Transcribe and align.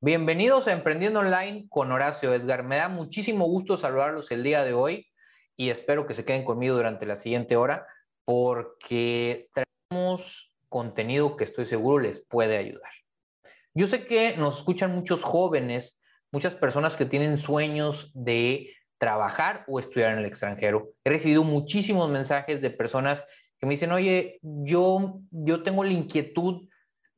Bienvenidos 0.00 0.68
a 0.68 0.72
Emprendiendo 0.72 1.18
Online 1.18 1.66
con 1.68 1.90
Horacio 1.90 2.32
Edgar. 2.32 2.62
Me 2.62 2.76
da 2.76 2.88
muchísimo 2.88 3.46
gusto 3.46 3.76
saludarlos 3.76 4.30
el 4.30 4.44
día 4.44 4.62
de 4.62 4.72
hoy 4.72 5.08
y 5.56 5.70
espero 5.70 6.06
que 6.06 6.14
se 6.14 6.24
queden 6.24 6.44
conmigo 6.44 6.76
durante 6.76 7.04
la 7.04 7.16
siguiente 7.16 7.56
hora 7.56 7.84
porque 8.24 9.48
traemos 9.52 10.52
contenido 10.68 11.34
que 11.34 11.42
estoy 11.42 11.66
seguro 11.66 11.98
les 11.98 12.24
puede 12.24 12.58
ayudar. 12.58 12.92
Yo 13.74 13.88
sé 13.88 14.04
que 14.04 14.36
nos 14.36 14.58
escuchan 14.58 14.94
muchos 14.94 15.24
jóvenes, 15.24 15.98
muchas 16.30 16.54
personas 16.54 16.94
que 16.94 17.04
tienen 17.04 17.36
sueños 17.36 18.12
de 18.14 18.70
trabajar 18.98 19.64
o 19.66 19.80
estudiar 19.80 20.12
en 20.12 20.20
el 20.20 20.26
extranjero. 20.26 20.92
He 21.02 21.10
recibido 21.10 21.42
muchísimos 21.42 22.08
mensajes 22.08 22.62
de 22.62 22.70
personas 22.70 23.24
que 23.58 23.66
me 23.66 23.72
dicen, 23.72 23.90
oye, 23.90 24.38
yo, 24.42 25.18
yo 25.32 25.64
tengo 25.64 25.82
la 25.82 25.90
inquietud 25.90 26.67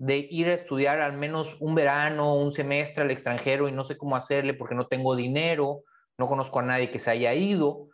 de 0.01 0.27
ir 0.31 0.49
a 0.49 0.55
estudiar 0.55 0.99
al 1.03 1.19
menos 1.19 1.59
un 1.61 1.75
verano, 1.75 2.35
un 2.35 2.53
semestre 2.53 3.05
al 3.05 3.11
extranjero 3.11 3.69
y 3.69 3.73
no 3.73 3.85
sé 3.85 3.99
cómo 3.99 4.17
hacerle 4.17 4.55
porque 4.55 4.75
no 4.75 4.87
tengo 4.87 5.15
dinero, 5.15 5.83
no 6.17 6.27
conozco 6.27 6.59
a 6.59 6.63
nadie 6.63 6.91
que 6.91 6.99
se 6.99 7.11
haya 7.11 7.35
ido. 7.35 7.89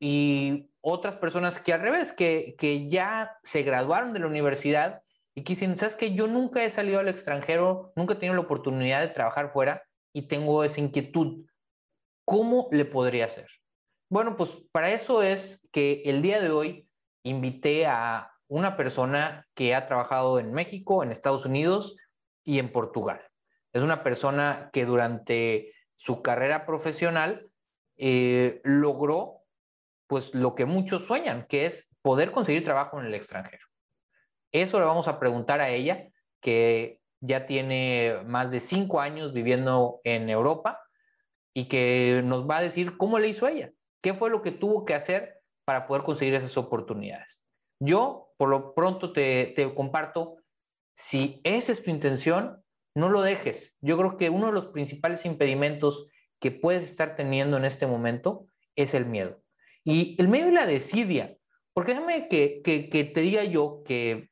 Y 0.00 0.70
otras 0.80 1.16
personas 1.16 1.60
que 1.60 1.74
al 1.74 1.82
revés, 1.82 2.14
que, 2.14 2.54
que 2.56 2.88
ya 2.88 3.36
se 3.42 3.62
graduaron 3.64 4.14
de 4.14 4.20
la 4.20 4.28
universidad 4.28 5.02
y 5.34 5.44
que 5.44 5.52
dicen, 5.52 5.76
¿sabes 5.76 5.94
que 5.94 6.14
Yo 6.14 6.26
nunca 6.26 6.64
he 6.64 6.70
salido 6.70 7.00
al 7.00 7.08
extranjero, 7.08 7.92
nunca 7.96 8.14
he 8.14 8.16
tenido 8.16 8.34
la 8.34 8.40
oportunidad 8.40 9.02
de 9.02 9.08
trabajar 9.08 9.52
fuera 9.52 9.82
y 10.14 10.22
tengo 10.28 10.64
esa 10.64 10.80
inquietud. 10.80 11.44
¿Cómo 12.24 12.68
le 12.72 12.86
podría 12.86 13.26
hacer? 13.26 13.48
Bueno, 14.10 14.38
pues 14.38 14.50
para 14.72 14.90
eso 14.90 15.22
es 15.22 15.60
que 15.70 16.00
el 16.06 16.22
día 16.22 16.40
de 16.40 16.50
hoy 16.50 16.88
invité 17.24 17.84
a 17.84 18.31
una 18.58 18.76
persona 18.76 19.46
que 19.54 19.74
ha 19.74 19.86
trabajado 19.86 20.38
en 20.38 20.52
México, 20.52 21.02
en 21.02 21.10
Estados 21.10 21.46
Unidos 21.46 21.96
y 22.44 22.58
en 22.58 22.70
Portugal. 22.70 23.22
Es 23.72 23.82
una 23.82 24.02
persona 24.02 24.68
que 24.74 24.84
durante 24.84 25.72
su 25.96 26.20
carrera 26.20 26.66
profesional 26.66 27.48
eh, 27.96 28.60
logró 28.64 29.38
pues 30.06 30.34
lo 30.34 30.54
que 30.54 30.66
muchos 30.66 31.06
sueñan, 31.06 31.46
que 31.48 31.64
es 31.64 31.88
poder 32.02 32.30
conseguir 32.30 32.62
trabajo 32.62 33.00
en 33.00 33.06
el 33.06 33.14
extranjero. 33.14 33.66
Eso 34.52 34.78
le 34.78 34.84
vamos 34.84 35.08
a 35.08 35.18
preguntar 35.18 35.62
a 35.62 35.70
ella, 35.70 36.08
que 36.42 37.00
ya 37.20 37.46
tiene 37.46 38.18
más 38.26 38.50
de 38.50 38.60
cinco 38.60 39.00
años 39.00 39.32
viviendo 39.32 40.02
en 40.04 40.28
Europa 40.28 40.78
y 41.54 41.68
que 41.68 42.20
nos 42.22 42.46
va 42.46 42.58
a 42.58 42.62
decir 42.62 42.98
cómo 42.98 43.18
le 43.18 43.28
hizo 43.28 43.48
ella, 43.48 43.72
qué 44.02 44.12
fue 44.12 44.28
lo 44.28 44.42
que 44.42 44.50
tuvo 44.50 44.84
que 44.84 44.94
hacer 44.94 45.40
para 45.64 45.86
poder 45.86 46.02
conseguir 46.02 46.34
esas 46.34 46.58
oportunidades. 46.58 47.46
Yo 47.80 48.31
por 48.42 48.48
lo 48.48 48.74
pronto 48.74 49.12
te, 49.12 49.54
comparto, 49.76 50.38
si 50.96 51.40
esa 51.44 51.70
es 51.70 51.80
tu 51.80 51.92
intención, 51.92 52.60
no 52.92 53.08
lo 53.08 53.22
dejes. 53.22 53.72
Yo 53.80 53.96
creo 53.96 54.16
que 54.16 54.30
uno 54.30 54.48
de 54.48 54.52
los 54.52 54.66
principales 54.66 55.24
impedimentos 55.26 56.08
que 56.40 56.50
puedes 56.50 56.82
estar 56.82 57.14
teniendo 57.14 57.56
en 57.56 57.64
este 57.64 57.86
momento 57.86 58.48
es 58.74 58.94
el 58.94 59.06
miedo. 59.06 59.40
Y 59.84 60.20
el 60.20 60.26
miedo 60.26 60.48
y 60.48 60.50
la 60.54 60.66
desidia. 60.66 61.36
Porque 61.72 61.92
déjame 61.92 62.26
que, 62.26 62.62
te 62.64 63.20
diga 63.20 63.44
yo 63.44 63.84
que, 63.84 64.28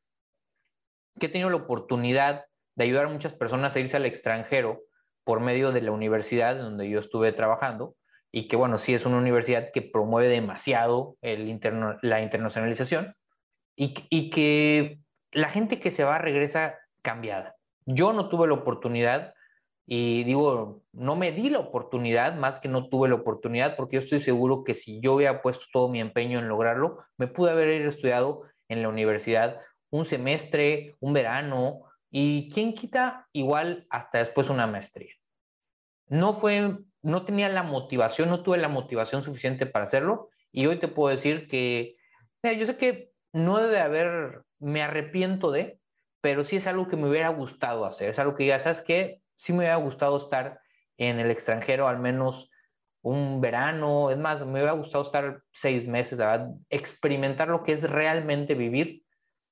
que 1.20 1.27
he 1.27 1.28
tenido 1.28 1.48
la 1.48 1.58
oportunidad 1.58 2.47
de 2.74 2.84
ayudar 2.86 3.05
a 3.05 3.11
muchas 3.11 3.33
personas 3.33 3.77
a 3.77 3.78
irse 3.78 3.97
al 3.97 4.06
extranjero 4.06 4.83
por 5.22 5.39
medio 5.39 5.70
de 5.70 5.83
la 5.83 5.92
universidad 5.92 6.58
donde 6.58 6.91
yo 6.91 6.98
estuve 6.98 7.30
trabajando 7.30 7.95
y 8.33 8.48
que 8.48 8.56
bueno, 8.56 8.77
sí 8.77 8.92
es 8.92 9.06
una 9.06 9.19
universidad 9.19 9.70
que 9.72 9.83
promueve 9.83 10.28
demasiado 10.28 11.17
la 11.22 12.20
internacionalización 12.22 13.14
y, 13.81 14.31
que 14.31 15.00
la 15.33 15.48
gente 15.48 15.81
que 15.81 15.91
se 15.91 16.05
va 16.05 16.19
regresa 16.19 16.78
cambiada. 17.00 17.56
Yo 17.86 18.12
no 18.12 18.28
tuve 18.28 18.47
la 18.47 18.55
oportunidad 18.55 19.33
y 19.86 20.23
digo, 20.25 20.83
no 20.92 21.17
me 21.17 21.33
di 21.33 21.48
la 21.48 21.61
oportunidad, 21.61 22.34
más 22.34 22.58
que 22.58 22.69
no 22.69 22.89
tuve 22.89 23.08
la 23.08 23.14
oportunidad, 23.14 23.77
porque 23.77 23.95
yo 23.95 24.01
estoy 24.01 24.20
seguro 24.20 24.64
que 24.64 24.75
si 24.75 25.01
yo 25.01 25.14
hubiera 25.14 25.41
puesto 25.41 25.64
todo 25.73 25.89
mi 25.89 25.98
empeño 25.98 26.39
en 26.39 26.48
lograrlo, 26.48 26.98
me 27.17 27.27
pude 27.27 27.53
haber 27.53 27.69
estudiado 27.69 28.42
en 28.69 28.83
la 28.83 28.89
universidad 28.89 29.61
un 29.89 30.05
semestre, 30.05 30.95
un 31.01 31.14
verano, 31.14 31.80
y 32.11 32.51
quién 32.51 32.74
quita 32.74 33.29
igual 33.33 33.86
hasta 33.89 34.19
después 34.19 34.48
una 34.51 34.67
maestría. 34.67 35.14
No 36.07 36.35
fue, 36.35 36.77
no 37.02 37.24
tenía 37.24 37.48
la 37.48 37.63
motivación, 37.63 38.29
no 38.29 38.42
tuve 38.42 38.58
la 38.58 38.69
motivación 38.69 39.24
suficiente 39.24 39.67
para 39.67 39.85
hacerlo, 39.85 40.29
y 40.52 40.67
hoy 40.67 40.79
te 40.79 40.86
puedo 40.86 41.08
decir 41.08 41.48
que, 41.48 41.96
yo 42.42 42.67
sé 42.67 42.77
que 42.77 43.09
no 43.33 43.58
debe 43.58 43.80
haber, 43.80 44.42
me 44.58 44.83
arrepiento 44.83 45.51
de, 45.51 45.79
pero 46.20 46.45
sí 46.45 46.57
es 46.57 46.67
algo 46.67 46.89
que 46.89 46.96
me 46.96 47.08
hubiera 47.08 47.29
gustado 47.29 47.85
hacer. 47.85 48.11
Es 48.11 48.18
algo 48.18 48.35
que 48.35 48.46
ya 48.46 48.58
¿sabes 48.58 48.83
qué? 48.83 49.20
Sí 49.36 49.52
me 49.52 49.61
hubiera 49.61 49.77
gustado 49.77 50.17
estar 50.17 50.61
en 50.98 51.18
el 51.18 51.30
extranjero 51.30 51.89
al 51.89 51.98
menos 51.98 52.51
un 53.02 53.40
verano, 53.40 54.11
es 54.11 54.19
más, 54.19 54.45
me 54.45 54.52
hubiera 54.52 54.73
gustado 54.73 55.05
estar 55.05 55.42
seis 55.51 55.89
meses, 55.89 56.19
¿verdad? 56.19 56.51
experimentar 56.69 57.48
lo 57.48 57.63
que 57.63 57.73
es 57.73 57.89
realmente 57.89 58.55
vivir 58.55 59.05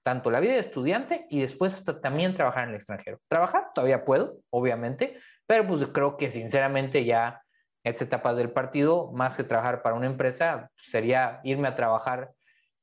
tanto 0.03 0.31
la 0.31 0.41
vida 0.41 0.53
de 0.53 0.59
estudiante 0.59 1.27
y 1.31 1.41
después 1.41 1.75
hasta 1.75 2.01
también 2.01 2.35
trabajar 2.35 2.65
en 2.65 2.71
el 2.71 2.77
extranjero. 2.77 3.21
Trabajar 3.29 3.69
todavía 3.75 4.05
puedo, 4.05 4.39
obviamente, 4.51 5.19
pero 5.47 5.67
pues 5.67 5.87
creo 5.89 6.17
que 6.17 6.31
sinceramente 6.31 7.05
ya 7.05 7.43
estas 7.85 8.09
etapas 8.09 8.37
del 8.37 8.51
partido, 8.51 9.11
más 9.13 9.37
que 9.37 9.45
trabajar 9.45 9.83
para 9.83 9.97
una 9.97 10.07
empresa, 10.07 10.71
sería 10.77 11.41
irme 11.43 11.69
a 11.69 11.75
trabajar 11.75 12.33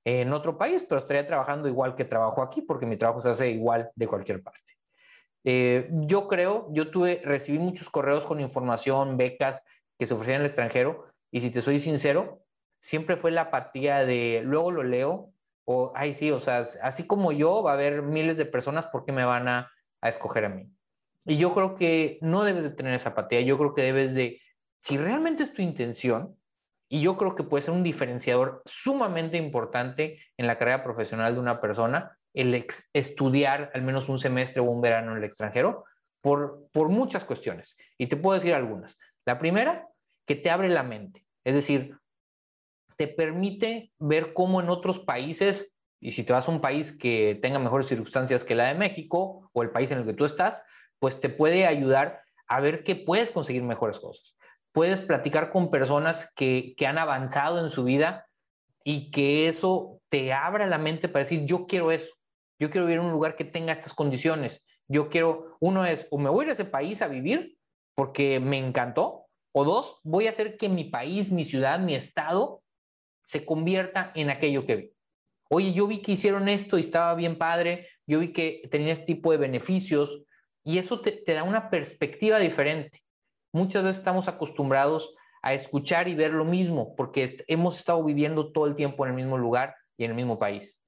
en 0.05 0.31
otro 0.33 0.57
país, 0.57 0.85
pero 0.88 0.99
estaría 0.99 1.25
trabajando 1.25 1.67
igual 1.67 1.95
que 1.95 2.05
trabajo 2.05 2.43
aquí, 2.43 2.61
porque 2.61 2.85
mi 2.85 2.95
trabajo 2.95 3.21
se 3.21 3.29
hace 3.29 3.49
igual 3.49 3.91
de 3.95 4.07
cualquier 4.07 4.43
parte. 4.43 4.77
Eh, 5.43 5.89
yo 5.91 6.27
creo, 6.27 6.67
yo 6.71 6.91
tuve, 6.91 7.21
recibí 7.25 7.57
muchos 7.57 7.89
correos 7.89 8.23
con 8.23 8.39
información, 8.39 9.17
becas 9.17 9.61
que 9.97 10.05
se 10.05 10.13
ofrecían 10.13 10.41
el 10.41 10.47
extranjero, 10.47 11.05
y 11.31 11.41
si 11.41 11.49
te 11.49 11.61
soy 11.61 11.79
sincero, 11.79 12.43
siempre 12.79 13.17
fue 13.17 13.31
la 13.31 13.41
apatía 13.41 14.05
de 14.05 14.41
luego 14.43 14.71
lo 14.71 14.83
leo, 14.83 15.31
o, 15.66 15.91
ay, 15.95 16.13
sí, 16.13 16.29
o 16.29 16.39
sea, 16.39 16.59
así 16.83 17.07
como 17.07 17.31
yo, 17.31 17.63
va 17.63 17.72
a 17.72 17.73
haber 17.73 18.03
miles 18.03 18.37
de 18.37 18.45
personas, 18.45 18.85
¿por 18.85 19.05
qué 19.05 19.11
me 19.11 19.25
van 19.25 19.47
a, 19.47 19.72
a 20.01 20.09
escoger 20.09 20.45
a 20.45 20.49
mí? 20.49 20.69
Y 21.25 21.37
yo 21.37 21.55
creo 21.55 21.75
que 21.75 22.19
no 22.22 22.43
debes 22.43 22.63
de 22.63 22.69
tener 22.69 22.93
esa 22.93 23.09
apatía, 23.09 23.41
yo 23.41 23.57
creo 23.57 23.73
que 23.73 23.81
debes 23.81 24.13
de, 24.13 24.39
si 24.79 24.97
realmente 24.97 25.41
es 25.41 25.51
tu 25.51 25.63
intención, 25.63 26.37
y 26.90 27.01
yo 27.01 27.18
creo 27.18 27.35
que 27.35 27.44
puede 27.44 27.63
ser 27.63 27.73
un 27.73 27.84
diferenciador 27.84 28.62
sumamente 28.66 29.38
importante 29.38 30.19
en 30.38 30.47
la 30.47 30.57
carrera 30.57 30.84
profesional 30.84 31.34
de 31.34 31.40
una 31.40 31.59
persona, 31.59 32.18
el 32.34 32.66
estudiar 32.94 33.72
al 33.73 33.81
menos 33.81 34.09
un 34.09 34.19
semestre 34.19 34.62
o 34.62 34.66
un 34.66 34.81
verano 34.81 35.12
en 35.12 35.18
el 35.18 35.23
extranjero, 35.23 35.85
por, 36.22 36.68
por 36.72 36.90
muchas 36.90 37.25
cuestiones. 37.25 37.75
Y 37.97 38.07
te 38.07 38.18
puedo 38.18 38.35
decir 38.35 38.53
algunas. 38.53 38.97
La 39.25 39.40
primera, 39.40 39.88
que 40.25 40.35
te 40.35 40.50
abre 40.50 40.69
la 40.69 40.84
mente. 40.84 41.25
Es 41.44 41.56
decir, 41.56 41.97
te 42.97 43.07
permite 43.07 43.91
ver 44.00 44.34
cómo 44.34 44.62
en 44.62 44.69
otros 44.69 45.00
países, 45.00 45.75
y 46.00 46.12
si 46.12 46.23
te 46.23 46.34
vas 46.34 46.47
a 46.47 46.52
un 46.52 46.62
país 46.62 46.91
que 46.91 47.40
tenga 47.41 47.59
mejores 47.59 47.88
circunstancias 47.88 48.44
que 48.44 48.56
la 48.56 48.67
de 48.67 48.75
México 48.75 49.50
o 49.53 49.63
el 49.63 49.72
país 49.72 49.91
en 49.91 50.00
el 50.00 50.06
que 50.06 50.13
tú 50.13 50.25
estás, 50.25 50.62
pues 51.00 51.19
te 51.19 51.29
puede 51.29 51.66
ayudar 51.66 52.22
a 52.47 52.59
ver 52.59 52.84
que 52.84 52.96
puedes 52.96 53.31
conseguir 53.31 53.63
mejores 53.63 54.00
cosas 54.00 54.35
puedes 54.75 54.99
platicar 54.99 55.51
con 55.51 55.71
personas 55.71 56.29
que, 56.35 56.75
han 56.85 56.97
avanzado 56.97 57.59
en 57.63 57.69
su 57.69 57.85
vida 57.85 58.27
y 58.83 59.09
que 59.09 59.47
eso 59.47 60.01
te 60.09 60.33
abra 60.33 60.67
la 60.67 60.77
mente 60.77 61.07
para 61.07 61.23
decir, 61.23 61.45
yo 61.45 61.65
quiero 61.65 61.91
eso, 61.91 62.13
yo 62.59 62.69
quiero 62.69 62.85
vivir 62.85 62.99
en 62.99 63.05
un 63.05 63.13
lugar 63.13 63.37
que 63.37 63.45
tenga 63.45 63.71
estas 63.71 63.93
condiciones, 63.93 64.61
yo 64.89 65.07
quiero, 65.07 65.55
uno 65.61 65.85
es, 65.85 66.07
o 66.11 66.17
me 66.17 66.29
voy 66.29 66.47
a 66.47 66.51
ese 66.51 66.65
país 66.65 67.01
a 67.01 67.07
vivir 67.07 67.57
porque 67.95 68.41
me 68.41 68.57
encantó, 68.57 69.27
o 69.53 69.63
dos, 69.63 70.01
voy 70.03 70.27
a 70.27 70.31
hacer 70.31 70.57
que 70.57 70.67
mi 70.67 70.83
país, 70.83 71.31
mi 71.31 71.45
ciudad, 71.45 71.79
mi 71.79 71.95
estado 71.95 72.61
se 73.25 73.45
convierta 73.45 74.11
en 74.13 74.29
aquello 74.29 74.65
que 74.65 74.75
vi. 74.75 74.93
Oye, 75.49 75.71
yo 75.71 75.87
vi 75.87 76.01
que 76.01 76.11
hicieron 76.11 76.49
esto 76.49 76.77
y 76.77 76.81
estaba 76.81 77.15
bien 77.15 77.37
padre, 77.37 77.87
yo 78.05 78.19
vi 78.19 78.33
que 78.33 78.67
tenía 78.69 78.91
este 78.91 79.05
tipo 79.05 79.31
de 79.31 79.37
beneficios 79.37 80.21
y 80.65 80.79
eso 80.79 80.99
te 80.99 81.33
da 81.33 81.43
una 81.43 81.69
perspectiva 81.69 82.39
diferente. 82.39 83.04
Muchas 83.55 83.84
veces 83.84 83.99
estamos 83.99 84.28
acostumbrados 84.28 85.16
a 85.41 85.53
escuchar 85.53 86.09
y 86.09 86.13
ver 86.13 86.34
lo 86.34 86.43
mismo 86.43 86.93
porque 86.93 87.37
hemos 87.47 87.78
estado 87.78 88.03
viviendo 88.03 88.52
todo 88.52 88.67
el 88.67 88.75
tiempo 88.75 89.05
en 89.05 89.11
el 89.11 89.16
mismo 89.16 89.37
lugar 89.37 89.78
y 89.96 90.03
en 90.03 90.11
el 90.11 90.17
mismo 90.17 90.37
país. 90.37 90.81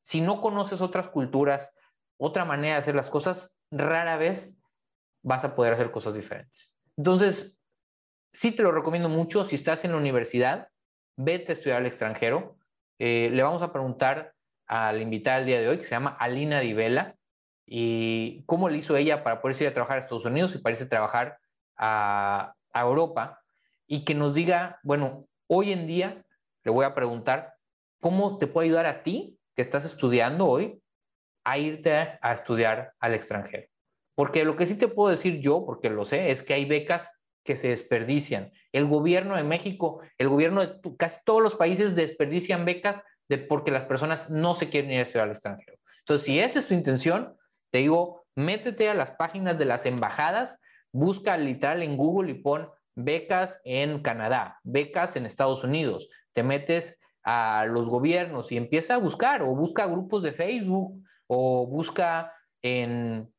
Si 0.00 0.22
no 0.22 0.40
conoces 0.40 0.80
otras 0.80 1.10
culturas, 1.10 1.74
otra 2.18 2.46
manera 2.46 2.72
de 2.72 2.78
hacer 2.78 2.94
las 2.94 3.10
cosas, 3.10 3.54
rara 3.70 4.16
vez 4.16 4.56
vas 5.22 5.44
a 5.44 5.54
poder 5.54 5.74
hacer 5.74 5.90
cosas 5.90 6.14
diferentes. 6.14 6.74
Entonces, 6.96 7.58
sí 8.32 8.50
te 8.50 8.62
lo 8.62 8.72
recomiendo 8.72 9.10
mucho. 9.10 9.44
Si 9.44 9.54
estás 9.54 9.84
en 9.84 9.90
la 9.90 9.98
universidad, 9.98 10.70
vete 11.18 11.52
a 11.52 11.54
estudiar 11.54 11.80
al 11.80 11.86
extranjero. 11.86 12.56
Eh, 12.98 13.28
le 13.30 13.42
vamos 13.42 13.60
a 13.60 13.74
preguntar 13.74 14.32
a 14.66 14.90
la 14.90 15.02
invitada 15.02 15.36
del 15.36 15.46
día 15.48 15.60
de 15.60 15.68
hoy, 15.68 15.76
que 15.76 15.84
se 15.84 15.90
llama 15.90 16.16
Alina 16.18 16.60
Divela, 16.60 17.14
y 17.66 18.42
cómo 18.46 18.70
le 18.70 18.78
hizo 18.78 18.96
ella 18.96 19.22
para 19.22 19.42
poder 19.42 19.60
ir 19.60 19.68
a 19.68 19.74
trabajar 19.74 19.96
a 19.96 20.00
Estados 20.00 20.24
Unidos 20.24 20.54
y 20.54 20.58
para 20.60 20.72
irse 20.72 20.84
a 20.84 20.88
trabajar 20.88 21.40
a, 21.76 22.52
Europa 22.74 23.42
y 23.86 24.04
que 24.04 24.14
nos 24.14 24.34
diga, 24.34 24.80
bueno, 24.82 25.26
hoy 25.46 25.72
en 25.72 25.86
día 25.86 26.26
le 26.62 26.70
voy 26.70 26.84
a 26.84 26.94
preguntar, 26.94 27.54
¿cómo 28.02 28.36
te 28.36 28.46
puede 28.46 28.66
ayudar 28.66 28.84
a 28.84 29.02
ti 29.02 29.38
que 29.54 29.62
estás 29.62 29.86
estudiando 29.86 30.46
hoy 30.46 30.82
a 31.44 31.56
irte 31.56 32.18
a 32.20 32.32
estudiar 32.34 32.92
al 33.00 33.14
extranjero? 33.14 33.66
Porque 34.14 34.44
lo 34.44 34.56
que 34.56 34.66
sí 34.66 34.76
te 34.76 34.88
puedo 34.88 35.08
decir 35.08 35.40
yo, 35.40 35.64
porque 35.64 35.88
lo 35.88 36.04
sé, 36.04 36.30
es 36.30 36.42
que 36.42 36.52
hay 36.52 36.66
becas 36.66 37.10
que 37.44 37.56
se 37.56 37.68
desperdician. 37.68 38.52
El 38.72 38.84
gobierno 38.86 39.36
de 39.36 39.44
México, 39.44 40.02
el 40.18 40.28
gobierno 40.28 40.60
de 40.60 40.80
casi 40.98 41.20
todos 41.24 41.42
los 41.42 41.54
países 41.54 41.94
desperdician 41.94 42.66
becas 42.66 43.02
de, 43.28 43.38
porque 43.38 43.70
las 43.70 43.84
personas 43.84 44.28
no 44.28 44.54
se 44.54 44.68
quieren 44.68 44.90
ir 44.90 44.98
a 44.98 45.02
estudiar 45.02 45.24
al 45.24 45.30
extranjero. 45.30 45.78
Entonces, 46.00 46.26
si 46.26 46.38
esa 46.38 46.58
es 46.58 46.66
tu 46.66 46.74
intención, 46.74 47.36
te 47.70 47.78
digo, 47.78 48.26
métete 48.34 48.88
a 48.88 48.94
las 48.94 49.12
páginas 49.12 49.58
de 49.58 49.64
las 49.64 49.86
embajadas, 49.86 50.60
busca 50.96 51.36
literal 51.36 51.82
en 51.82 51.96
Google 51.96 52.30
y 52.30 52.34
pon 52.34 52.68
becas 52.94 53.60
en 53.64 54.00
Canadá, 54.00 54.58
becas 54.64 55.16
en 55.16 55.26
Estados 55.26 55.62
Unidos, 55.62 56.08
te 56.32 56.42
metes 56.42 56.98
a 57.22 57.66
los 57.66 57.88
gobiernos 57.88 58.50
y 58.50 58.56
empieza 58.56 58.94
a 58.94 58.98
buscar 58.98 59.42
o 59.42 59.54
busca 59.54 59.86
grupos 59.86 60.22
de 60.22 60.32
Facebook 60.32 61.02
o 61.26 61.66
busca 61.66 62.32
en 62.62 63.30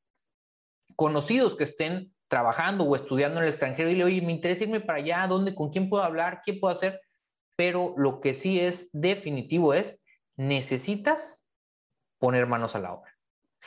conocidos 0.96 1.56
que 1.56 1.64
estén 1.64 2.14
trabajando 2.28 2.84
o 2.84 2.96
estudiando 2.96 3.40
en 3.40 3.44
el 3.44 3.50
extranjero 3.50 3.90
y 3.90 3.96
le, 3.96 4.04
oye, 4.04 4.22
me 4.22 4.34
interesa 4.34 4.66
irme 4.66 4.82
para 4.82 5.00
allá, 5.00 5.26
¿dónde, 5.28 5.56
con 5.56 5.70
quién 5.70 5.90
puedo 5.90 6.04
hablar, 6.04 6.42
qué 6.46 6.54
puedo 6.54 6.72
hacer? 6.72 7.02
Pero 7.56 7.96
lo 7.98 8.20
que 8.20 8.34
sí 8.34 8.60
es 8.60 8.90
definitivo 8.92 9.74
es, 9.74 10.04
necesitas 10.36 11.46
poner 12.20 12.46
manos 12.46 12.76
a 12.76 12.80
la 12.80 12.94
obra. 12.94 13.17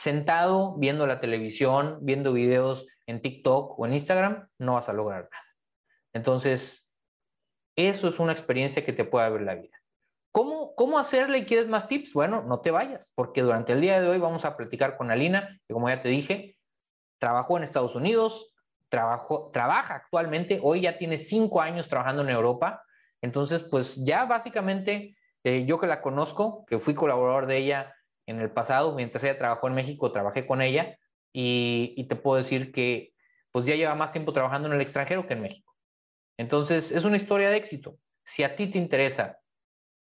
Sentado 0.01 0.73
viendo 0.77 1.05
la 1.05 1.19
televisión, 1.19 1.99
viendo 2.01 2.33
videos 2.33 2.87
en 3.05 3.21
TikTok 3.21 3.77
o 3.77 3.85
en 3.85 3.93
Instagram, 3.93 4.49
no 4.57 4.73
vas 4.73 4.89
a 4.89 4.93
lograr 4.93 5.29
nada. 5.31 5.45
Entonces, 6.11 6.89
eso 7.75 8.07
es 8.07 8.17
una 8.17 8.31
experiencia 8.31 8.83
que 8.83 8.93
te 8.93 9.05
puede 9.05 9.27
abrir 9.27 9.45
la 9.45 9.53
vida. 9.53 9.77
¿Cómo, 10.31 10.73
¿Cómo 10.73 10.97
hacerle 10.97 11.37
y 11.37 11.45
quieres 11.45 11.67
más 11.67 11.85
tips? 11.85 12.13
Bueno, 12.13 12.41
no 12.41 12.61
te 12.61 12.71
vayas, 12.71 13.11
porque 13.13 13.43
durante 13.43 13.73
el 13.73 13.81
día 13.81 14.01
de 14.01 14.09
hoy 14.09 14.17
vamos 14.17 14.43
a 14.43 14.57
platicar 14.57 14.97
con 14.97 15.11
Alina, 15.11 15.59
que 15.67 15.73
como 15.75 15.87
ya 15.87 16.01
te 16.01 16.09
dije, 16.09 16.57
trabajó 17.19 17.57
en 17.57 17.63
Estados 17.63 17.93
Unidos, 17.93 18.55
trabajó, 18.89 19.51
trabaja 19.53 19.93
actualmente, 19.93 20.59
hoy 20.63 20.81
ya 20.81 20.97
tiene 20.97 21.19
cinco 21.19 21.61
años 21.61 21.87
trabajando 21.87 22.23
en 22.23 22.31
Europa, 22.31 22.83
entonces 23.21 23.61
pues 23.61 24.03
ya 24.03 24.25
básicamente 24.25 25.15
eh, 25.43 25.65
yo 25.67 25.79
que 25.79 25.85
la 25.85 26.01
conozco, 26.01 26.65
que 26.65 26.79
fui 26.79 26.95
colaborador 26.95 27.45
de 27.45 27.57
ella 27.57 27.93
en 28.31 28.41
el 28.41 28.51
pasado, 28.51 28.95
mientras 28.95 29.23
ella 29.23 29.37
trabajó 29.37 29.67
en 29.67 29.75
México, 29.75 30.11
trabajé 30.11 30.45
con 30.47 30.61
ella 30.61 30.97
y, 31.33 32.05
te 32.07 32.15
puedo 32.15 32.37
decir 32.37 32.71
que 32.71 33.13
pues 33.51 33.65
ya 33.65 33.75
lleva 33.75 33.95
más 33.95 34.11
tiempo 34.11 34.33
trabajando 34.33 34.67
en 34.67 34.75
el 34.75 34.81
extranjero 34.81 35.27
que 35.27 35.33
en 35.33 35.41
México. 35.41 35.75
Entonces, 36.37 36.91
es 36.91 37.05
una 37.05 37.17
historia 37.17 37.49
de 37.49 37.57
éxito. 37.57 37.97
Si 38.25 38.43
a 38.43 38.55
ti 38.55 38.67
te 38.67 38.77
interesa 38.77 39.39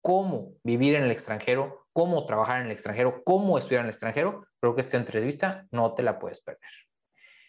cómo 0.01 0.53
vivir 0.63 0.95
en 0.95 1.03
el 1.03 1.11
extranjero, 1.11 1.87
cómo 1.93 2.25
trabajar 2.25 2.61
en 2.61 2.67
el 2.67 2.71
extranjero, 2.71 3.23
cómo 3.23 3.57
estudiar 3.57 3.81
en 3.81 3.87
el 3.87 3.91
extranjero, 3.91 4.47
creo 4.59 4.75
que 4.75 4.81
esta 4.81 4.97
entrevista 4.97 5.67
no 5.71 5.93
te 5.93 6.03
la 6.03 6.19
puedes 6.19 6.41
perder. 6.41 6.71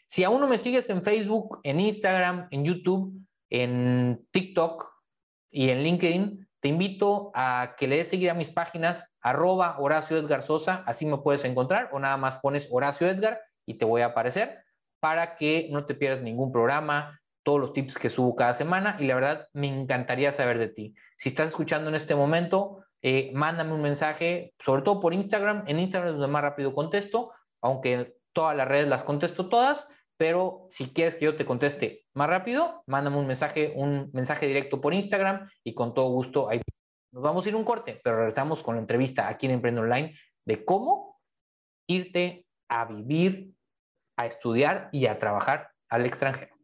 Si 0.06 0.24
aún 0.24 0.40
no 0.40 0.48
me 0.48 0.58
sigues 0.58 0.90
en 0.90 1.02
Facebook, 1.02 1.60
en 1.62 1.80
Instagram, 1.80 2.48
en 2.50 2.64
YouTube, 2.64 3.14
en 3.50 4.26
TikTok 4.30 4.92
y 5.50 5.70
en 5.70 5.82
LinkedIn, 5.82 6.43
te 6.64 6.68
invito 6.68 7.30
a 7.34 7.74
que 7.76 7.86
le 7.86 7.98
des 7.98 8.08
seguir 8.08 8.30
a 8.30 8.34
mis 8.34 8.48
páginas 8.48 9.12
arroba 9.20 9.76
Horacio 9.78 10.16
Edgar 10.16 10.40
Sosa, 10.40 10.82
así 10.86 11.04
me 11.04 11.18
puedes 11.18 11.44
encontrar 11.44 11.90
o 11.92 11.98
nada 11.98 12.16
más 12.16 12.36
pones 12.36 12.68
Horacio 12.70 13.06
Edgar 13.06 13.38
y 13.66 13.74
te 13.74 13.84
voy 13.84 14.00
a 14.00 14.06
aparecer 14.06 14.64
para 14.98 15.36
que 15.36 15.68
no 15.70 15.84
te 15.84 15.94
pierdas 15.94 16.22
ningún 16.22 16.52
programa, 16.52 17.20
todos 17.42 17.60
los 17.60 17.74
tips 17.74 17.98
que 17.98 18.08
subo 18.08 18.34
cada 18.34 18.54
semana 18.54 18.96
y 18.98 19.06
la 19.06 19.14
verdad 19.14 19.46
me 19.52 19.66
encantaría 19.66 20.32
saber 20.32 20.56
de 20.58 20.68
ti. 20.68 20.94
Si 21.18 21.28
estás 21.28 21.50
escuchando 21.50 21.90
en 21.90 21.96
este 21.96 22.14
momento, 22.14 22.82
eh, 23.02 23.30
mándame 23.34 23.74
un 23.74 23.82
mensaje, 23.82 24.54
sobre 24.58 24.80
todo 24.80 25.02
por 25.02 25.12
Instagram. 25.12 25.64
En 25.66 25.78
Instagram 25.78 26.12
es 26.12 26.14
donde 26.14 26.32
más 26.32 26.40
rápido 26.40 26.74
contesto, 26.74 27.32
aunque 27.60 28.16
todas 28.32 28.56
las 28.56 28.66
redes 28.66 28.88
las 28.88 29.04
contesto 29.04 29.50
todas, 29.50 29.86
pero 30.16 30.68
si 30.70 30.86
quieres 30.94 31.14
que 31.16 31.26
yo 31.26 31.36
te 31.36 31.44
conteste 31.44 32.03
más 32.14 32.28
rápido, 32.28 32.82
mándame 32.86 33.18
un 33.18 33.26
mensaje, 33.26 33.72
un 33.76 34.10
mensaje 34.12 34.46
directo 34.46 34.80
por 34.80 34.94
Instagram 34.94 35.48
y 35.64 35.74
con 35.74 35.94
todo 35.94 36.08
gusto 36.10 36.48
ahí 36.48 36.60
nos 37.12 37.22
vamos 37.22 37.46
a 37.46 37.48
ir 37.48 37.54
un 37.54 37.64
corte, 37.64 38.00
pero 38.02 38.16
regresamos 38.16 38.62
con 38.62 38.74
la 38.74 38.80
entrevista 38.80 39.28
aquí 39.28 39.46
en 39.46 39.52
Emprende 39.52 39.80
Online 39.80 40.18
de 40.44 40.64
cómo 40.64 41.20
irte 41.86 42.46
a 42.68 42.86
vivir, 42.86 43.52
a 44.16 44.26
estudiar 44.26 44.88
y 44.90 45.06
a 45.06 45.18
trabajar 45.18 45.70
al 45.88 46.06
extranjero. 46.06 46.54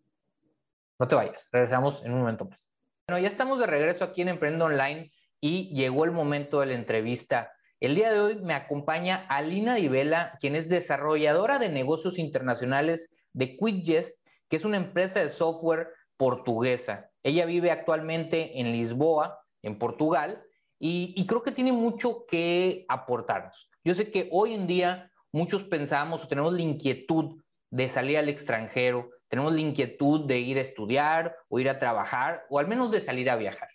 No 0.99 1.07
te 1.07 1.15
vayas, 1.15 1.49
regresamos 1.53 2.05
en 2.05 2.13
un 2.13 2.21
momento 2.21 2.45
más. 2.45 2.71
Bueno, 3.09 3.23
ya 3.23 3.29
estamos 3.29 3.61
de 3.61 3.67
regreso 3.67 4.05
aquí 4.05 4.23
en 4.23 4.29
Emprendo 4.29 4.65
Online 4.65 5.13
y 5.41 5.75
llegó 5.75 6.05
el 6.05 6.11
momento 6.11 6.61
de 6.61 6.67
la 6.67 6.75
entrevista. 6.75 7.53
El 7.79 7.95
día 7.95 8.13
de 8.13 8.21
hoy 8.21 8.35
me 8.37 8.55
acompaña 8.55 9.27
Alina 9.29 9.77
Divela, 9.77 10.37
quien 10.41 10.57
es 10.57 10.69
desarrolladora 10.69 11.59
de 11.59 11.69
negocios 11.69 12.19
internacionales 12.19 13.15
de 13.33 13.57
QuickJest, 13.57 14.20
que 14.51 14.57
es 14.57 14.65
una 14.65 14.77
empresa 14.77 15.21
de 15.21 15.29
software 15.29 15.95
portuguesa. 16.17 17.09
Ella 17.23 17.47
vive 17.47 17.71
actualmente 17.71 18.61
en 18.61 18.73
Lisboa, 18.73 19.41
en 19.63 19.79
Portugal, 19.79 20.43
y, 20.83 21.27
creo 21.27 21.43
que 21.43 21.53
tiene 21.53 21.73
mucho 21.73 22.25
que 22.27 22.87
aportarnos. 22.89 23.71
Yo 23.85 23.95
sé 23.95 24.11
que 24.11 24.29
hoy 24.33 24.55
en 24.55 24.67
día 24.67 25.13
muchos 25.31 25.63
pensamos 25.63 26.25
o 26.25 26.29
tenemos 26.29 26.55
la 26.55 26.63
inquietud 26.63 27.43
de 27.71 27.89
salir 27.91 28.17
al 28.17 28.31
extranjero, 28.31 29.11
tenemos 29.29 29.53
la 29.53 29.61
inquietud 29.61 30.27
de 30.27 30.39
ir 30.41 30.57
a 30.57 30.63
estudiar 30.63 31.37
o 31.49 31.61
ir 31.61 31.69
a 31.69 31.79
trabajar 31.79 32.45
o 32.49 32.59
al 32.59 32.67
menos 32.67 32.91
de 32.91 33.01
salir 33.01 33.31
a 33.31 33.37
viajar. 33.37 33.69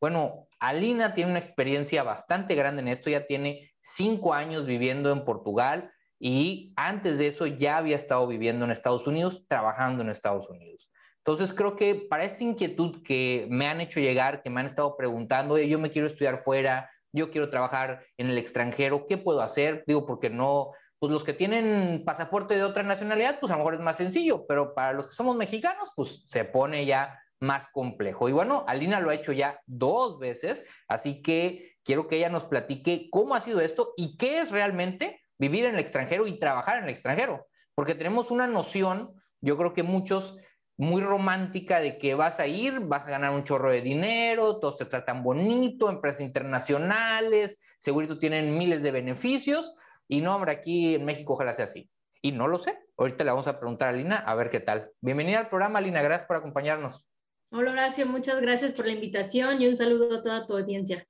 Bueno, 0.00 0.46
Alina 0.60 1.14
tiene 1.14 1.30
una 1.30 1.40
experiencia 1.40 2.04
bastante 2.04 2.54
grande 2.54 2.80
en 2.80 2.88
esto, 2.88 3.10
ya 3.10 3.26
tiene 3.26 3.72
cinco 3.80 4.32
años 4.32 4.64
viviendo 4.64 5.12
en 5.12 5.24
Portugal 5.24 5.92
y 6.24 6.72
antes 6.76 7.18
de 7.18 7.26
eso 7.26 7.46
ya 7.46 7.78
había 7.78 7.96
estado 7.96 8.28
viviendo 8.28 8.64
en 8.64 8.70
Estados 8.70 9.08
Unidos, 9.08 9.44
trabajando 9.48 10.04
en 10.04 10.08
Estados 10.08 10.48
Unidos. 10.48 10.88
Entonces 11.18 11.52
creo 11.52 11.74
que 11.74 11.96
para 11.96 12.22
esta 12.22 12.44
inquietud 12.44 13.02
que 13.02 13.48
me 13.50 13.66
han 13.66 13.80
hecho 13.80 13.98
llegar, 13.98 14.40
que 14.40 14.48
me 14.48 14.60
han 14.60 14.66
estado 14.66 14.96
preguntando, 14.96 15.58
yo 15.58 15.80
me 15.80 15.90
quiero 15.90 16.06
estudiar 16.06 16.38
fuera, 16.38 16.88
yo 17.12 17.32
quiero 17.32 17.50
trabajar 17.50 18.04
en 18.18 18.28
el 18.28 18.38
extranjero, 18.38 19.08
¿qué 19.08 19.18
puedo 19.18 19.42
hacer? 19.42 19.82
Digo, 19.84 20.06
porque 20.06 20.30
no, 20.30 20.70
pues 21.00 21.10
los 21.10 21.24
que 21.24 21.32
tienen 21.32 22.04
pasaporte 22.04 22.54
de 22.54 22.62
otra 22.62 22.84
nacionalidad, 22.84 23.40
pues 23.40 23.50
a 23.50 23.56
lo 23.56 23.58
mejor 23.58 23.74
es 23.74 23.80
más 23.80 23.96
sencillo, 23.96 24.46
pero 24.46 24.74
para 24.74 24.92
los 24.92 25.08
que 25.08 25.16
somos 25.16 25.34
mexicanos, 25.34 25.90
pues 25.96 26.22
se 26.28 26.44
pone 26.44 26.86
ya 26.86 27.20
más 27.40 27.66
complejo. 27.66 28.28
Y 28.28 28.32
bueno, 28.32 28.64
Alina 28.68 29.00
lo 29.00 29.10
ha 29.10 29.14
hecho 29.14 29.32
ya 29.32 29.60
dos 29.66 30.20
veces, 30.20 30.64
así 30.86 31.20
que 31.20 31.74
quiero 31.82 32.06
que 32.06 32.18
ella 32.18 32.28
nos 32.28 32.44
platique 32.44 33.08
cómo 33.10 33.34
ha 33.34 33.40
sido 33.40 33.60
esto 33.60 33.92
y 33.96 34.16
qué 34.16 34.38
es 34.38 34.52
realmente 34.52 35.21
vivir 35.42 35.64
en 35.64 35.74
el 35.74 35.80
extranjero 35.80 36.28
y 36.28 36.38
trabajar 36.38 36.78
en 36.78 36.84
el 36.84 36.90
extranjero, 36.90 37.48
porque 37.74 37.96
tenemos 37.96 38.30
una 38.30 38.46
noción, 38.46 39.12
yo 39.40 39.56
creo 39.56 39.72
que 39.72 39.82
muchos 39.82 40.36
muy 40.76 41.02
romántica 41.02 41.80
de 41.80 41.98
que 41.98 42.14
vas 42.14 42.38
a 42.38 42.46
ir, 42.46 42.78
vas 42.78 43.08
a 43.08 43.10
ganar 43.10 43.32
un 43.32 43.42
chorro 43.42 43.72
de 43.72 43.80
dinero, 43.80 44.60
todos 44.60 44.76
te 44.76 44.84
tratan 44.84 45.24
bonito, 45.24 45.90
empresas 45.90 46.20
internacionales, 46.20 47.58
seguro 47.78 48.18
tienen 48.18 48.56
miles 48.56 48.84
de 48.84 48.92
beneficios, 48.92 49.74
y 50.06 50.20
no, 50.20 50.36
hombre, 50.36 50.52
aquí 50.52 50.94
en 50.94 51.04
México 51.04 51.32
ojalá 51.32 51.52
sea 51.52 51.64
así. 51.64 51.90
Y 52.20 52.30
no 52.30 52.46
lo 52.46 52.58
sé. 52.58 52.78
Ahorita 52.96 53.24
le 53.24 53.30
vamos 53.30 53.48
a 53.48 53.58
preguntar 53.58 53.88
a 53.88 53.92
Lina 53.92 54.18
a 54.18 54.36
ver 54.36 54.48
qué 54.48 54.60
tal. 54.60 54.92
Bienvenida 55.00 55.40
al 55.40 55.48
programa, 55.48 55.80
Lina. 55.80 56.02
Gracias 56.02 56.28
por 56.28 56.36
acompañarnos. 56.36 57.04
Hola, 57.50 57.72
Horacio. 57.72 58.06
Muchas 58.06 58.40
gracias 58.40 58.74
por 58.74 58.86
la 58.86 58.92
invitación 58.92 59.60
y 59.60 59.66
un 59.66 59.74
saludo 59.74 60.18
a 60.18 60.22
toda 60.22 60.46
tu 60.46 60.56
audiencia. 60.56 61.06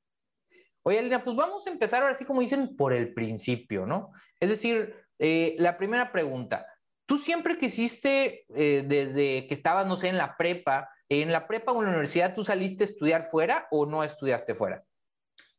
Oye, 0.85 1.03
Lina, 1.03 1.23
pues 1.23 1.37
vamos 1.37 1.67
a 1.67 1.71
empezar 1.71 2.03
ahora 2.03 2.15
sí, 2.15 2.25
como 2.25 2.41
dicen, 2.41 2.77
por 2.77 2.93
el 2.93 3.15
principio, 3.15 3.87
¿no? 3.87 4.11
Es 4.41 4.51
decir, 4.51 4.95
eh, 5.19 5.55
la 5.59 5.77
primera 5.77 6.11
pregunta. 6.11 6.67
¿Tú 7.07 7.19
siempre 7.19 7.57
quisiste, 7.57 8.47
eh, 8.55 8.85
desde 8.87 9.47
que 9.47 9.55
estabas, 9.55 9.87
no 9.87 9.97
sé, 9.97 10.09
en 10.09 10.19
la 10.19 10.37
prepa, 10.37 10.89
en 11.09 11.31
la 11.31 11.47
prepa 11.47 11.73
o 11.73 11.79
en 11.79 11.85
la 11.85 11.91
universidad, 11.91 12.35
tú 12.35 12.45
saliste 12.45 12.85
a 12.85 12.87
estudiar 12.87 13.25
fuera 13.25 13.69
o 13.71 13.87
no 13.87 14.03
estudiaste 14.03 14.55
fuera? 14.55 14.83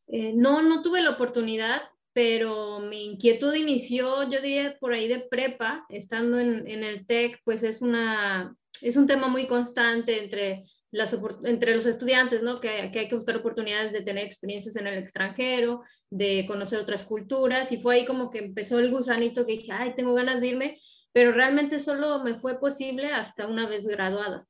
Eh, 0.08 0.32
no, 0.34 0.62
no 0.62 0.82
tuve 0.82 1.00
la 1.00 1.10
oportunidad 1.10 1.82
pero 2.14 2.78
mi 2.78 3.06
inquietud 3.06 3.52
inició, 3.54 4.22
yo 4.30 4.40
diría, 4.40 4.78
por 4.78 4.92
ahí 4.92 5.08
de 5.08 5.18
prepa, 5.18 5.84
estando 5.88 6.38
en, 6.38 6.64
el 6.66 7.04
TEC, 7.06 7.40
pues 7.44 7.64
es, 7.64 7.82
una, 7.82 8.56
es 8.80 8.96
un 8.96 9.08
tema 9.08 9.26
muy 9.26 9.48
constante 9.48 10.22
entre, 10.22 10.64
las, 10.94 11.16
entre 11.44 11.74
los 11.74 11.86
estudiantes, 11.86 12.42
¿no? 12.42 12.60
Que, 12.60 12.90
que, 12.92 13.00
hay 13.00 13.08
que 13.08 13.14
buscar 13.14 13.36
oportunidades 13.36 13.92
de 13.92 14.02
tener 14.02 14.24
experiencias 14.24 14.76
en 14.76 14.86
el 14.86 14.96
extranjero, 14.96 15.82
de 16.08 16.44
conocer 16.46 16.78
otras 16.78 17.04
culturas, 17.04 17.72
y 17.72 17.78
fue 17.78 17.96
ahí 17.96 18.04
como 18.04 18.30
que 18.30 18.38
empezó 18.38 18.78
el 18.78 18.90
gusanito 18.90 19.44
que 19.44 19.54
dije, 19.54 19.72
ay, 19.72 19.94
tengo 19.96 20.14
ganas 20.14 20.40
de 20.40 20.46
irme, 20.46 20.80
pero 21.12 21.32
realmente 21.32 21.80
solo 21.80 22.22
me 22.22 22.36
fue 22.36 22.60
posible 22.60 23.06
hasta 23.08 23.46
una 23.46 23.66
vez 23.66 23.86
graduada. 23.86 24.46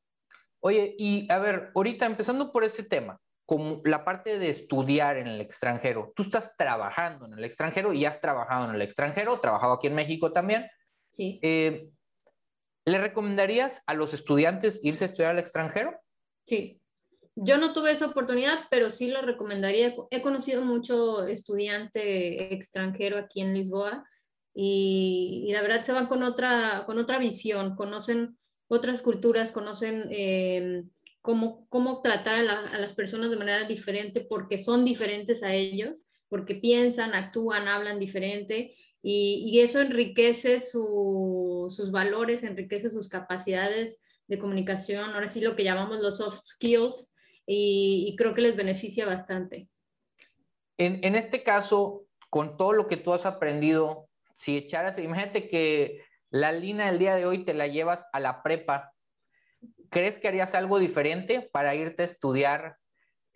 Oye, 0.61 0.95
y 0.99 1.27
a 1.31 1.39
ver, 1.39 1.71
ahorita 1.75 2.07
empezando 2.07 2.53
por 2.53 2.63
ese 2.65 2.83
tema, 2.83 3.19
como 3.47 3.81
la 3.85 4.05
parte 4.05 4.39
de 4.39 4.51
estudiar 4.51 5.17
en 5.17 5.27
el 5.27 5.41
extranjero. 5.41 6.13
Tú 6.15 6.23
estás 6.23 6.55
trabajando 6.57 7.27
en 7.27 7.35
el 7.35 7.45
extranjero 7.45 7.93
y 7.93 8.05
has 8.05 8.21
trabajado 8.21 8.69
en 8.69 8.75
el 8.75 8.83
extranjero, 8.83 9.39
trabajado 9.41 9.75
aquí 9.75 9.87
en 9.87 9.95
México 9.95 10.33
también. 10.33 10.67
Sí. 11.11 11.39
Eh, 11.43 11.89
¿Le 12.87 12.99
recomendarías 12.99 13.83
a 13.87 13.95
los 13.95 14.13
estudiantes 14.15 14.81
irse 14.83 15.05
a 15.05 15.07
estudiar 15.07 15.33
al 15.33 15.39
extranjero? 15.39 15.99
Sí. 16.47 16.81
Yo 17.37 17.59
no 17.59 17.73
tuve 17.73 17.91
esa 17.91 18.07
oportunidad, 18.07 18.67
pero 18.71 18.91
sí 18.91 19.09
lo 19.09 19.21
recomendaría. 19.23 19.95
He 20.11 20.23
conocido 20.23 20.65
mucho 20.65 21.27
estudiante 21.27 22.55
extranjero 22.55 23.19
aquí 23.19 23.41
en 23.41 23.55
Lisboa 23.55 24.05
y, 24.55 25.51
la 25.53 25.63
verdad 25.63 25.85
se 25.85 25.93
van 25.93 26.07
con 26.07 26.23
otra, 26.23 26.85
con 26.87 26.99
otra 26.99 27.19
visión, 27.19 27.75
conocen 27.75 28.39
otras 28.69 29.03
culturas, 29.03 29.51
conocen 29.51 30.07
eh, 30.13 30.85
cómo, 31.23 31.67
cómo 31.71 32.03
tratar 32.03 32.47
a, 32.47 32.79
las 32.79 32.93
personas 32.93 33.31
de 33.31 33.37
manera 33.37 33.65
diferente 33.65 34.21
porque 34.21 34.59
son 34.59 34.85
diferentes 34.85 35.43
a 35.43 35.55
ellos, 35.55 36.07
porque 36.29 36.55
piensan, 36.55 37.15
actúan, 37.15 37.67
hablan 37.67 37.99
diferente 37.99 38.77
y, 39.03 39.59
eso 39.59 39.81
enriquece 39.81 40.61
sus 40.61 41.91
valores, 41.91 42.45
enriquece 42.45 42.91
sus 42.91 43.09
capacidades 43.09 44.01
de 44.27 44.39
comunicación, 44.39 45.11
ahora 45.11 45.29
sí 45.29 45.41
lo 45.41 45.57
que 45.57 45.65
llamamos 45.65 46.01
los 46.01 46.19
soft 46.19 46.41
skills 46.45 47.15
y, 47.47 48.15
creo 48.17 48.35
que 48.35 48.41
les 48.41 48.57
beneficia 48.57 49.07
bastante. 49.07 49.69
En, 50.79 51.05
en 51.05 51.15
este 51.15 51.43
caso, 51.43 52.07
con 52.31 52.57
todo 52.57 52.73
lo 52.73 52.87
que 52.87 52.97
tú 52.97 53.13
has 53.13 53.27
aprendido, 53.27 54.09
si 54.35 54.57
echaras, 54.57 54.99
imagínate 54.99 55.49
que 55.49 56.03
la 56.31 56.53
línea 56.53 56.87
del 56.87 56.99
día 56.99 57.15
de 57.15 57.27
hoy 57.27 57.45
te 57.45 57.55
la 57.55 57.67
llevas 57.67 58.07
a 58.13 58.19
la 58.19 58.43
prepa, 58.43 58.93
¿crees 59.91 60.19
que 60.19 60.29
harías 60.29 60.55
algo 60.55 60.79
diferente 60.79 61.49
para 61.53 61.75
irte 61.75 62.03
a 62.03 62.07
estudiar 62.07 62.79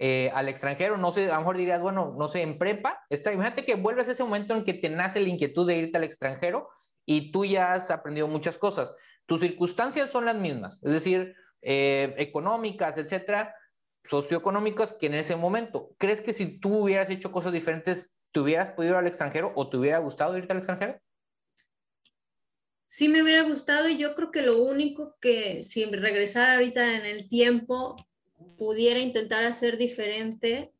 eh, 0.01 0.31
al 0.35 0.49
extranjero? 0.49 0.97
No 0.97 1.13
sé, 1.13 1.31
a 1.31 1.35
lo 1.35 1.41
mejor 1.41 1.57
dirías, 1.57 1.81
bueno, 1.81 2.15
no 2.17 2.27
sé, 2.27 2.43
en 2.43 2.59
prepa, 2.59 3.05
está, 3.09 3.33
imagínate 3.33 3.65
que 3.65 3.77
vuelves 3.77 4.09
a 4.09 4.13
ese 4.13 4.25
momento 4.25 4.57
en 4.57 4.65
que 4.65 4.75
te 4.75 4.89
nace 4.89 5.21
la 5.21 5.29
inquietud 5.29 5.67
de 5.67 5.77
irte 5.77 5.99
al 5.99 6.05
extranjero 6.05 6.69
y 7.07 7.31
tú 7.31 7.45
ya 7.45 7.75
has 7.75 7.91
aprendido 7.91 8.27
muchas 8.27 8.59
cosas. 8.59 8.95
Tus 9.29 9.41
circunstancias 9.41 10.11
son 10.11 10.25
las 10.25 10.37
mismas, 10.37 10.83
es 10.83 10.91
decir, 10.91 11.37
eh, 11.61 12.15
económicas, 12.17 12.97
etcétera, 12.97 13.55
socioeconómicas 14.05 14.95
que 14.95 15.05
en 15.05 15.17
ese 15.17 15.37
momento. 15.37 15.91
¿Crees 15.99 16.23
que 16.23 16.33
si 16.33 16.59
tú 16.59 16.79
hubieras 16.79 17.11
hecho 17.11 17.31
cosas 17.31 17.53
diferentes, 17.53 18.11
te 18.33 18.41
hubieras 18.41 18.71
podido 18.71 18.95
ir 18.95 18.99
al 19.01 19.07
extranjero 19.07 19.53
o 19.55 19.69
te 19.69 19.77
hubiera 19.77 19.99
gustado 19.99 20.39
irte 20.39 20.53
al 20.53 20.61
extranjero? 20.61 20.99
Sí 22.87 23.11
me 23.11 23.23
hubiera 23.23 23.43
gustado 23.43 23.91
y 23.91 23.99
yo 23.99 24.15
creo 24.15 24.31
que 24.31 24.41
lo 24.41 24.63
único 24.63 25.19
que 25.21 25.63
si 25.63 25.85
regresara 25.85 26.55
ahorita 26.55 26.97
en 26.97 27.05
el 27.05 27.29
tiempo 27.29 27.97
pudiera 28.57 28.99
intentar 28.99 29.45
hacer 29.45 29.77
diferente 29.77 30.73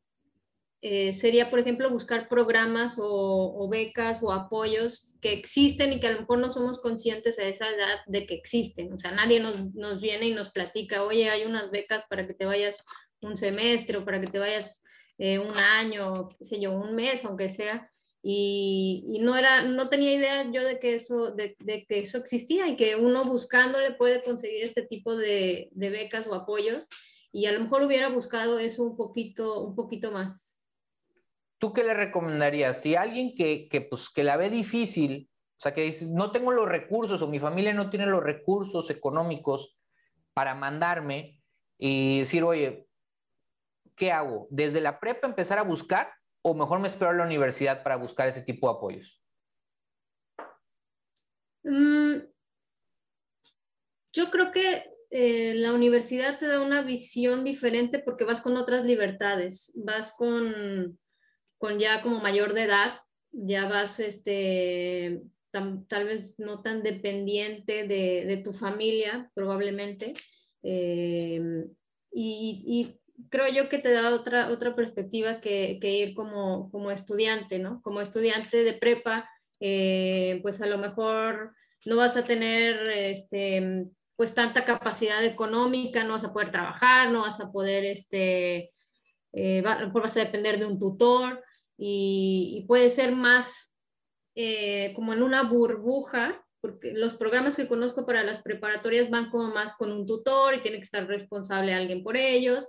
eh, 0.81 1.15
sería, 1.15 1.51
por 1.51 1.59
ejemplo, 1.59 1.91
buscar 1.91 2.29
programas 2.29 2.97
o, 2.99 3.69
becas 3.71 4.23
o 4.23 4.33
apoyos 4.33 5.15
que 5.21 5.33
existen 5.33 5.93
y 5.93 6.01
que 6.01 6.07
a 6.07 6.13
lo 6.13 6.21
mejor 6.21 6.39
no 6.39 6.51
somos 6.51 6.81
conscientes 6.81 7.39
a 7.39 7.45
esa 7.45 7.69
edad 7.69 7.99
de 8.07 8.27
que 8.27 8.35
existen. 8.35 8.93
O 8.93 8.99
sea, 8.99 9.11
nadie 9.11 9.41
nos, 9.41 9.75
nos 9.75 10.01
viene 10.01 10.27
y 10.27 10.35
nos 10.35 10.51
platica, 10.51 11.05
oye, 11.05 11.31
hay 11.31 11.45
unas 11.45 11.71
becas 11.71 12.05
para 12.09 12.27
que 12.27 12.35
te 12.35 12.47
vayas 12.47 12.85
un 13.21 13.37
semestre 13.37 14.01
para 14.01 14.21
que 14.21 14.27
te 14.27 14.39
vayas 14.39 14.83
eh, 15.19 15.39
un 15.39 15.57
año, 15.57 16.29
qué 16.39 16.45
sé 16.45 16.61
yo, 16.61 16.73
un 16.73 16.95
mes, 16.95 17.25
aunque 17.25 17.49
sea, 17.49 17.91
y, 18.23 19.19
no, 19.21 19.37
era, 19.37 19.63
no 19.63 19.89
tenía 19.89 20.13
idea 20.13 20.51
yo 20.51 20.65
de 20.65 20.79
que, 20.79 20.95
eso, 20.95 21.33
de, 21.33 21.57
que 21.57 22.01
eso 22.01 22.19
existía 22.19 22.69
y 22.69 22.77
que 22.77 22.97
uno 22.97 23.25
buscándole 23.25 23.93
puede 23.93 24.23
conseguir 24.23 24.65
este 24.65 24.83
tipo 24.83 25.17
de, 25.17 25.71
becas 25.73 26.27
o 26.27 26.35
apoyos 26.35 26.89
y 27.33 27.47
a 27.47 27.53
lo 27.53 27.61
mejor 27.61 27.83
hubiera 27.83 28.09
buscado 28.09 28.59
eso 28.59 28.83
un 28.85 28.97
poquito, 28.97 29.63
un 29.63 29.75
poquito 29.75 30.11
más. 30.11 30.58
¿Tú 31.59 31.73
qué 31.73 31.83
le 31.83 31.95
recomendarías? 31.95 32.81
Si 32.81 32.95
alguien 32.95 33.35
que, 33.35 33.69
que, 33.69 33.81
pues, 33.81 34.09
que 34.11 34.23
la 34.23 34.37
ve 34.37 34.49
difícil, 34.49 35.29
o 35.59 35.61
sea, 35.61 35.75
que 35.75 35.83
dice, 35.83 36.07
no 36.09 36.31
tengo 36.31 36.53
los 36.53 36.69
recursos 36.69 37.21
o 37.21 37.29
mi 37.29 37.41
familia 37.41 37.75
no 37.75 37.91
tiene 37.91 38.07
los 38.07 38.23
recursos 38.23 38.91
económicos 38.91 39.77
para 40.33 40.55
mandarme 40.55 41.43
y 41.79 42.21
decir, 42.21 42.45
oye, 42.45 42.87
¿qué 43.97 44.13
hago? 44.13 44.47
¿Desde 44.51 44.81
la 44.81 45.01
prepa 45.01 45.27
empezar 45.27 45.59
a 45.59 45.65
buscar 45.65 46.13
o 46.43 46.55
mejor 46.55 46.79
me 46.79 46.87
espero 46.87 47.11
a 47.11 47.15
la 47.15 47.25
universidad 47.25 47.83
para 47.83 47.97
buscar 47.97 48.29
ese 48.29 48.43
tipo 48.43 48.69
de 48.69 48.77
apoyos? 48.77 49.21
Mm, 51.65 52.19
yo 54.13 54.31
creo 54.31 54.53
que 54.53 54.85
eh, 55.11 55.55
la 55.57 55.73
universidad 55.73 56.39
te 56.39 56.47
da 56.47 56.61
una 56.61 56.83
visión 56.83 57.43
diferente 57.43 57.99
porque 57.99 58.25
vas 58.25 58.41
con 58.41 58.57
otras 58.57 58.85
libertades, 58.85 59.73
vas 59.75 60.13
con, 60.17 60.99
con 61.59 61.79
ya 61.79 62.03
como 62.03 62.21
mayor 62.21 62.55
de 62.55 62.63
edad, 62.63 63.01
ya 63.33 63.69
vas 63.69 64.01
este, 64.01 65.23
tal 65.51 66.05
vez 66.05 66.35
no 66.39 66.63
tan 66.63 66.83
dependiente 66.83 67.87
de, 67.87 68.41
tu 68.45 68.53
familia, 68.53 69.31
probablemente. 69.35 70.15
Eh, 70.63 71.67
y, 72.13 72.95
creo 73.31 73.49
yo 73.53 73.69
que 73.69 73.79
te 73.79 73.91
da 73.91 74.15
otra, 74.15 74.49
otra 74.51 74.77
perspectiva 74.77 75.41
que, 75.41 75.79
ir 75.83 76.15
como, 76.15 76.71
como, 76.71 76.93
estudiante, 76.93 77.59
¿no? 77.59 77.83
Como 77.83 78.01
estudiante 78.01 78.63
de 78.63 78.75
prepa, 78.75 79.29
eh, 79.61 80.39
pues 80.43 80.63
a 80.63 80.67
lo 80.67 80.79
mejor 80.79 81.53
no 81.85 81.97
vas 81.97 82.17
a 82.17 82.25
tener 82.25 82.89
este, 82.91 83.89
pues 84.15 84.35
tanta 84.35 84.65
capacidad 84.65 85.25
económica, 85.25 86.05
no 86.05 86.13
vas 86.13 86.25
a 86.25 86.33
poder 86.33 86.53
trabajar, 86.53 87.11
no 87.11 87.23
vas 87.23 87.41
a 87.41 87.51
poder, 87.51 87.85
este, 87.85 88.73
eh, 89.33 89.63
vas 89.63 90.17
a 90.17 90.21
depender 90.21 90.59
de 90.59 90.67
un 90.67 90.79
tutor 90.79 91.43
y, 91.79 92.65
puede 92.67 92.91
ser 92.91 93.13
más 93.13 93.73
eh, 94.35 94.93
como 94.95 95.13
en 95.13 95.23
una 95.23 95.45
burbuja, 95.45 96.45
porque 96.61 96.93
los 96.93 97.15
programas 97.15 97.57
que 97.57 97.69
conozco 97.69 98.05
para 98.05 98.25
las 98.25 98.43
preparatorias 98.43 99.09
van 99.11 99.31
como 99.31 99.53
más 99.55 99.77
con 99.77 99.93
un 99.93 100.05
tutor 100.05 100.55
y 100.55 100.61
tiene 100.61 100.79
que 100.79 100.83
estar 100.83 101.07
responsable 101.07 101.73
alguien 101.73 102.03
por 102.03 102.17
ellos 102.17 102.67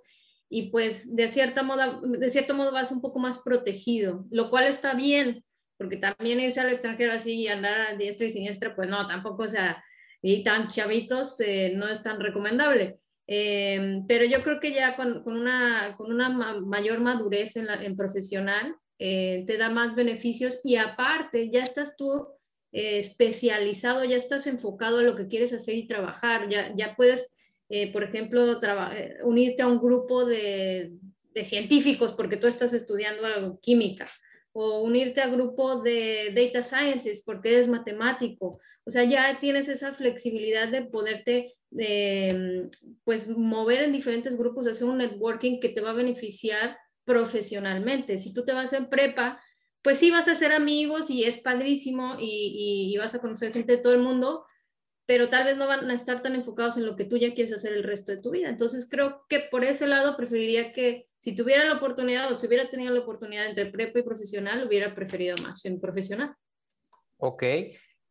y 0.47 0.69
pues 0.69 1.15
de, 1.15 1.27
cierta 1.27 1.63
modo, 1.63 2.01
de 2.01 2.29
cierto 2.29 2.53
modo 2.53 2.71
vas 2.71 2.91
un 2.91 3.01
poco 3.01 3.19
más 3.19 3.39
protegido, 3.39 4.25
lo 4.31 4.49
cual 4.49 4.65
está 4.65 4.93
bien, 4.93 5.43
porque 5.77 5.97
también 5.97 6.39
irse 6.39 6.59
al 6.59 6.69
extranjero 6.69 7.13
así 7.13 7.33
y 7.33 7.47
andar 7.47 7.81
a 7.81 7.95
diestra 7.95 8.27
y 8.27 8.31
siniestra, 8.31 8.75
pues 8.75 8.89
no, 8.89 9.07
tampoco, 9.07 9.43
o 9.43 9.47
sea, 9.47 9.83
y 10.21 10.43
tan 10.43 10.67
chavitos 10.67 11.39
eh, 11.39 11.73
no 11.75 11.87
es 11.87 12.03
tan 12.03 12.19
recomendable. 12.19 12.99
Em, 13.27 14.07
pero 14.07 14.25
yo 14.25 14.41
creo 14.41 14.59
que 14.59 14.73
ya 14.73 14.95
con, 14.95 15.23
con 15.23 15.35
una, 15.35 15.95
con 15.95 16.11
una 16.11 16.29
mayor 16.29 16.99
madurez 16.99 17.55
en, 17.55 17.67
la, 17.67 17.75
en 17.75 17.95
profesional 17.95 18.75
eh, 19.01 19.45
te 19.47 19.57
da 19.57 19.69
más 19.69 19.95
beneficios 19.95 20.59
y 20.63 20.75
aparte 20.75 21.49
ya 21.49 21.63
estás 21.63 21.95
tú 21.95 22.27
eh, 22.73 22.99
especializado, 22.99 24.03
ya 24.03 24.17
estás 24.17 24.45
enfocado 24.45 24.99
a 24.99 25.03
lo 25.03 25.15
que 25.15 25.27
quieres 25.27 25.53
hacer 25.53 25.75
y 25.75 25.87
trabajar, 25.87 26.49
ya, 26.49 26.73
ya 26.75 26.95
puedes 26.97 27.37
eh, 27.69 27.91
por 27.93 28.03
ejemplo, 28.03 28.59
unirte 29.23 29.61
a 29.61 29.67
un 29.67 29.79
grupo 29.79 30.25
de, 30.25 30.91
científicos 31.45 32.13
porque 32.13 32.35
tú 32.35 32.47
estás 32.47 32.73
estudiando 32.73 33.59
química, 33.61 34.09
o 34.51 34.81
unirte 34.81 35.21
a 35.21 35.29
grupo 35.29 35.81
de 35.81 36.33
data 36.35 36.63
scientists 36.63 37.23
porque 37.23 37.53
eres 37.53 37.69
matemático. 37.69 38.59
O 38.83 38.91
sea, 38.91 39.05
ya 39.05 39.39
tienes 39.39 39.69
esa 39.69 39.93
flexibilidad 39.93 40.67
de 40.67 40.81
poderte 40.81 41.55
pues 43.03 43.27
mover 43.29 43.83
en 43.83 43.93
diferentes 43.93 44.35
grupos, 44.35 44.67
hacer 44.67 44.87
un 44.87 44.97
networking 44.97 45.59
que 45.59 45.69
te 45.69 45.81
va 45.81 45.91
a 45.91 45.93
beneficiar 45.93 46.75
profesionalmente. 47.09 48.19
Si 48.19 48.35
tú 48.35 48.45
te 48.45 48.53
vas 48.53 48.71
en 48.71 48.87
prepa, 48.87 49.41
pues 49.81 49.97
sí 49.97 50.11
vas 50.11 50.27
a 50.27 50.33
hacer 50.33 50.53
amigos 50.53 51.09
y 51.09 51.23
es 51.23 51.39
padrísimo 51.39 52.17
y, 52.19 52.91
y 52.93 52.97
vas 52.99 53.15
a 53.15 53.19
conocer 53.19 53.51
gente 53.51 53.77
de 53.77 53.77
todo 53.79 53.93
el 53.93 54.01
mundo, 54.01 54.45
pero 55.07 55.27
tal 55.27 55.45
vez 55.45 55.57
no 55.57 55.65
van 55.65 55.89
a 55.89 55.95
estar 55.95 56.21
tan 56.21 56.35
enfocados 56.35 56.77
en 56.77 56.85
lo 56.85 56.95
que 56.95 57.05
tú 57.05 57.17
ya 57.17 57.33
quieres 57.33 57.51
hacer 57.51 57.73
el 57.73 57.81
resto 57.81 58.11
de 58.11 58.21
tu 58.21 58.29
vida. 58.29 58.47
Entonces 58.47 58.87
creo 58.87 59.25
que 59.27 59.39
por 59.49 59.63
ese 59.63 59.87
lado 59.87 60.15
preferiría 60.15 60.71
que 60.71 61.07
si 61.17 61.35
tuviera 61.35 61.65
la 61.65 61.77
oportunidad 61.77 62.31
o 62.31 62.35
si 62.35 62.45
hubiera 62.45 62.69
tenido 62.69 62.93
la 62.93 62.99
oportunidad 62.99 63.47
entre 63.47 63.65
prepa 63.65 63.97
y 63.97 64.03
profesional, 64.03 64.67
hubiera 64.67 64.93
preferido 64.93 65.35
más 65.41 65.65
en 65.65 65.81
profesional. 65.81 66.35
Ok. 67.17 67.43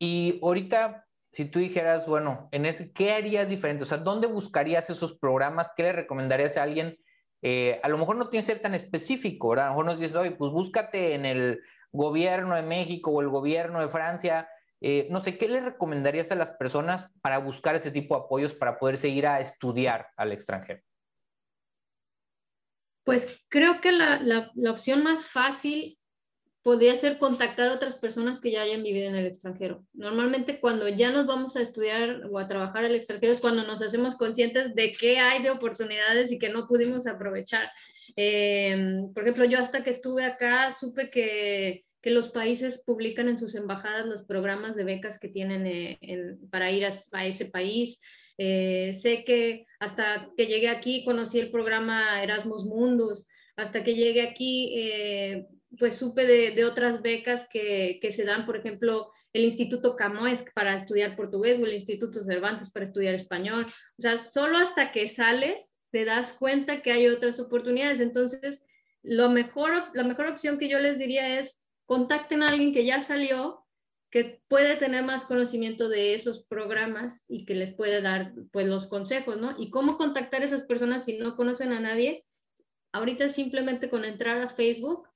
Y 0.00 0.40
ahorita, 0.42 1.06
si 1.30 1.44
tú 1.44 1.60
dijeras, 1.60 2.04
bueno, 2.08 2.48
en 2.50 2.66
ese, 2.66 2.92
¿qué 2.92 3.12
harías 3.12 3.48
diferente? 3.48 3.84
O 3.84 3.86
sea, 3.86 3.98
¿dónde 3.98 4.26
buscarías 4.26 4.90
esos 4.90 5.16
programas? 5.16 5.70
¿Qué 5.76 5.84
le 5.84 5.92
recomendarías 5.92 6.56
a 6.56 6.64
alguien? 6.64 6.98
Eh, 7.42 7.80
a 7.82 7.88
lo 7.88 7.98
mejor 7.98 8.16
no 8.16 8.28
tiene 8.28 8.44
que 8.44 8.52
ser 8.52 8.62
tan 8.62 8.74
específico, 8.74 9.50
¿verdad? 9.50 9.66
A 9.66 9.68
lo 9.68 9.74
mejor 9.74 9.86
nos 9.86 10.00
dices, 10.00 10.16
oye, 10.16 10.32
pues 10.32 10.50
búscate 10.52 11.14
en 11.14 11.24
el 11.24 11.60
gobierno 11.92 12.54
de 12.54 12.62
México 12.62 13.10
o 13.10 13.20
el 13.20 13.28
gobierno 13.28 13.80
de 13.80 13.88
Francia 13.88 14.48
eh, 14.80 15.08
no 15.10 15.20
sé, 15.20 15.36
¿qué 15.36 15.48
le 15.48 15.60
recomendarías 15.60 16.30
a 16.30 16.36
las 16.36 16.52
personas 16.52 17.10
para 17.20 17.38
buscar 17.38 17.74
ese 17.74 17.90
tipo 17.90 18.14
de 18.14 18.24
apoyos 18.24 18.54
para 18.54 18.78
poder 18.78 18.96
seguir 18.96 19.26
a 19.26 19.40
estudiar 19.40 20.08
al 20.16 20.32
extranjero? 20.32 20.82
Pues 23.04 23.44
creo 23.48 23.80
que 23.80 23.90
la, 23.90 24.52
opción 24.70 25.02
más 25.02 25.26
fácil 25.26 25.97
podría 26.62 26.96
ser 26.96 27.18
contactar 27.18 27.68
a 27.68 27.74
otras 27.74 27.96
personas 27.96 28.40
que 28.40 28.50
ya 28.50 28.62
hayan 28.62 28.82
vivido 28.82 29.08
en 29.08 29.14
el 29.14 29.26
extranjero. 29.26 29.84
Normalmente 29.94 30.60
cuando 30.60 30.88
ya 30.88 31.10
nos 31.10 31.26
vamos 31.26 31.56
a 31.56 31.62
estudiar 31.62 32.22
o 32.30 32.38
a 32.38 32.48
trabajar 32.48 32.84
al 32.84 32.94
extranjero 32.94 33.32
es 33.32 33.40
cuando 33.40 33.64
nos 33.64 33.80
hacemos 33.80 34.16
conscientes 34.16 34.74
de 34.74 34.92
qué 34.92 35.18
hay 35.18 35.42
de 35.42 35.50
oportunidades 35.50 36.32
y 36.32 36.38
que 36.38 36.48
no 36.48 36.66
pudimos 36.66 37.06
aprovechar. 37.06 37.70
Eh, 38.16 39.00
por 39.14 39.22
ejemplo, 39.22 39.44
yo 39.44 39.58
hasta 39.58 39.82
que 39.82 39.90
estuve 39.90 40.24
acá 40.24 40.72
supe 40.72 41.10
que 41.10 41.84
que 42.00 42.10
los 42.10 42.28
países 42.28 42.82
publican 42.84 43.28
en 43.28 43.38
sus 43.38 43.54
embajadas 43.54 44.06
los 44.06 44.22
programas 44.22 44.76
de 44.76 44.84
becas 44.84 45.18
que 45.18 45.28
tienen 45.28 45.66
eh, 45.66 46.36
para 46.50 46.70
ir 46.70 46.86
a, 46.86 47.26
ese 47.26 47.46
país. 47.46 48.00
Eh, 48.36 48.94
sé 48.94 49.24
que 49.24 49.66
hasta 49.80 50.30
que 50.36 50.46
llegué 50.46 50.68
aquí 50.68 51.04
conocí 51.04 51.40
el 51.40 51.50
programa 51.50 52.22
Erasmus 52.22 52.66
Mundus, 52.66 53.26
hasta 53.56 53.82
que 53.82 53.94
llegué 53.94 54.22
aquí 54.22 54.72
eh, 54.76 55.46
pues 55.78 55.96
supe 55.96 56.24
de, 56.26 56.64
otras 56.64 57.02
becas 57.02 57.46
que, 57.50 58.00
se 58.10 58.24
dan, 58.24 58.46
por 58.46 58.56
ejemplo, 58.56 59.12
el 59.32 59.44
Instituto 59.44 59.96
Camões 59.96 60.44
para 60.54 60.74
estudiar 60.74 61.16
portugués 61.16 61.58
o 61.58 61.66
el 61.66 61.74
Instituto 61.74 62.24
Cervantes 62.24 62.70
para 62.70 62.86
estudiar 62.86 63.14
español. 63.14 63.66
O 63.98 64.02
sea, 64.02 64.18
solo 64.18 64.56
hasta 64.56 64.92
que 64.92 65.08
sales 65.08 65.76
te 65.90 66.04
das 66.04 66.32
cuenta 66.32 66.82
que 66.82 66.92
hay 66.92 67.08
otras 67.08 67.38
oportunidades. 67.38 68.00
Entonces, 68.00 68.62
lo 69.02 69.30
mejor, 69.30 69.84
la 69.94 70.04
mejor 70.04 70.26
opción 70.26 70.58
que 70.58 70.68
yo 70.68 70.78
les 70.78 70.98
diría 70.98 71.38
es 71.38 71.64
contacten 71.86 72.42
a 72.42 72.48
alguien 72.48 72.72
que 72.72 72.84
ya 72.84 73.00
salió, 73.00 73.64
que 74.10 74.40
puede 74.48 74.76
tener 74.76 75.04
más 75.04 75.24
conocimiento 75.24 75.88
de 75.88 76.14
esos 76.14 76.44
programas 76.44 77.24
y 77.28 77.44
que 77.44 77.54
les 77.54 77.74
puede 77.74 78.00
dar 78.00 78.32
pues 78.52 78.66
los 78.66 78.86
consejos, 78.86 79.36
¿no? 79.38 79.54
Y 79.58 79.70
cómo 79.70 79.98
contactar 79.98 80.42
a 80.42 80.46
esas 80.46 80.62
personas 80.62 81.04
si 81.04 81.18
no 81.18 81.36
conocen 81.36 81.72
a 81.72 81.80
nadie. 81.80 82.24
Ahorita 82.92 83.30
simplemente 83.30 83.90
con 83.90 84.04
entrar 84.04 84.40
a 84.40 84.48
Facebook, 84.48 85.07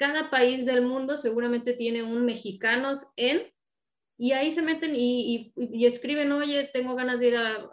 cada 0.00 0.30
país 0.30 0.64
del 0.64 0.80
mundo 0.80 1.18
seguramente 1.18 1.74
tiene 1.74 2.02
un 2.02 2.24
mexicanos 2.24 3.12
en 3.16 3.42
y 4.16 4.32
ahí 4.32 4.52
se 4.52 4.62
meten 4.62 4.92
y, 4.96 5.52
escriben, 5.84 6.32
oye, 6.32 6.70
tengo 6.72 6.94
ganas 6.94 7.20
de 7.20 7.28
ir 7.28 7.36
a, 7.36 7.70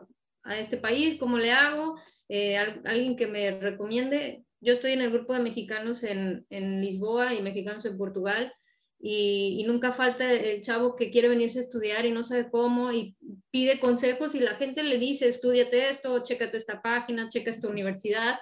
este 0.59 0.77
país, 0.77 1.15
¿cómo 1.19 1.37
le 1.37 1.51
hago? 1.51 1.95
Eh, 2.29 2.57
alguien 2.57 3.15
que 3.15 3.27
me 3.27 3.51
recomiende. 3.59 4.43
Yo 4.61 4.73
estoy 4.73 4.91
en 4.91 5.01
el 5.01 5.11
grupo 5.11 5.33
de 5.33 5.41
mexicanos 5.41 6.03
en, 6.03 6.45
en 6.49 6.81
Lisboa 6.81 7.33
y 7.33 7.41
mexicanos 7.41 7.85
en 7.85 7.97
Portugal 7.97 8.53
y, 8.99 9.63
nunca 9.65 9.93
falta 9.93 10.31
el 10.31 10.61
chavo 10.61 10.95
que 10.95 11.11
quiere 11.11 11.29
venirse 11.29 11.59
a 11.59 11.61
estudiar 11.61 12.05
y 12.05 12.11
no 12.11 12.23
sabe 12.23 12.49
cómo 12.49 12.91
y 12.91 13.15
pide 13.51 13.79
consejos 13.79 14.35
y 14.35 14.39
la 14.41 14.55
gente 14.55 14.83
le 14.83 14.97
dice, 14.97 15.27
estudiate 15.29 15.89
esto, 15.89 16.23
chécate 16.23 16.57
esta 16.57 16.81
página, 16.81 17.29
checa 17.29 17.51
esta 17.51 17.69
universidad. 17.69 18.37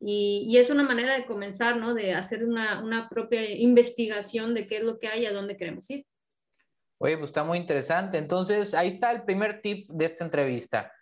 Y, 0.00 0.56
es 0.56 0.70
una 0.70 0.82
manera 0.82 1.14
de 1.14 1.26
comenzar, 1.26 1.76
¿no? 1.76 1.94
De 1.94 2.14
hacer 2.14 2.44
una, 2.44 3.08
propia 3.08 3.50
investigación 3.50 4.54
de 4.54 4.66
qué 4.66 4.78
es 4.78 4.84
lo 4.84 4.98
que 4.98 5.08
hay 5.08 5.22
y 5.22 5.26
a 5.26 5.32
dónde 5.32 5.56
queremos 5.56 5.90
ir. 5.90 6.04
Oye, 6.98 7.16
pues 7.16 7.30
está 7.30 7.44
muy 7.44 7.58
interesante. 7.58 8.18
Entonces, 8.18 8.74
ahí 8.74 8.88
está 8.88 9.10
el 9.10 9.24
primer 9.24 9.60
tip 9.60 9.90
de 9.90 10.04
esta 10.04 10.24
entrevista. 10.24 10.92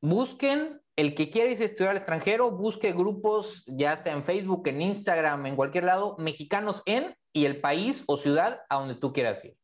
Busquen 0.00 0.80
el 0.96 1.14
que 1.14 1.30
quiere 1.30 1.50
irse 1.50 1.62
a 1.62 1.66
estudiar 1.66 1.90
al 1.90 1.98
extranjero, 1.98 2.50
busque 2.50 2.92
grupos, 2.92 3.64
ya 3.66 3.96
sea 3.96 4.14
en 4.14 4.24
Facebook, 4.24 4.66
en 4.66 4.82
Instagram, 4.82 5.46
en 5.46 5.56
cualquier 5.56 5.84
lado, 5.84 6.16
mexicanos 6.18 6.82
en 6.86 7.14
y 7.32 7.44
el 7.44 7.60
país 7.60 8.02
o 8.06 8.16
ciudad 8.16 8.62
a 8.68 8.76
donde 8.76 8.96
tú 8.96 9.12
quieras 9.12 9.44
ir. 9.44 9.56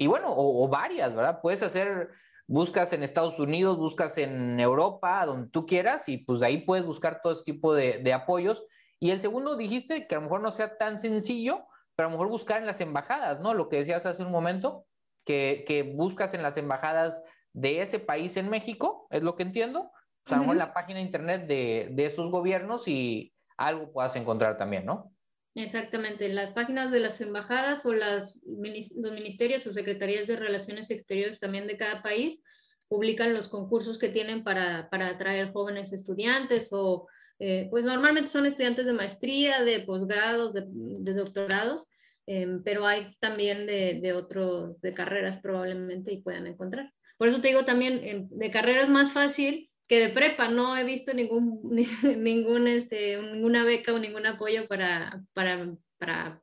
Y 0.00 0.06
bueno, 0.06 0.28
o, 0.34 0.66
varias, 0.68 1.14
¿verdad? 1.14 1.40
Puedes 1.42 1.62
hacer, 1.62 2.08
buscas 2.50 2.92
en 2.92 3.04
Estados 3.04 3.38
Unidos, 3.38 3.78
buscas 3.78 4.18
en 4.18 4.58
Europa, 4.58 5.24
donde 5.24 5.48
tú 5.50 5.66
quieras, 5.66 6.08
y 6.08 6.18
pues 6.18 6.40
de 6.40 6.46
ahí 6.46 6.58
puedes 6.58 6.84
buscar 6.84 7.20
todo 7.22 7.32
este 7.32 7.52
tipo 7.52 7.72
de, 7.72 7.98
de 7.98 8.12
apoyos. 8.12 8.66
Y 8.98 9.12
el 9.12 9.20
segundo 9.20 9.56
dijiste 9.56 10.08
que 10.08 10.16
a 10.16 10.18
lo 10.18 10.24
mejor 10.24 10.40
no 10.40 10.50
sea 10.50 10.76
tan 10.76 10.98
sencillo, 10.98 11.64
pero 11.94 12.08
a 12.08 12.10
lo 12.10 12.18
mejor 12.18 12.28
buscar 12.28 12.58
en 12.58 12.66
las 12.66 12.80
embajadas, 12.80 13.38
¿no? 13.38 13.54
Lo 13.54 13.68
que 13.68 13.76
decías 13.76 14.04
hace 14.04 14.24
un 14.24 14.32
momento, 14.32 14.84
que, 15.24 15.62
que 15.64 15.84
buscas 15.84 16.34
en 16.34 16.42
las 16.42 16.56
embajadas 16.56 17.22
de 17.52 17.82
ese 17.82 18.00
país 18.00 18.36
en 18.36 18.50
México, 18.50 19.06
es 19.10 19.22
lo 19.22 19.36
que 19.36 19.44
entiendo. 19.44 19.82
O 20.26 20.28
sea, 20.28 20.42
en 20.42 20.58
la 20.58 20.74
página 20.74 20.98
de 20.98 21.04
internet 21.04 21.46
de, 21.46 21.90
de 21.92 22.04
esos 22.04 22.32
gobiernos 22.32 22.88
y 22.88 23.32
algo 23.58 23.92
puedas 23.92 24.16
encontrar 24.16 24.56
también, 24.56 24.84
¿no? 24.84 25.12
Exactamente, 25.54 26.28
las 26.28 26.52
páginas 26.52 26.92
de 26.92 27.00
las 27.00 27.20
embajadas 27.20 27.84
o 27.84 27.92
las, 27.92 28.40
los 28.46 29.12
ministerios 29.12 29.66
o 29.66 29.72
secretarías 29.72 30.28
de 30.28 30.36
relaciones 30.36 30.90
exteriores 30.90 31.40
también 31.40 31.66
de 31.66 31.76
cada 31.76 32.02
país 32.02 32.40
publican 32.86 33.34
los 33.34 33.48
concursos 33.48 33.98
que 33.98 34.08
tienen 34.08 34.44
para, 34.44 34.88
para 34.90 35.08
atraer 35.08 35.52
jóvenes 35.52 35.92
estudiantes 35.92 36.68
o 36.72 37.08
eh, 37.40 37.68
pues 37.70 37.84
normalmente 37.84 38.28
son 38.28 38.46
estudiantes 38.46 38.84
de 38.84 38.92
maestría, 38.92 39.62
de 39.62 39.80
posgrados, 39.80 40.52
de, 40.52 41.14
doctorados, 41.14 41.88
em, 42.26 42.62
pero 42.62 42.86
hay 42.86 43.16
también 43.18 43.66
de, 43.66 43.98
de 44.00 44.12
otros, 44.12 44.80
de 44.82 44.92
carreras 44.92 45.40
probablemente 45.40 46.12
y 46.12 46.20
puedan 46.20 46.46
encontrar. 46.46 46.92
Por 47.16 47.28
eso 47.28 47.40
te 47.40 47.48
digo 47.48 47.64
también, 47.64 48.00
em, 48.04 48.28
de 48.28 48.50
carreras 48.50 48.88
más 48.88 49.12
fácil 49.12 49.69
que 49.90 49.98
de 49.98 50.08
prepa 50.10 50.46
no 50.46 50.76
he 50.76 50.84
visto 50.84 51.12
ningún, 51.12 51.60
ningún 52.16 52.68
este, 52.68 53.20
ninguna 53.20 53.64
beca 53.64 53.92
o 53.92 53.98
ningún 53.98 54.24
apoyo 54.24 54.68
para, 54.68 55.10
para, 55.32 55.68
para 55.98 56.40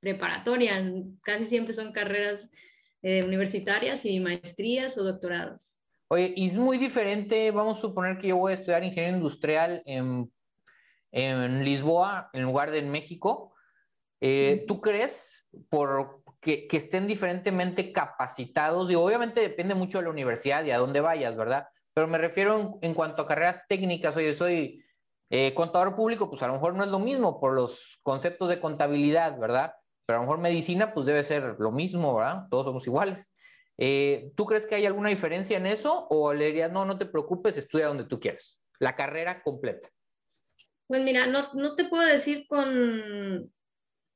preparatoria. 0.00 0.84
Casi 1.22 1.46
siempre 1.46 1.72
son 1.72 1.92
carreras 1.92 2.46
eh, 3.00 3.24
universitarias 3.24 4.04
y 4.04 4.20
maestrías 4.20 4.98
o 4.98 5.02
doctorados. 5.02 5.78
Oye, 6.08 6.34
y 6.36 6.44
es 6.44 6.58
muy 6.58 6.76
diferente, 6.76 7.50
vamos 7.52 7.78
a 7.78 7.80
suponer 7.80 8.18
que 8.18 8.28
yo 8.28 8.36
voy 8.36 8.50
a 8.50 8.56
estudiar 8.56 8.84
ingeniería 8.84 9.16
industrial 9.16 9.82
en, 9.86 10.30
en 11.10 11.64
Lisboa 11.64 12.28
en 12.34 12.42
lugar 12.42 12.70
de 12.70 12.80
en 12.80 12.90
México. 12.90 13.54
Eh, 14.20 14.66
¿Tú 14.68 14.82
crees 14.82 15.48
por 15.70 16.22
que, 16.38 16.66
que, 16.66 16.76
estén 16.76 17.06
diferentemente 17.06 17.92
capacitados? 17.92 18.90
Y 18.90 18.94
obviamente 18.94 19.40
depende 19.40 19.74
mucho 19.74 19.96
de 19.96 20.04
la 20.04 20.10
universidad 20.10 20.62
y 20.66 20.70
a 20.70 20.76
dónde 20.76 21.00
vayas, 21.00 21.34
¿verdad? 21.34 21.66
Pero 21.94 22.06
me 22.06 22.18
refiero 22.18 22.78
en, 22.82 22.94
cuanto 22.94 23.22
a 23.22 23.26
carreras 23.26 23.62
técnicas, 23.68 24.16
oye, 24.16 24.34
soy 24.34 24.84
eh, 25.30 25.54
contador 25.54 25.94
público, 25.94 26.28
pues 26.28 26.42
a 26.42 26.46
lo 26.46 26.54
mejor 26.54 26.74
no 26.74 26.84
es 26.84 26.90
lo 26.90 26.98
mismo 26.98 27.40
por 27.40 27.54
los 27.54 27.98
conceptos 28.02 28.48
de 28.48 28.60
contabilidad, 28.60 29.38
¿verdad? 29.38 29.74
Pero 30.06 30.18
a 30.18 30.22
lo 30.22 30.26
mejor 30.26 30.40
medicina, 30.40 30.92
pues 30.92 31.06
debe 31.06 31.24
ser 31.24 31.56
lo 31.58 31.70
mismo, 31.70 32.16
¿verdad? 32.16 32.44
Todos 32.50 32.66
somos 32.66 32.86
iguales. 32.86 33.32
Eh, 33.78 34.32
¿Tú 34.36 34.44
crees 34.44 34.66
que 34.66 34.74
hay 34.74 34.86
alguna 34.86 35.08
diferencia 35.08 35.56
en 35.56 35.66
eso 35.66 36.06
o 36.10 36.32
le 36.34 36.46
dirías, 36.46 36.70
no, 36.70 36.84
no 36.84 36.98
te 36.98 37.06
preocupes, 37.06 37.56
estudia 37.56 37.86
donde 37.86 38.04
tú 38.04 38.20
quieras? 38.20 38.60
La 38.78 38.94
carrera 38.94 39.42
completa. 39.42 39.88
Pues 40.86 41.02
mira, 41.02 41.26
no, 41.26 41.52
no 41.54 41.76
te 41.76 41.84
puedo 41.84 42.06
decir 42.06 42.46
con, 42.48 43.52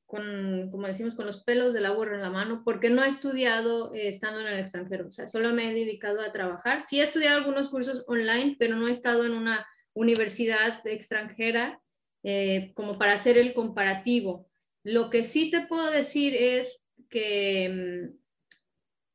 con, 0.05 0.69
como 0.71 0.87
decimos, 0.87 1.15
con 1.15 1.25
los 1.25 1.43
pelos 1.43 1.73
de 1.73 1.81
la 1.81 1.91
burra 1.91 2.15
en 2.15 2.21
la 2.21 2.29
mano, 2.29 2.61
porque 2.63 2.89
no 2.89 3.03
he 3.03 3.09
estudiado 3.09 3.93
eh, 3.93 4.07
estando 4.07 4.41
en 4.41 4.47
el 4.47 4.59
extranjero, 4.59 5.07
o 5.07 5.11
sea, 5.11 5.27
solo 5.27 5.53
me 5.53 5.69
he 5.69 5.73
dedicado 5.73 6.21
a 6.21 6.31
trabajar. 6.31 6.83
Sí 6.87 6.99
he 6.99 7.03
estudiado 7.03 7.37
algunos 7.37 7.69
cursos 7.69 8.05
online, 8.07 8.55
pero 8.59 8.75
no 8.75 8.87
he 8.87 8.91
estado 8.91 9.25
en 9.25 9.33
una 9.33 9.65
universidad 9.93 10.85
extranjera 10.85 11.81
eh, 12.23 12.71
como 12.75 12.97
para 12.97 13.13
hacer 13.13 13.37
el 13.37 13.53
comparativo. 13.53 14.47
Lo 14.83 15.09
que 15.09 15.25
sí 15.25 15.49
te 15.49 15.65
puedo 15.65 15.89
decir 15.89 16.35
es 16.35 16.87
que, 17.09 17.69
mm, 17.69 18.17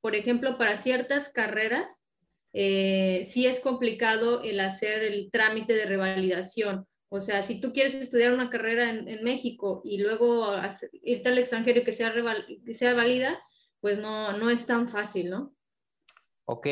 por 0.00 0.14
ejemplo, 0.14 0.59
para 0.59 0.79
ciertas 0.79 1.29
carreras, 1.29 2.05
eh, 2.53 3.22
sí 3.24 3.46
es 3.46 3.61
complicado 3.61 4.42
el 4.42 4.59
hacer 4.59 5.05
el 5.05 5.31
trámite 5.31 5.74
de 5.74 5.87
revalidación 5.87 6.87
o 7.12 7.20
sea, 7.20 7.42
si 7.42 7.61
tú 7.61 7.73
quieres 7.73 7.94
estudiar 7.94 8.33
una 8.33 8.51
carrera 8.51 8.88
en, 8.88 9.25
México 9.25 9.83
y 9.85 9.99
luego 9.99 10.55
irte 11.03 11.29
al 11.29 11.38
extranjero 11.38 11.81
y 11.81 11.85
que 11.85 11.92
sea, 11.92 12.14
que 12.64 12.73
sea 12.73 12.94
válida, 12.94 13.38
pues 13.81 13.99
no, 13.99 14.38
no 14.38 14.49
es 14.49 14.64
tan 14.64 14.88
fácil, 14.88 15.29
¿no? 15.29 15.53
Ok, 16.44 16.66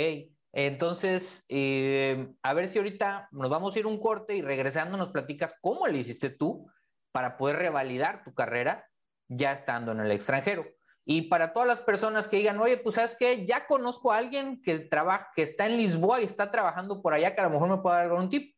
entonces, 0.53 1.45
eh, 1.49 2.33
a 2.43 2.55
ver 2.55 2.69
si 2.69 2.79
ahorita 2.79 3.29
nos 3.33 3.51
vamos 3.51 3.75
a 3.75 3.79
ir 3.81 3.87
un 3.87 3.99
corte 3.99 4.37
y 4.37 4.43
regresando 4.43 4.97
nos 4.97 5.11
platicas 5.11 5.55
cómo 5.61 5.87
le 5.89 5.99
hiciste 5.99 6.31
tú 6.31 6.71
para 7.11 7.37
poder 7.37 7.57
revalidar 7.57 8.23
tu 8.23 8.33
carrera 8.33 8.89
ya 9.29 9.53
estando 9.53 9.93
en 9.93 10.01
el 10.01 10.13
extranjero. 10.13 10.65
Y 11.05 11.23
para 11.23 11.53
todas 11.53 11.67
las 11.67 11.81
personas 11.81 12.29
que 12.29 12.37
digan, 12.37 12.61
oye, 12.61 12.77
pues 12.77 12.95
sabes 12.95 13.17
que 13.19 13.47
ya 13.47 13.67
conozco 13.67 14.13
a 14.13 14.19
alguien 14.19 14.61
que 14.63 14.79
trabaja, 14.79 15.31
que 15.35 15.43
está 15.43 15.67
en 15.67 15.77
Lisboa 15.77 16.21
y 16.21 16.25
está 16.25 16.51
trabajando 16.51 17.03
por 17.03 17.13
allá, 17.13 17.35
que 17.35 17.41
a 17.41 17.45
lo 17.45 17.51
mejor 17.51 17.69
me 17.69 17.79
puede 17.79 17.97
dar 17.97 18.11
algún 18.11 18.29
tip. 18.29 18.55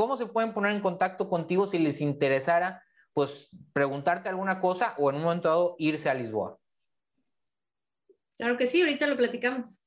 ¿Cómo 0.00 0.16
se 0.16 0.24
pueden 0.24 0.54
poner 0.54 0.72
en 0.72 0.80
contacto 0.80 1.28
contigo 1.28 1.66
si 1.66 1.78
les 1.78 2.00
interesara, 2.00 2.82
pues, 3.12 3.50
preguntarte 3.74 4.30
alguna 4.30 4.58
cosa 4.58 4.94
o 4.96 5.10
en 5.10 5.16
un 5.16 5.24
momento 5.24 5.50
dado 5.50 5.76
irse 5.78 6.08
a 6.08 6.14
Lisboa? 6.14 6.58
Claro 8.38 8.56
que 8.56 8.66
sí, 8.66 8.80
ahorita 8.80 9.06
lo 9.06 9.18
platicamos. 9.18 9.82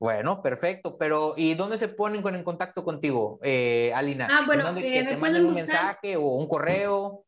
Bueno, 0.00 0.42
perfecto. 0.42 0.98
Pero, 0.98 1.34
¿y 1.36 1.54
dónde 1.54 1.78
se 1.78 1.86
ponen 1.86 2.26
en 2.26 2.42
contacto 2.42 2.82
contigo, 2.82 3.38
eh, 3.44 3.92
Alina? 3.94 4.26
Ah, 4.28 4.42
bueno, 4.46 4.68
eh, 4.78 5.04
me 5.04 5.16
pueden 5.16 5.46
un 5.46 5.54
mensaje 5.54 6.16
o 6.16 6.30
un 6.30 6.48
correo? 6.48 7.24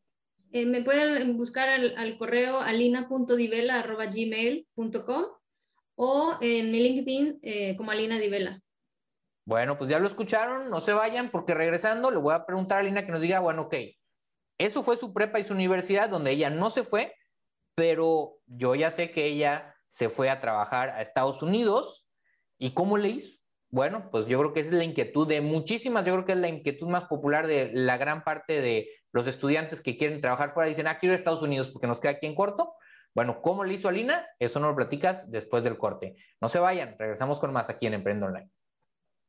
Eh, 0.50 0.66
me 0.66 0.82
pueden 0.82 1.36
buscar 1.36 1.68
al, 1.68 2.18
correo 2.18 2.58
alina.divela.gmail.com 2.58 5.24
o 5.94 6.36
en 6.40 6.72
mi 6.72 6.80
LinkedIn 6.80 7.76
como 7.76 7.92
Alina 7.92 8.18
Divela. 8.18 8.60
Bueno, 9.46 9.78
pues 9.78 9.88
ya 9.88 10.00
lo 10.00 10.08
escucharon, 10.08 10.70
no 10.70 10.80
se 10.80 10.92
vayan 10.92 11.30
porque 11.30 11.54
regresando 11.54 12.10
le 12.10 12.16
voy 12.16 12.34
a 12.34 12.44
preguntar 12.44 12.78
a 12.78 12.82
Lina 12.82 13.06
que 13.06 13.12
nos 13.12 13.20
diga, 13.20 13.38
bueno, 13.38 13.62
ok, 13.62 13.74
eso 14.58 14.82
fue 14.82 14.96
su 14.96 15.14
prepa 15.14 15.38
y 15.38 15.44
su 15.44 15.54
universidad 15.54 16.10
donde 16.10 16.32
ella 16.32 16.50
no 16.50 16.68
se 16.68 16.82
fue, 16.82 17.14
pero 17.76 18.38
yo 18.46 18.74
ya 18.74 18.90
sé 18.90 19.12
que 19.12 19.26
ella 19.26 19.72
se 19.86 20.08
fue 20.08 20.30
a 20.30 20.40
trabajar 20.40 20.90
a 20.90 21.00
Estados 21.00 21.42
Unidos 21.42 22.08
y 22.58 22.74
cómo 22.74 22.98
le 22.98 23.10
hizo. 23.10 23.38
Bueno, 23.70 24.08
pues 24.10 24.26
yo 24.26 24.38
creo 24.40 24.52
que 24.52 24.60
esa 24.60 24.70
es 24.70 24.76
la 24.76 24.84
inquietud 24.84 25.28
de 25.28 25.40
muchísimas, 25.40 26.04
yo 26.04 26.14
creo 26.14 26.24
que 26.24 26.32
es 26.32 26.38
la 26.38 26.48
inquietud 26.48 26.88
más 26.88 27.04
popular 27.04 27.46
de 27.46 27.70
la 27.72 27.98
gran 27.98 28.24
parte 28.24 28.60
de 28.60 28.88
los 29.12 29.28
estudiantes 29.28 29.80
que 29.80 29.96
quieren 29.96 30.20
trabajar 30.20 30.50
fuera. 30.50 30.66
Dicen, 30.66 30.88
ah, 30.88 30.98
quiero 30.98 31.12
ir 31.12 31.18
a 31.18 31.20
Estados 31.20 31.42
Unidos 31.42 31.68
porque 31.68 31.86
nos 31.86 32.00
queda 32.00 32.12
aquí 32.12 32.26
en 32.26 32.34
corto. 32.34 32.74
Bueno, 33.14 33.40
¿cómo 33.42 33.62
le 33.62 33.74
hizo 33.74 33.88
a 33.88 33.92
Lina? 33.92 34.26
Eso 34.40 34.58
no 34.58 34.68
lo 34.70 34.74
platicas 34.74 35.30
después 35.30 35.62
del 35.62 35.78
corte. 35.78 36.16
No 36.40 36.48
se 36.48 36.58
vayan, 36.58 36.96
regresamos 36.98 37.38
con 37.38 37.52
más 37.52 37.70
aquí 37.70 37.86
en 37.86 37.94
Emprendo 37.94 38.26
Online. 38.26 38.50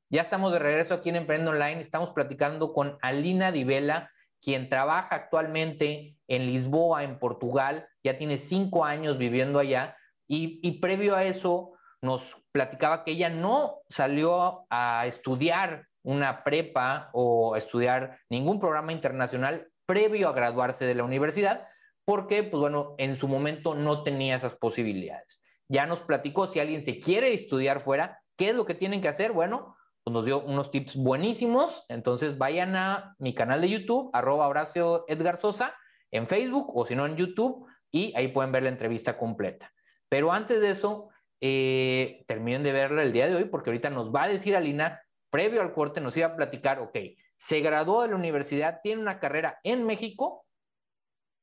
Ya 0.10 0.22
estamos 0.22 0.54
de 0.54 0.60
regreso 0.60 0.94
aquí 0.94 1.10
en 1.10 1.18
Emprendo 1.18 1.52
Online. 1.52 1.82
Estamos 1.82 2.12
platicando 2.12 2.72
con 2.72 2.98
Alina 3.02 3.52
Divela, 3.52 4.10
quien 4.42 4.70
trabaja 4.70 5.16
actualmente 5.16 6.16
en 6.28 6.46
Lisboa, 6.46 7.04
en 7.04 7.20
Portugal. 7.20 7.90
Ya 8.04 8.18
tiene 8.18 8.38
cinco 8.38 8.86
años 8.86 9.18
viviendo 9.18 9.60
allá, 9.60 9.98
Y, 10.30 10.60
y 10.62 10.80
previo 10.80 11.16
a 11.16 11.24
eso 11.24 11.72
nos 12.02 12.36
platicaba 12.52 13.04
que 13.04 13.12
ella 13.12 13.30
no 13.30 13.80
salió 13.90 14.66
a 14.70 15.06
estudiar 15.08 15.88
una 16.04 16.44
prepa 16.44 17.10
o 17.14 17.56
estudiar 17.56 18.20
ningún 18.30 18.60
programa 18.60 18.92
internacional 18.92 19.70
previo 19.86 20.30
a 20.30 20.34
graduarse 20.34 20.86
de 20.86 20.96
la 20.96 21.06
universidad, 21.06 21.68
porque, 22.06 22.44
pues 22.44 22.60
bueno, 22.60 22.96
en 22.98 23.16
su 23.16 23.28
momento 23.28 23.74
no 23.74 24.04
tenía 24.04 24.36
esas 24.36 24.54
posibilidades. 24.56 25.42
Ya 25.70 25.86
nos 25.86 26.02
platicó 26.02 26.48
si 26.48 26.60
alguien 26.60 26.82
se 26.82 27.00
quiere 27.00 27.34
estudiar 27.34 27.80
fuera, 27.80 28.22
¿qué 28.38 28.50
es 28.50 28.56
lo 28.56 28.66
que 28.66 28.76
tienen 28.76 29.02
que 29.02 29.08
hacer? 29.08 29.32
Bueno, 29.32 29.77
pues 30.08 30.14
nos 30.14 30.24
dio 30.24 30.40
unos 30.40 30.72
tips 30.72 30.96
buenísimos. 30.96 31.84
Entonces 31.90 32.38
vayan 32.38 32.78
a 32.78 33.14
mi 33.20 33.34
canal 33.34 33.60
de 33.60 33.68
YouTube, 33.68 34.10
arroba 34.14 34.48
Horacio 34.48 35.04
Edgar 35.10 35.36
Sosa, 35.36 35.76
en 36.12 36.28
Facebook 36.28 36.72
o 36.74 36.86
si 36.86 36.96
no 36.96 37.06
en 37.06 37.18
YouTube, 37.18 37.68
y 37.92 38.14
ahí 38.16 38.30
pueden 38.30 38.54
ver 38.54 38.64
la 38.64 38.70
entrevista 38.70 39.18
completa. 39.18 39.74
Pero 40.08 40.32
antes 40.32 40.62
de 40.62 40.70
eso, 40.70 41.10
eh, 41.42 42.24
terminen 42.26 42.64
de 42.64 42.72
verla 42.72 43.04
el 43.04 43.12
día 43.12 43.28
de 43.28 43.36
hoy, 43.36 43.46
porque 43.50 43.70
ahorita 43.70 43.90
nos 43.90 44.16
va 44.16 44.24
a 44.24 44.28
decir 44.30 44.56
Alina, 44.56 45.02
previo 45.30 45.62
al 45.62 45.74
corte, 45.74 46.00
nos 46.00 46.16
iba 46.16 46.28
a 46.28 46.38
platicar, 46.38 46.80
ok, 46.80 46.98
se 47.36 47.60
graduó 47.60 48.04
de 48.04 48.08
la 48.08 48.16
universidad, 48.16 48.80
tiene 48.82 49.02
una 49.02 49.20
carrera 49.20 49.60
en 49.64 49.86
México 49.86 50.46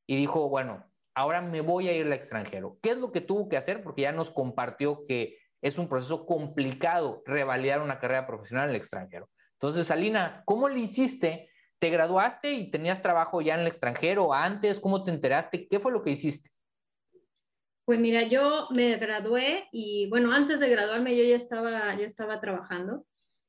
y 0.07 0.16
dijo, 0.16 0.48
bueno, 0.48 0.90
ahora 1.14 1.42
me 1.42 1.61
voy 1.61 1.90
a 1.90 1.92
ir 1.92 2.07
al 2.07 2.14
extranjero. 2.14 2.79
¿Qué 2.81 2.92
es 2.92 2.96
lo 2.96 3.12
que 3.12 3.20
tuvo 3.20 3.46
que 3.50 3.59
hacer? 3.59 3.83
Porque 3.83 4.00
ya 4.00 4.12
nos 4.12 4.31
compartió 4.31 5.05
que 5.07 5.37
es 5.64 5.79
un 5.79 5.88
proceso 5.88 6.27
complicado 6.27 7.22
revalidar 7.24 7.81
una 7.81 7.98
carrera 7.98 8.27
profesional 8.27 8.64
en 8.64 8.70
el 8.70 8.77
extranjero. 8.77 9.31
Entonces, 9.53 9.90
Alina, 9.90 10.42
¿cómo 10.44 10.68
le 10.68 10.81
hiciste? 10.81 11.48
¿Te 11.79 11.88
graduaste 11.88 12.53
y 12.53 12.70
tenías 12.70 13.00
trabajo 13.00 13.40
ya 13.40 13.55
en 13.55 13.61
el 13.61 13.66
extranjero 13.66 14.35
antes? 14.35 14.79
¿Cómo 14.79 15.03
te 15.03 15.11
enteraste? 15.11 15.66
¿Qué 15.66 15.81
fue 15.81 15.90
lo 15.90 16.03
que 16.03 16.11
hiciste? 16.11 16.50
Pues 17.87 17.98
mira, 17.98 18.24
yo 18.24 18.68
me 18.72 18.98
gradué 18.98 19.64
y 19.72 20.07
bueno, 20.11 20.33
antes 20.33 20.61
de 20.61 20.68
graduarme 20.68 21.16
yo 21.16 21.24
ya 21.24 21.37
estaba, 21.37 21.96
ya 21.96 22.05
estaba 22.05 22.42
trabajando 22.42 23.07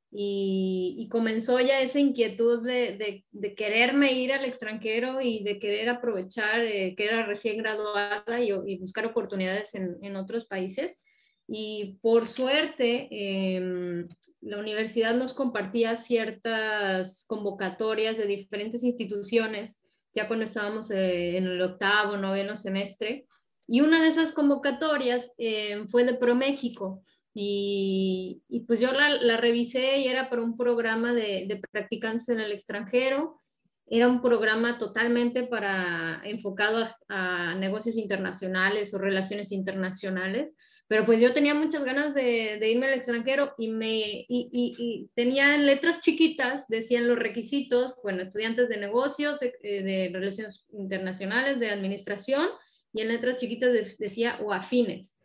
y, 0.09 1.09
comenzó 1.11 1.59
ya 1.59 1.81
esa 1.81 1.99
inquietud 1.99 2.65
de, 2.65 3.23
de, 3.31 3.55
quererme 3.55 4.13
ir 4.13 4.31
al 4.31 4.45
extranjero 4.45 5.19
y 5.19 5.43
de 5.43 5.59
querer 5.59 5.89
aprovechar 5.89 6.61
eh, 6.61 6.95
que 6.95 7.03
era 7.03 7.25
recién 7.25 7.57
graduada 7.57 8.39
y, 8.39 8.77
buscar 8.77 9.05
oportunidades 9.05 9.75
en, 9.75 9.97
en, 10.01 10.15
otros 10.15 10.45
países. 10.45 11.03
Y 11.47 11.99
por 12.01 12.27
suerte, 12.27 13.07
em, 13.11 14.07
la 14.41 14.57
universidad 14.57 15.15
nos 15.15 15.33
compartía 15.33 15.95
ciertas 15.95 17.23
convocatorias 17.27 18.17
de 18.17 18.25
diferentes 18.25 18.83
instituciones, 18.83 19.83
ya 20.13 20.27
cuando 20.27 20.45
estábamos 20.45 20.89
eh, 20.91 21.37
en 21.37 21.45
el 21.45 21.61
octavo, 21.61 22.17
noveno 22.17 22.57
semestre, 22.57 23.27
y 23.67 23.81
una 23.81 24.01
de 24.01 24.09
esas 24.09 24.31
convocatorias 24.31 25.31
eh, 25.37 25.85
fue 25.87 26.03
de 26.03 26.15
ProMéxico. 26.15 27.03
Y, 27.37 28.41
pues 28.65 28.79
yo 28.79 28.93
la, 28.93 29.37
revisé 29.37 29.99
y 29.99 30.07
era 30.07 30.29
para 30.29 30.41
un 30.41 30.55
programa 30.55 31.13
de, 31.13 31.45
de, 31.47 31.61
practicantes 31.71 32.29
en 32.29 32.39
el 32.39 32.53
extranjero. 32.53 33.41
Era 33.87 34.07
un 34.07 34.21
programa 34.21 34.77
totalmente 34.77 35.43
para, 35.43 36.21
enfocado 36.23 36.87
a, 37.09 37.55
negocios 37.55 37.97
internacionales 37.97 38.93
o 38.93 38.99
relaciones 38.99 39.51
internacionales. 39.51 40.53
Pero 40.87 41.03
pues 41.03 41.19
yo 41.19 41.33
tenía 41.33 41.55
muchas 41.55 41.83
ganas 41.83 42.13
de, 42.13 42.57
de 42.59 42.69
irme 42.69 42.85
al 42.85 42.93
extranjero 42.93 43.55
y, 43.57 43.69
me, 43.69 44.25
y, 44.27 45.09
tenía 45.15 45.57
letras 45.57 45.99
chiquitas, 45.99 46.67
decían 46.67 47.07
los 47.07 47.17
requisitos, 47.17 47.95
bueno, 48.03 48.21
estudiantes 48.21 48.69
de 48.69 48.77
negocios, 48.77 49.41
eh, 49.41 49.51
de 49.61 50.11
relaciones 50.13 50.65
internacionales, 50.71 51.59
de 51.59 51.71
administración 51.71 52.47
y 52.93 53.01
en 53.01 53.07
letras 53.07 53.37
chiquitas 53.37 53.71
decía 53.97 54.39
o 54.43 54.53
afines. 54.53 55.17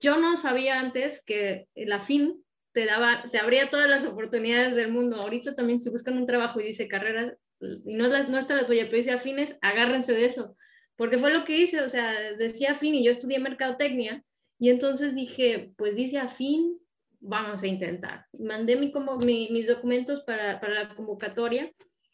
Yo 0.00 0.18
no 0.18 0.36
sabía 0.36 0.80
antes 0.80 1.24
que 1.24 1.68
el 1.76 1.92
afín 1.92 2.44
te 2.72 2.84
daba, 2.84 3.30
te 3.30 3.38
abría 3.38 3.70
todas 3.70 3.88
las 3.88 4.04
oportunidades 4.04 4.74
del 4.74 4.90
mundo. 4.90 5.16
Ahorita 5.16 5.54
también 5.54 5.80
si 5.80 5.90
buscan 5.90 6.18
un 6.18 6.26
trabajo 6.26 6.60
y 6.60 6.64
dice 6.64 6.88
carreras, 6.88 7.34
y 7.60 7.94
no, 7.94 8.08
no 8.08 8.38
está 8.38 8.56
la 8.56 8.66
tuya, 8.66 8.86
pero 8.86 8.96
dice 8.96 9.12
afines, 9.12 9.56
agárrense 9.62 10.12
de 10.12 10.26
eso. 10.26 10.56
Porque 10.96 11.18
fue 11.18 11.32
lo 11.32 11.44
que 11.44 11.56
hice, 11.56 11.80
o 11.82 11.88
sea, 11.88 12.12
decía 12.32 12.72
afín 12.72 12.96
y 12.96 13.04
yo 13.04 13.12
estudié 13.12 13.38
mercadotecnia 13.38 14.24
y 14.64 14.70
entonces 14.70 15.14
dije, 15.14 15.74
pues 15.76 15.94
dice 15.94 16.16
afín, 16.16 16.80
vamos 17.20 17.62
a 17.62 17.66
intentar. 17.66 18.24
Mandé 18.32 18.76
mi, 18.76 18.92
como, 18.92 19.18
mis 19.18 19.66
documentos 19.66 20.22
para, 20.22 20.58
para 20.58 20.72
la 20.72 20.88
convocatoria 20.94 21.70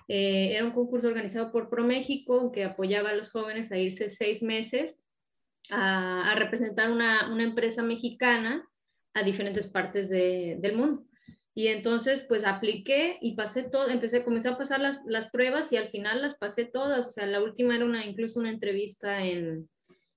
eh, 0.08 0.56
era 0.56 0.64
un 0.64 0.72
concurso 0.72 1.06
organizado 1.06 1.52
por 1.52 1.70
ProMéxico 1.70 2.50
que 2.50 2.64
apoyaba 2.64 3.10
a 3.10 3.14
los 3.14 3.30
jóvenes 3.30 3.70
a 3.70 3.78
irse 3.78 4.10
seis 4.10 4.42
meses 4.42 5.00
a, 5.70 6.34
representar 6.34 6.90
una, 6.90 7.32
una, 7.32 7.44
empresa 7.44 7.84
mexicana 7.84 8.68
a 9.14 9.22
diferentes 9.22 9.68
partes 9.68 10.08
de, 10.08 10.56
del 10.58 10.74
mundo. 10.74 11.06
Y 11.54 11.68
entonces, 11.68 12.24
pues 12.26 12.42
apliqué 12.42 13.16
y 13.20 13.36
pasé 13.36 13.62
todo, 13.62 13.90
empecé, 13.90 14.24
comencé 14.24 14.48
a 14.48 14.58
pasar 14.58 14.80
las, 14.80 14.98
las, 15.06 15.30
pruebas 15.30 15.72
y 15.72 15.76
al 15.76 15.90
final 15.90 16.20
las 16.20 16.34
pasé 16.34 16.64
todas. 16.64 17.06
O 17.06 17.10
sea, 17.12 17.26
la 17.26 17.40
última 17.40 17.76
era 17.76 17.84
una, 17.84 18.04
incluso 18.04 18.40
una 18.40 18.50
entrevista 18.50 19.24
en, 19.24 19.70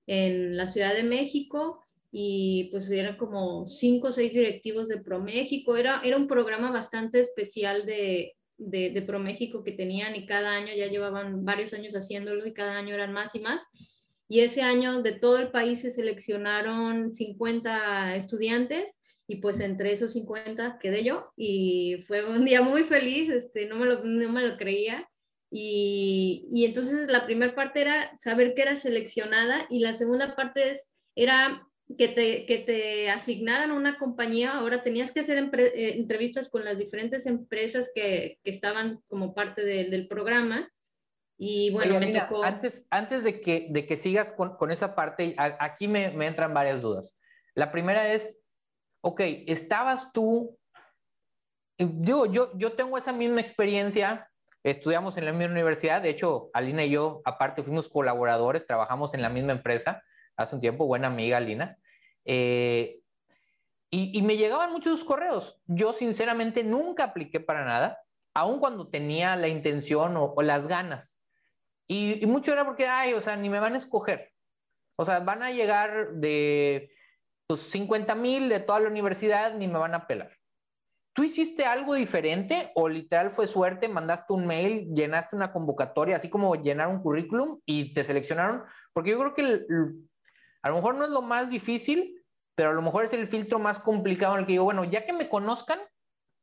en 0.08 0.56
la 0.56 0.66
Ciudad 0.66 0.94
de 0.94 1.04
México 1.04 1.83
y 2.16 2.68
pues 2.70 2.88
eran 2.90 3.16
como 3.16 3.68
cinco 3.68 4.06
o 4.06 4.12
seis 4.12 4.32
directivos 4.32 4.86
de 4.86 5.00
ProMéxico. 5.00 5.76
Era, 5.76 6.00
era 6.04 6.16
un 6.16 6.28
programa 6.28 6.70
bastante 6.70 7.20
especial 7.20 7.86
de, 7.86 8.36
de, 8.56 8.90
de 8.90 9.02
ProMéxico 9.02 9.64
que 9.64 9.72
tenían 9.72 10.14
y 10.14 10.24
cada 10.24 10.54
año 10.54 10.72
ya 10.76 10.86
llevaban 10.86 11.44
varios 11.44 11.72
años 11.72 11.92
haciéndolo 11.94 12.46
y 12.46 12.54
cada 12.54 12.78
año 12.78 12.94
eran 12.94 13.12
más 13.12 13.34
y 13.34 13.40
más. 13.40 13.62
Y 14.28 14.40
ese 14.40 14.62
año 14.62 15.02
de 15.02 15.10
todo 15.10 15.38
el 15.38 15.50
país 15.50 15.80
se 15.80 15.90
seleccionaron 15.90 17.12
50 17.12 18.14
estudiantes 18.14 19.00
y 19.26 19.38
pues 19.38 19.58
entre 19.58 19.90
esos 19.90 20.12
50 20.12 20.78
quedé 20.80 21.02
yo 21.02 21.32
y 21.36 21.96
fue 22.06 22.24
un 22.24 22.44
día 22.44 22.62
muy 22.62 22.84
feliz, 22.84 23.28
este, 23.28 23.66
no, 23.66 23.74
me 23.74 23.86
lo, 23.86 24.04
no 24.04 24.30
me 24.30 24.46
lo 24.46 24.56
creía. 24.56 25.10
Y, 25.50 26.46
y 26.52 26.64
entonces 26.64 27.10
la 27.10 27.26
primera 27.26 27.56
parte 27.56 27.80
era 27.80 28.16
saber 28.18 28.54
que 28.54 28.62
era 28.62 28.76
seleccionada 28.76 29.66
y 29.68 29.80
la 29.80 29.94
segunda 29.94 30.36
parte 30.36 30.70
es, 30.70 30.94
era 31.16 31.66
que 31.98 32.08
te, 32.08 32.46
que 32.46 32.58
te 32.58 33.10
asignaran 33.10 33.70
una 33.70 33.98
compañía, 33.98 34.52
ahora 34.52 34.82
tenías 34.82 35.12
que 35.12 35.20
hacer 35.20 35.38
eh, 35.38 35.94
entrevistas 35.96 36.48
con 36.48 36.64
las 36.64 36.78
diferentes 36.78 37.26
empresas 37.26 37.90
que, 37.94 38.38
que 38.42 38.50
estaban 38.50 39.02
como 39.06 39.34
parte 39.34 39.64
del 39.64 40.08
programa. 40.08 40.70
Y 41.36 41.70
bueno, 41.72 41.98
me 42.00 42.18
tocó... 42.18 42.42
Antes, 42.42 42.86
antes 42.90 43.22
de, 43.22 43.40
que, 43.40 43.66
de 43.70 43.86
que 43.86 43.96
sigas 43.96 44.32
con, 44.32 44.56
con 44.56 44.70
esa 44.70 44.94
parte, 44.94 45.34
aquí 45.36 45.86
me, 45.88 46.10
me, 46.10 46.26
entran 46.26 46.54
varias 46.54 46.80
dudas. 46.80 47.20
La 47.54 47.70
primera 47.70 48.12
es, 48.12 48.34
ok, 49.02 49.20
estabas 49.46 50.12
tú, 50.12 50.58
digo, 51.78 52.26
yo, 52.26 52.56
yo 52.56 52.72
tengo 52.72 52.96
esa 52.96 53.12
misma 53.12 53.40
experiencia, 53.40 54.28
estudiamos 54.62 55.18
en 55.18 55.26
la 55.26 55.32
misma 55.32 55.52
universidad, 55.52 56.00
de 56.00 56.10
hecho, 56.10 56.50
Alina 56.54 56.84
y 56.84 56.90
yo, 56.90 57.20
aparte, 57.24 57.62
fuimos 57.62 57.88
colaboradores, 57.88 58.66
trabajamos 58.66 59.12
en 59.12 59.20
la 59.20 59.28
misma 59.28 59.52
empresa 59.52 60.02
hace 60.36 60.54
un 60.54 60.60
tiempo, 60.60 60.86
buena 60.86 61.08
amiga 61.08 61.40
Lina. 61.40 61.78
Eh, 62.24 63.00
y, 63.90 64.22
me 64.22 64.36
llegaban 64.36 64.72
muchos 64.72 65.04
correos. 65.04 65.60
Yo 65.66 65.92
sinceramente 65.92 66.64
nunca 66.64 67.04
apliqué 67.04 67.38
para 67.38 67.64
nada, 67.64 68.00
aun 68.34 68.58
cuando 68.58 68.88
tenía 68.88 69.36
la 69.36 69.46
intención 69.46 70.16
o, 70.16 70.34
las 70.42 70.66
ganas. 70.66 71.20
Y, 71.86 72.26
mucho 72.26 72.52
era 72.52 72.64
porque, 72.64 72.86
ay, 72.88 73.12
o 73.12 73.20
sea, 73.20 73.36
ni 73.36 73.48
me 73.48 73.60
van 73.60 73.74
a 73.74 73.76
escoger. 73.76 74.32
O 74.96 75.04
sea, 75.04 75.20
van 75.20 75.44
a 75.44 75.52
llegar 75.52 76.14
de 76.14 76.90
pues, 77.46 77.60
50 77.70 78.16
mil 78.16 78.48
de 78.48 78.58
toda 78.58 78.80
la 78.80 78.88
universidad, 78.88 79.54
ni 79.54 79.68
me 79.68 79.78
van 79.78 79.94
a 79.94 80.08
pelar. 80.08 80.32
¿Tú 81.14 81.22
hiciste 81.22 81.64
algo 81.64 81.94
diferente 81.94 82.72
o 82.74 82.88
literal 82.88 83.30
fue 83.30 83.46
suerte? 83.46 83.88
Mandaste 83.88 84.32
un 84.32 84.48
mail, 84.48 84.92
llenaste 84.92 85.36
una 85.36 85.52
convocatoria, 85.52 86.16
así 86.16 86.28
como 86.28 86.56
llenar 86.56 86.88
un 86.88 87.00
currículum 87.00 87.60
y 87.64 87.92
te 87.92 88.02
seleccionaron. 88.02 88.64
Porque 88.92 89.12
yo 89.12 89.20
creo 89.20 89.34
que 89.34 89.42
el, 89.42 90.08
a 90.64 90.70
lo 90.70 90.76
mejor 90.76 90.94
no 90.94 91.04
es 91.04 91.10
lo 91.10 91.20
más 91.20 91.50
difícil, 91.50 92.24
pero 92.54 92.70
a 92.70 92.72
lo 92.72 92.80
mejor 92.80 93.04
es 93.04 93.12
el 93.12 93.26
filtro 93.26 93.58
más 93.58 93.78
complicado 93.78 94.32
en 94.32 94.40
el 94.40 94.46
que 94.46 94.52
digo, 94.52 94.64
bueno, 94.64 94.84
ya 94.84 95.04
que 95.04 95.12
me 95.12 95.28
conozcan, 95.28 95.78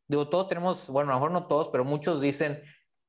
digo, 0.08 0.30
todos 0.30 0.48
tenemos, 0.48 0.88
bueno, 0.90 1.10
a 1.10 1.16
lo 1.16 1.20
mejor 1.20 1.32
no 1.32 1.48
todos, 1.48 1.70
pero 1.70 1.84
muchos 1.84 2.22
dicen, 2.22 2.62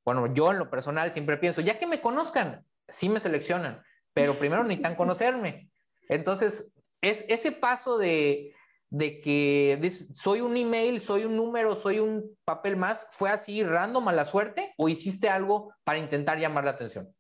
bueno, 0.07 0.33
yo 0.33 0.51
en 0.51 0.59
lo 0.59 0.71
personal 0.71 1.13
siempre 1.13 1.37
pienso, 1.37 1.61
ya 1.61 1.79
que 1.79 1.87
me 1.87 2.01
conozcan, 2.01 2.65
sí 2.89 3.11
me 3.11 3.21
seleccionan, 3.21 3.83
pero 4.15 4.33
primero 4.39 4.63
necesitan 4.63 4.97
conocerme. 4.97 5.69
Entonces, 6.09 6.73
es 7.03 7.27
ese 7.29 7.53
paso 7.53 7.99
de, 7.99 8.55
de 8.89 9.21
que 9.21 9.79
soy 10.15 10.41
un 10.41 10.57
email, 10.57 10.99
soy 10.99 11.27
un 11.27 11.37
número, 11.37 11.75
soy 11.75 11.99
un 11.99 12.35
papel 12.47 12.79
más, 12.79 13.07
¿fue 13.11 13.29
así 13.29 13.63
random 13.63 14.09
a 14.09 14.13
la 14.15 14.25
suerte 14.25 14.73
o 14.79 14.89
hiciste 14.89 15.29
algo 15.29 15.75
para 15.85 15.99
intentar 15.99 16.39
llamar 16.39 16.65
la 16.65 16.71
atención? 16.71 17.15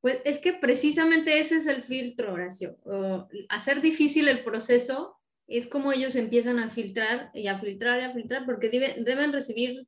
Pues 0.00 0.18
es 0.24 0.38
que 0.38 0.54
precisamente 0.54 1.38
ese 1.38 1.56
es 1.56 1.66
el 1.66 1.82
filtro, 1.82 2.32
Horacio. 2.32 2.78
hacer 3.48 3.80
difícil 3.80 4.28
el 4.28 4.42
proceso 4.42 5.16
es 5.46 5.66
como 5.66 5.92
ellos 5.92 6.16
empiezan 6.16 6.58
a 6.58 6.70
filtrar 6.70 7.30
y 7.34 7.48
a 7.48 7.58
filtrar 7.58 8.00
y 8.00 8.04
a 8.04 8.12
filtrar 8.12 8.46
porque 8.46 8.68
deben 8.70 9.32
recibir 9.32 9.86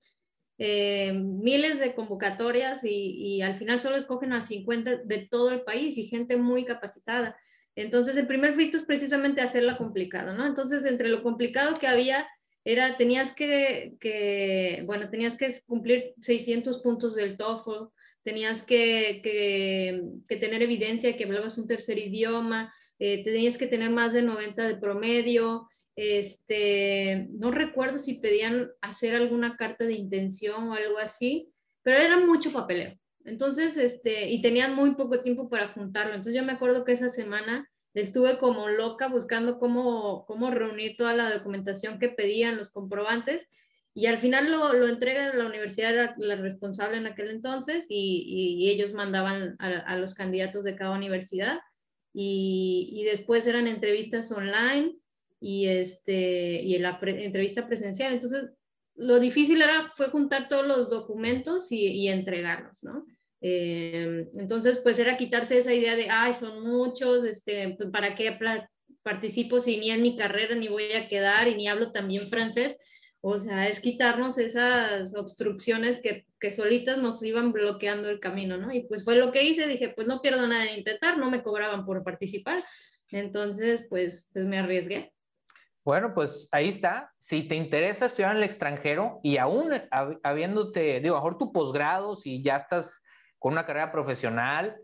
eh, 0.58 1.12
miles 1.12 1.78
de 1.78 1.94
convocatorias 1.94 2.84
y, 2.84 2.88
y, 3.16 3.42
al 3.42 3.56
final 3.56 3.80
solo 3.80 3.96
escogen 3.96 4.32
a 4.32 4.42
50 4.42 4.96
de 4.96 5.26
todo 5.26 5.50
el 5.50 5.62
país 5.62 5.96
y 5.96 6.08
gente 6.08 6.36
muy 6.36 6.64
capacitada. 6.64 7.36
Entonces, 7.74 8.16
el 8.16 8.26
primer 8.26 8.54
filtro 8.54 8.78
es 8.78 8.86
precisamente 8.86 9.40
hacerla 9.40 9.78
complicado, 9.78 10.34
¿no? 10.34 10.46
Entonces, 10.46 10.84
entre 10.84 11.08
lo 11.08 11.22
complicado 11.22 11.78
que 11.78 11.86
había, 11.86 12.28
era, 12.64 12.96
tenías 12.96 13.32
que, 13.32 13.94
que 13.98 14.82
bueno, 14.86 15.10
tenías 15.10 15.36
que 15.36 15.52
cumplir 15.66 16.14
600 16.20 16.80
puntos 16.80 17.14
del 17.14 17.36
TOEFL, 17.36 17.88
tenías 18.22 18.62
que, 18.62 19.20
que, 19.22 20.36
tener 20.36 20.62
evidencia 20.62 21.10
de 21.10 21.16
que 21.16 21.24
hablabas 21.24 21.58
un 21.58 21.66
tercer 21.66 21.98
idioma, 21.98 22.72
eh, 22.98 23.24
tenías 23.24 23.58
que 23.58 23.66
tener 23.66 23.90
más 23.90 24.12
de 24.12 24.22
90 24.22 24.68
de 24.68 24.76
promedio, 24.76 25.68
este, 25.96 27.28
no 27.32 27.50
recuerdo 27.50 27.98
si 27.98 28.14
pedían 28.14 28.70
hacer 28.80 29.14
alguna 29.14 29.56
carta 29.56 29.84
de 29.84 29.94
intención 29.94 30.68
o 30.68 30.74
algo 30.74 30.98
así, 30.98 31.52
pero 31.82 31.98
era 31.98 32.18
mucho 32.18 32.52
papeleo. 32.52 32.96
Entonces, 33.24 33.76
este, 33.76 34.30
y 34.30 34.42
tenían 34.42 34.74
muy 34.74 34.94
poco 34.94 35.20
tiempo 35.20 35.48
para 35.48 35.68
juntarlo. 35.68 36.14
Entonces 36.14 36.34
yo 36.34 36.44
me 36.44 36.52
acuerdo 36.52 36.84
que 36.84 36.92
esa 36.92 37.08
semana 37.08 37.68
estuve 37.94 38.38
como 38.38 38.68
loca 38.68 39.08
buscando 39.08 39.58
cómo, 39.58 40.24
cómo 40.26 40.50
reunir 40.50 40.96
toda 40.96 41.14
la 41.14 41.32
documentación 41.32 41.98
que 41.98 42.08
pedían 42.08 42.56
los 42.56 42.70
comprobantes 42.70 43.48
y 43.94 44.06
al 44.06 44.18
final 44.18 44.50
lo, 44.50 44.72
lo 44.72 44.88
entrega 44.88 45.34
la 45.34 45.46
universidad, 45.46 46.14
la, 46.16 46.36
responsable 46.36 46.96
en 46.96 47.06
aquel 47.06 47.30
entonces, 47.30 47.86
y, 47.88 48.24
y 48.58 48.70
ellos 48.70 48.94
mandaban 48.94 49.56
a, 49.58 49.96
los 49.96 50.14
candidatos 50.14 50.64
de 50.64 50.76
cada 50.76 50.96
universidad. 50.96 51.58
Y, 52.14 52.90
y, 52.92 53.04
después 53.04 53.46
eran 53.46 53.66
entrevistas 53.66 54.30
online 54.32 54.96
y, 55.40 55.66
este, 55.66 56.62
y 56.62 56.78
la 56.78 56.98
entrevista 57.02 57.66
presencial. 57.66 58.12
Entonces, 58.12 58.50
lo 58.94 59.20
difícil 59.20 59.60
era, 59.60 59.92
fue 59.96 60.08
juntar 60.08 60.48
todos 60.48 60.66
los 60.66 60.88
documentos 60.88 61.70
y, 61.70 62.08
entregarlos, 62.08 62.82
¿no? 62.82 63.04
Eh, 63.42 64.26
entonces, 64.38 64.78
pues 64.78 64.98
era 64.98 65.18
quitarse 65.18 65.58
esa 65.58 65.74
idea 65.74 65.96
de, 65.96 66.08
ay, 66.08 66.32
son 66.32 66.62
muchos, 66.62 67.24
este, 67.24 67.74
pues, 67.76 67.90
¿para 67.90 68.14
qué 68.14 68.38
participo 69.02 69.60
si 69.60 69.78
ni 69.78 69.90
en 69.90 70.02
mi 70.02 70.16
carrera 70.16 70.54
ni 70.54 70.68
voy 70.68 70.92
a 70.92 71.08
quedar 71.08 71.48
y 71.48 71.56
ni 71.56 71.68
hablo 71.68 71.92
también 71.92 72.28
francés? 72.28 72.76
O 73.24 73.38
sea, 73.38 73.68
es 73.68 73.78
quitarnos 73.78 74.36
esas 74.36 75.14
obstrucciones 75.14 76.00
que, 76.00 76.26
que 76.40 76.50
solitas 76.50 76.98
nos 76.98 77.22
iban 77.22 77.52
bloqueando 77.52 78.10
el 78.10 78.18
camino, 78.18 78.58
¿no? 78.58 78.72
Y 78.72 78.82
pues 78.88 79.04
fue 79.04 79.14
lo 79.14 79.30
que 79.30 79.44
hice, 79.44 79.68
dije, 79.68 79.90
pues 79.90 80.08
no 80.08 80.20
pierdo 80.20 80.46
nada 80.48 80.64
de 80.64 80.76
intentar, 80.76 81.18
no 81.18 81.30
me 81.30 81.44
cobraban 81.44 81.86
por 81.86 82.02
participar, 82.02 82.60
entonces 83.10 83.86
pues, 83.88 84.28
pues 84.32 84.44
me 84.44 84.58
arriesgué. 84.58 85.12
Bueno, 85.84 86.14
pues 86.14 86.48
ahí 86.50 86.68
está. 86.68 87.12
Si 87.18 87.44
te 87.44 87.54
interesa 87.54 88.06
estudiar 88.06 88.32
en 88.32 88.38
el 88.38 88.44
extranjero 88.44 89.20
y 89.22 89.36
aún 89.36 89.70
habiéndote, 90.24 91.00
digo, 91.00 91.14
mejor 91.14 91.38
tu 91.38 91.52
posgrado, 91.52 92.16
si 92.16 92.42
ya 92.42 92.56
estás 92.56 93.02
con 93.38 93.52
una 93.52 93.66
carrera 93.66 93.90
profesional 93.90 94.76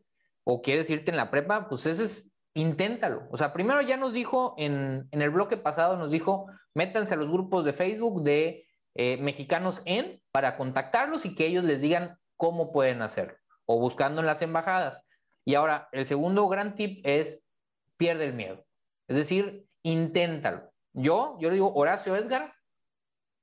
o 0.44 0.62
quieres 0.62 0.90
irte 0.90 1.10
en 1.10 1.16
la 1.16 1.30
prepa, 1.30 1.68
pues 1.68 1.86
ese 1.86 2.04
es, 2.04 2.27
inténtalo. 2.58 3.28
O 3.30 3.38
sea, 3.38 3.52
primero 3.52 3.80
ya 3.82 3.96
nos 3.96 4.12
dijo 4.12 4.54
en, 4.58 5.08
en 5.12 5.22
el 5.22 5.30
bloque 5.30 5.56
pasado, 5.56 5.96
nos 5.96 6.10
dijo, 6.10 6.46
métanse 6.74 7.14
a 7.14 7.16
los 7.16 7.30
grupos 7.30 7.64
de 7.64 7.72
Facebook 7.72 8.22
de 8.22 8.66
eh, 8.94 9.16
mexicanos 9.18 9.80
en 9.84 10.20
para 10.32 10.56
contactarlos 10.56 11.24
y 11.24 11.34
que 11.36 11.46
ellos 11.46 11.64
les 11.64 11.80
digan 11.80 12.18
cómo 12.36 12.72
pueden 12.72 13.00
hacerlo 13.02 13.36
o 13.64 13.78
buscando 13.78 14.20
en 14.20 14.26
las 14.26 14.42
embajadas. 14.42 15.02
Y 15.44 15.54
ahora, 15.54 15.88
el 15.92 16.04
segundo 16.04 16.48
gran 16.48 16.74
tip 16.74 17.00
es 17.06 17.42
pierde 17.96 18.24
el 18.24 18.34
miedo. 18.34 18.64
Es 19.06 19.16
decir, 19.16 19.64
inténtalo. 19.82 20.72
Yo, 20.92 21.36
yo 21.40 21.48
le 21.48 21.54
digo, 21.54 21.72
Horacio 21.74 22.16
Edgar, 22.16 22.54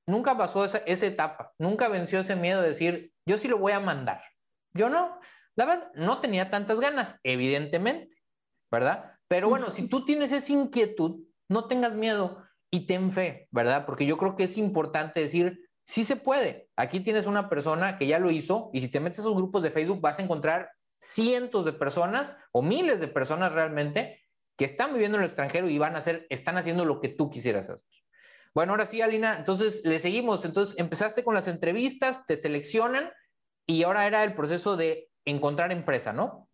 nunca 0.06 0.36
pasó 0.36 0.64
esa, 0.64 0.78
esa 0.78 1.06
etapa, 1.06 1.52
nunca 1.58 1.88
venció 1.88 2.20
ese 2.20 2.36
miedo 2.36 2.60
de 2.60 2.68
decir, 2.68 3.12
yo 3.24 3.38
sí 3.38 3.48
lo 3.48 3.58
voy 3.58 3.72
a 3.72 3.80
mandar. 3.80 4.22
Yo 4.74 4.90
no, 4.90 5.18
la 5.54 5.64
verdad, 5.64 5.90
no 5.94 6.20
tenía 6.20 6.50
tantas 6.50 6.80
ganas, 6.80 7.18
evidentemente, 7.22 8.15
¿verdad? 8.70 9.12
Pero 9.28 9.48
bueno, 9.48 9.70
si 9.70 9.88
tú 9.88 10.04
tienes 10.04 10.32
esa 10.32 10.52
inquietud, 10.52 11.24
no 11.48 11.66
tengas 11.66 11.94
miedo 11.94 12.44
y 12.70 12.86
ten 12.86 13.12
fe, 13.12 13.48
¿verdad? 13.50 13.86
Porque 13.86 14.06
yo 14.06 14.16
creo 14.16 14.36
que 14.36 14.44
es 14.44 14.56
importante 14.58 15.20
decir, 15.20 15.68
sí 15.84 16.04
se 16.04 16.16
puede. 16.16 16.68
Aquí 16.76 17.00
tienes 17.00 17.26
una 17.26 17.48
persona 17.48 17.98
que 17.98 18.06
ya 18.06 18.18
lo 18.18 18.30
hizo 18.30 18.70
y 18.72 18.80
si 18.80 18.88
te 18.88 19.00
metes 19.00 19.20
a 19.20 19.22
esos 19.22 19.34
grupos 19.34 19.62
de 19.62 19.70
Facebook 19.70 20.00
vas 20.00 20.18
a 20.18 20.22
encontrar 20.22 20.70
cientos 21.00 21.64
de 21.64 21.72
personas 21.72 22.36
o 22.52 22.62
miles 22.62 23.00
de 23.00 23.08
personas 23.08 23.52
realmente 23.52 24.22
que 24.56 24.64
están 24.64 24.92
viviendo 24.92 25.16
en 25.16 25.22
el 25.22 25.28
extranjero 25.28 25.68
y 25.68 25.78
van 25.78 25.94
a 25.94 25.98
hacer, 25.98 26.26
están 26.30 26.56
haciendo 26.56 26.84
lo 26.84 27.00
que 27.00 27.08
tú 27.08 27.30
quisieras 27.30 27.68
hacer. 27.68 27.86
Bueno, 28.54 28.72
ahora 28.72 28.86
sí, 28.86 29.02
Alina, 29.02 29.36
entonces 29.38 29.82
le 29.84 29.98
seguimos. 29.98 30.44
Entonces 30.44 30.74
empezaste 30.78 31.22
con 31.22 31.34
las 31.34 31.46
entrevistas, 31.46 32.24
te 32.26 32.36
seleccionan 32.36 33.10
y 33.66 33.82
ahora 33.82 34.06
era 34.06 34.24
el 34.24 34.34
proceso 34.34 34.76
de 34.76 35.10
encontrar 35.26 35.72
empresa, 35.72 36.12
¿no? 36.12 36.45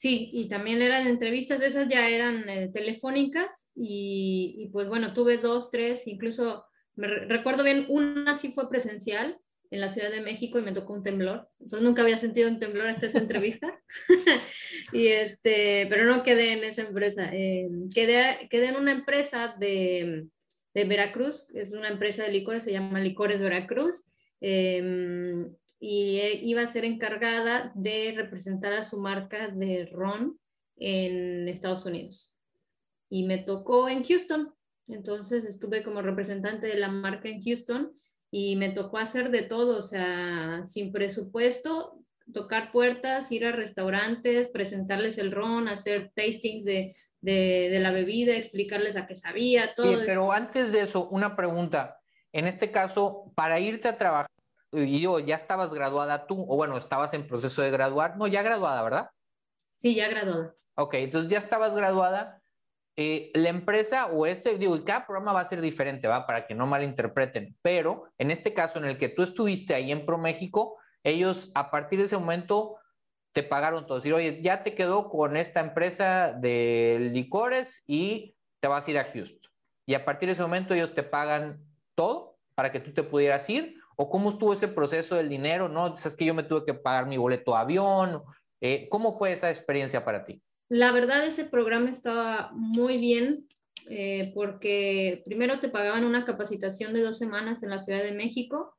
Sí, 0.00 0.30
y 0.32 0.48
también 0.48 0.80
eran 0.80 1.06
entrevistas, 1.06 1.60
esas 1.60 1.86
ya 1.90 2.08
eran 2.08 2.48
eh, 2.48 2.70
telefónicas 2.72 3.68
y, 3.74 4.54
y, 4.56 4.68
pues 4.68 4.88
bueno, 4.88 5.12
tuve 5.12 5.36
dos, 5.36 5.70
tres, 5.70 6.06
incluso 6.06 6.64
me 6.96 7.06
re 7.06 7.26
recuerdo 7.26 7.62
bien, 7.62 7.84
una 7.90 8.34
sí 8.34 8.50
fue 8.50 8.70
presencial 8.70 9.38
en 9.70 9.80
la 9.82 9.90
Ciudad 9.90 10.10
de 10.10 10.22
México 10.22 10.58
y 10.58 10.62
me 10.62 10.72
tocó 10.72 10.94
un 10.94 11.02
temblor, 11.02 11.50
entonces 11.60 11.86
nunca 11.86 12.00
había 12.00 12.16
sentido 12.16 12.48
un 12.48 12.58
temblor 12.58 12.86
hasta 12.86 13.08
esa 13.08 13.18
entrevista, 13.18 13.78
y 14.94 15.08
este, 15.08 15.86
pero 15.90 16.06
no 16.06 16.22
quedé 16.22 16.54
en 16.54 16.64
esa 16.64 16.80
empresa, 16.80 17.28
eh, 17.34 17.68
quedé, 17.94 18.48
quedé 18.48 18.68
en 18.68 18.76
una 18.76 18.92
empresa 18.92 19.54
de, 19.60 20.28
de 20.72 20.84
Veracruz, 20.84 21.50
es 21.54 21.72
una 21.74 21.88
empresa 21.88 22.22
de 22.22 22.32
licores, 22.32 22.64
se 22.64 22.72
llama 22.72 23.00
Licores 23.00 23.42
Veracruz, 23.42 24.04
eh, 24.40 25.46
y 25.80 26.18
eh, 26.18 26.40
iba 26.42 26.60
a 26.60 26.70
ser 26.70 26.84
encargada 26.84 27.72
de 27.74 28.12
representar 28.14 28.74
a 28.74 28.82
su 28.82 28.98
marca 28.98 29.48
de 29.48 29.86
ron 29.90 30.38
en 30.76 31.48
Estados 31.48 31.86
Unidos. 31.86 32.38
Y 33.08 33.24
me 33.24 33.38
tocó 33.38 33.88
en 33.88 34.04
Houston, 34.04 34.54
entonces 34.88 35.44
estuve 35.44 35.82
como 35.82 36.02
representante 36.02 36.66
de 36.66 36.76
la 36.76 36.88
marca 36.88 37.28
en 37.28 37.42
Houston 37.42 37.92
y 38.30 38.56
me 38.56 38.68
tocó 38.68 38.98
hacer 38.98 39.30
de 39.30 39.42
todo, 39.42 39.78
o 39.78 39.82
sea, 39.82 40.62
sin 40.66 40.92
presupuesto, 40.92 41.98
tocar 42.32 42.70
puertas, 42.72 43.32
ir 43.32 43.46
a 43.46 43.52
restaurantes, 43.52 44.48
presentarles 44.48 45.18
el 45.18 45.32
ron, 45.32 45.66
hacer 45.66 46.12
tastings 46.14 46.64
de, 46.64 46.94
de, 47.20 47.68
de 47.70 47.80
la 47.80 47.90
bebida, 47.90 48.36
explicarles 48.36 48.96
a 48.96 49.06
qué 49.06 49.16
sabía, 49.16 49.74
todo. 49.74 49.98
Sí, 49.98 50.04
pero 50.06 50.30
antes 50.30 50.72
de 50.72 50.82
eso, 50.82 51.08
una 51.08 51.34
pregunta. 51.34 51.98
En 52.32 52.46
este 52.46 52.70
caso, 52.70 53.32
para 53.34 53.58
irte 53.58 53.88
a 53.88 53.98
trabajar, 53.98 54.30
y 54.72 55.00
yo, 55.00 55.18
ya 55.18 55.36
estabas 55.36 55.72
graduada 55.72 56.26
tú, 56.26 56.44
o 56.48 56.56
bueno, 56.56 56.76
estabas 56.76 57.12
en 57.14 57.26
proceso 57.26 57.62
de 57.62 57.70
graduar, 57.70 58.16
no, 58.16 58.26
ya 58.26 58.42
graduada, 58.42 58.82
¿verdad? 58.82 59.10
Sí, 59.76 59.94
ya 59.94 60.08
graduada. 60.08 60.54
Ok, 60.74 60.94
entonces 60.94 61.30
ya 61.30 61.38
estabas 61.38 61.74
graduada. 61.74 62.40
Eh, 62.96 63.30
la 63.34 63.48
empresa 63.48 64.06
o 64.06 64.26
este, 64.26 64.58
digo, 64.58 64.76
cada 64.84 65.06
programa 65.06 65.32
va 65.32 65.40
a 65.40 65.44
ser 65.44 65.60
diferente, 65.60 66.06
¿va? 66.06 66.26
Para 66.26 66.46
que 66.46 66.54
no 66.54 66.66
malinterpreten, 66.66 67.56
pero 67.62 68.12
en 68.18 68.30
este 68.30 68.52
caso 68.52 68.78
en 68.78 68.84
el 68.84 68.98
que 68.98 69.08
tú 69.08 69.22
estuviste 69.22 69.74
ahí 69.74 69.90
en 69.90 70.04
ProMéxico, 70.04 70.76
ellos 71.02 71.50
a 71.54 71.70
partir 71.70 71.98
de 71.98 72.06
ese 72.06 72.18
momento 72.18 72.76
te 73.32 73.42
pagaron 73.42 73.86
todo. 73.86 73.98
Decir, 73.98 74.12
oye, 74.12 74.40
ya 74.42 74.62
te 74.62 74.74
quedó 74.74 75.08
con 75.08 75.36
esta 75.36 75.60
empresa 75.60 76.32
de 76.32 77.10
licores 77.12 77.82
y 77.86 78.36
te 78.60 78.68
vas 78.68 78.86
a 78.86 78.90
ir 78.90 78.98
a 78.98 79.04
Houston. 79.04 79.50
Y 79.86 79.94
a 79.94 80.04
partir 80.04 80.28
de 80.28 80.34
ese 80.34 80.42
momento 80.42 80.74
ellos 80.74 80.94
te 80.94 81.02
pagan 81.02 81.64
todo 81.94 82.38
para 82.54 82.70
que 82.70 82.80
tú 82.80 82.92
te 82.92 83.02
pudieras 83.02 83.48
ir 83.48 83.79
o 84.02 84.08
cómo 84.08 84.30
estuvo 84.30 84.54
ese 84.54 84.66
proceso 84.66 85.14
del 85.14 85.28
dinero, 85.28 85.68
¿no? 85.68 85.94
Es 85.94 86.16
que 86.16 86.24
yo 86.24 86.32
me 86.32 86.42
tuve 86.42 86.64
que 86.64 86.72
pagar 86.72 87.06
mi 87.06 87.18
boleto 87.18 87.50
de 87.50 87.58
avión. 87.58 88.22
Eh, 88.58 88.88
¿Cómo 88.88 89.12
fue 89.12 89.32
esa 89.32 89.50
experiencia 89.50 90.06
para 90.06 90.24
ti? 90.24 90.40
La 90.70 90.90
verdad, 90.90 91.26
ese 91.26 91.44
programa 91.44 91.90
estaba 91.90 92.50
muy 92.54 92.96
bien 92.96 93.46
eh, 93.90 94.32
porque 94.34 95.22
primero 95.26 95.60
te 95.60 95.68
pagaban 95.68 96.06
una 96.06 96.24
capacitación 96.24 96.94
de 96.94 97.02
dos 97.02 97.18
semanas 97.18 97.62
en 97.62 97.68
la 97.68 97.78
Ciudad 97.78 98.02
de 98.02 98.12
México. 98.12 98.74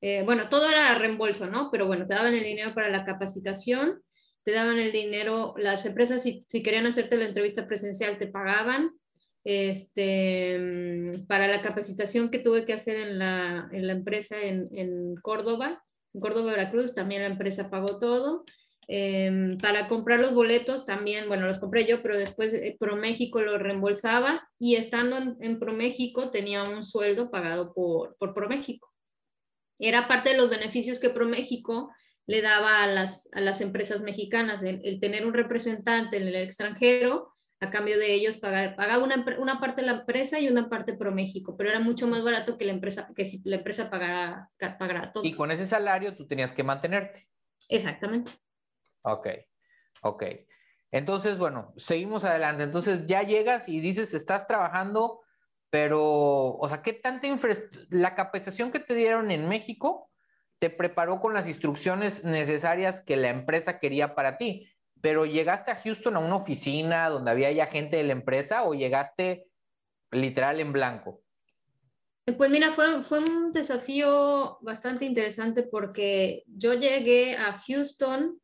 Eh, 0.00 0.24
bueno, 0.24 0.48
todo 0.48 0.68
era 0.68 0.92
reembolso, 0.98 1.46
¿no? 1.46 1.70
Pero 1.70 1.86
bueno, 1.86 2.08
te 2.08 2.14
daban 2.14 2.34
el 2.34 2.42
dinero 2.42 2.74
para 2.74 2.88
la 2.88 3.04
capacitación, 3.04 4.02
te 4.42 4.50
daban 4.50 4.80
el 4.80 4.90
dinero, 4.90 5.54
las 5.56 5.86
empresas 5.86 6.24
si, 6.24 6.46
si 6.48 6.64
querían 6.64 6.86
hacerte 6.86 7.16
la 7.16 7.26
entrevista 7.26 7.68
presencial 7.68 8.18
te 8.18 8.26
pagaban, 8.26 8.90
este, 9.44 10.58
mm, 10.58 11.26
para 11.26 11.46
la 11.46 11.60
capacitación 11.60 12.30
que 12.30 12.38
tuve 12.38 12.64
que 12.64 12.72
hacer 12.72 12.96
en 12.96 13.18
la, 13.18 13.68
empresa 13.70 14.40
en, 14.40 15.14
Córdoba, 15.16 15.84
en 16.14 16.20
Córdoba, 16.20 16.52
Veracruz, 16.52 16.94
también 16.94 17.22
la 17.22 17.28
empresa 17.28 17.70
pagó 17.70 17.98
todo. 17.98 18.44
Eh, 18.86 19.56
para 19.62 19.88
comprar 19.88 20.20
los 20.20 20.34
boletos 20.34 20.84
también, 20.84 21.26
bueno, 21.28 21.46
los 21.46 21.58
compré 21.58 21.86
yo, 21.86 22.02
pero 22.02 22.18
después 22.18 22.52
eh, 22.52 22.76
ProMéxico 22.78 23.40
lo 23.40 23.56
reembolsaba 23.56 24.46
y 24.58 24.76
estando 24.76 25.16
en, 25.16 25.36
en 25.40 25.58
ProMéxico 25.58 26.30
tenía 26.30 26.64
un 26.64 26.84
sueldo 26.84 27.30
pagado 27.30 27.72
por, 27.72 28.16
por 28.18 28.34
ProMéxico. 28.34 28.90
Era 29.78 30.06
parte 30.06 30.30
de 30.30 30.36
los 30.36 30.50
beneficios 30.50 31.00
que 31.00 31.10
ProMéxico 31.10 31.90
le 32.26 32.40
daba 32.40 32.82
a 32.82 32.86
las, 32.86 33.60
empresas 33.60 34.00
mexicanas, 34.00 34.62
el 34.62 34.98
tener 35.00 35.26
un 35.26 35.34
representante 35.34 36.16
en 36.16 36.28
el 36.28 36.36
extranjero 36.36 37.33
a 37.64 37.70
cambio 37.70 37.98
de 37.98 38.14
ellos 38.14 38.36
pagar, 38.36 38.76
pagaba 38.76 39.04
una, 39.04 39.24
una 39.38 39.60
parte 39.60 39.80
de 39.80 39.88
la 39.88 39.94
empresa 39.94 40.38
y 40.38 40.48
una 40.48 40.68
parte 40.68 40.94
pro 40.94 41.12
México, 41.12 41.56
pero 41.56 41.70
era 41.70 41.80
mucho 41.80 42.06
más 42.06 42.22
barato 42.22 42.56
que 42.56 42.64
la 42.64 42.72
empresa, 42.72 43.08
que 43.14 43.26
si 43.26 43.42
la 43.48 43.56
empresa 43.56 43.90
pagara, 43.90 44.50
pagara 44.78 45.12
todo. 45.12 45.24
Y 45.24 45.32
con 45.32 45.50
ese 45.50 45.66
salario 45.66 46.16
tú 46.16 46.26
tenías 46.26 46.52
que 46.52 46.62
mantenerte. 46.62 47.28
Exactamente. 47.68 48.32
Ok, 49.02 49.28
ok. 50.02 50.24
Entonces, 50.90 51.38
bueno, 51.38 51.74
seguimos 51.76 52.24
adelante. 52.24 52.62
Entonces 52.62 53.06
ya 53.06 53.22
llegas 53.22 53.68
y 53.68 53.80
dices, 53.80 54.14
estás 54.14 54.46
trabajando, 54.46 55.22
pero, 55.68 56.56
o 56.56 56.68
sea, 56.68 56.82
¿qué 56.82 56.92
tanta 56.92 57.26
infraestructura, 57.26 57.86
la 57.90 58.14
capacitación 58.14 58.70
que 58.70 58.78
te 58.78 58.94
dieron 58.94 59.32
en 59.32 59.48
México 59.48 60.10
te 60.58 60.70
preparó 60.70 61.20
con 61.20 61.34
las 61.34 61.48
instrucciones 61.48 62.22
necesarias 62.22 63.00
que 63.00 63.16
la 63.16 63.30
empresa 63.30 63.80
quería 63.80 64.14
para 64.14 64.38
ti? 64.38 64.70
Pero 65.04 65.26
llegaste 65.26 65.70
a 65.70 65.76
Houston 65.76 66.16
a 66.16 66.18
una 66.18 66.36
oficina 66.36 67.10
donde 67.10 67.30
había 67.30 67.52
ya 67.52 67.66
gente 67.66 67.98
de 67.98 68.04
la 68.04 68.12
empresa 68.12 68.64
o 68.64 68.72
llegaste 68.72 69.48
literal 70.10 70.60
en 70.60 70.72
blanco? 70.72 71.20
Pues 72.38 72.48
mira, 72.48 72.72
fue, 72.72 73.02
fue 73.02 73.18
un 73.18 73.52
desafío 73.52 74.56
bastante 74.62 75.04
interesante 75.04 75.62
porque 75.62 76.44
yo 76.46 76.72
llegué 76.72 77.36
a 77.36 77.52
Houston 77.66 78.40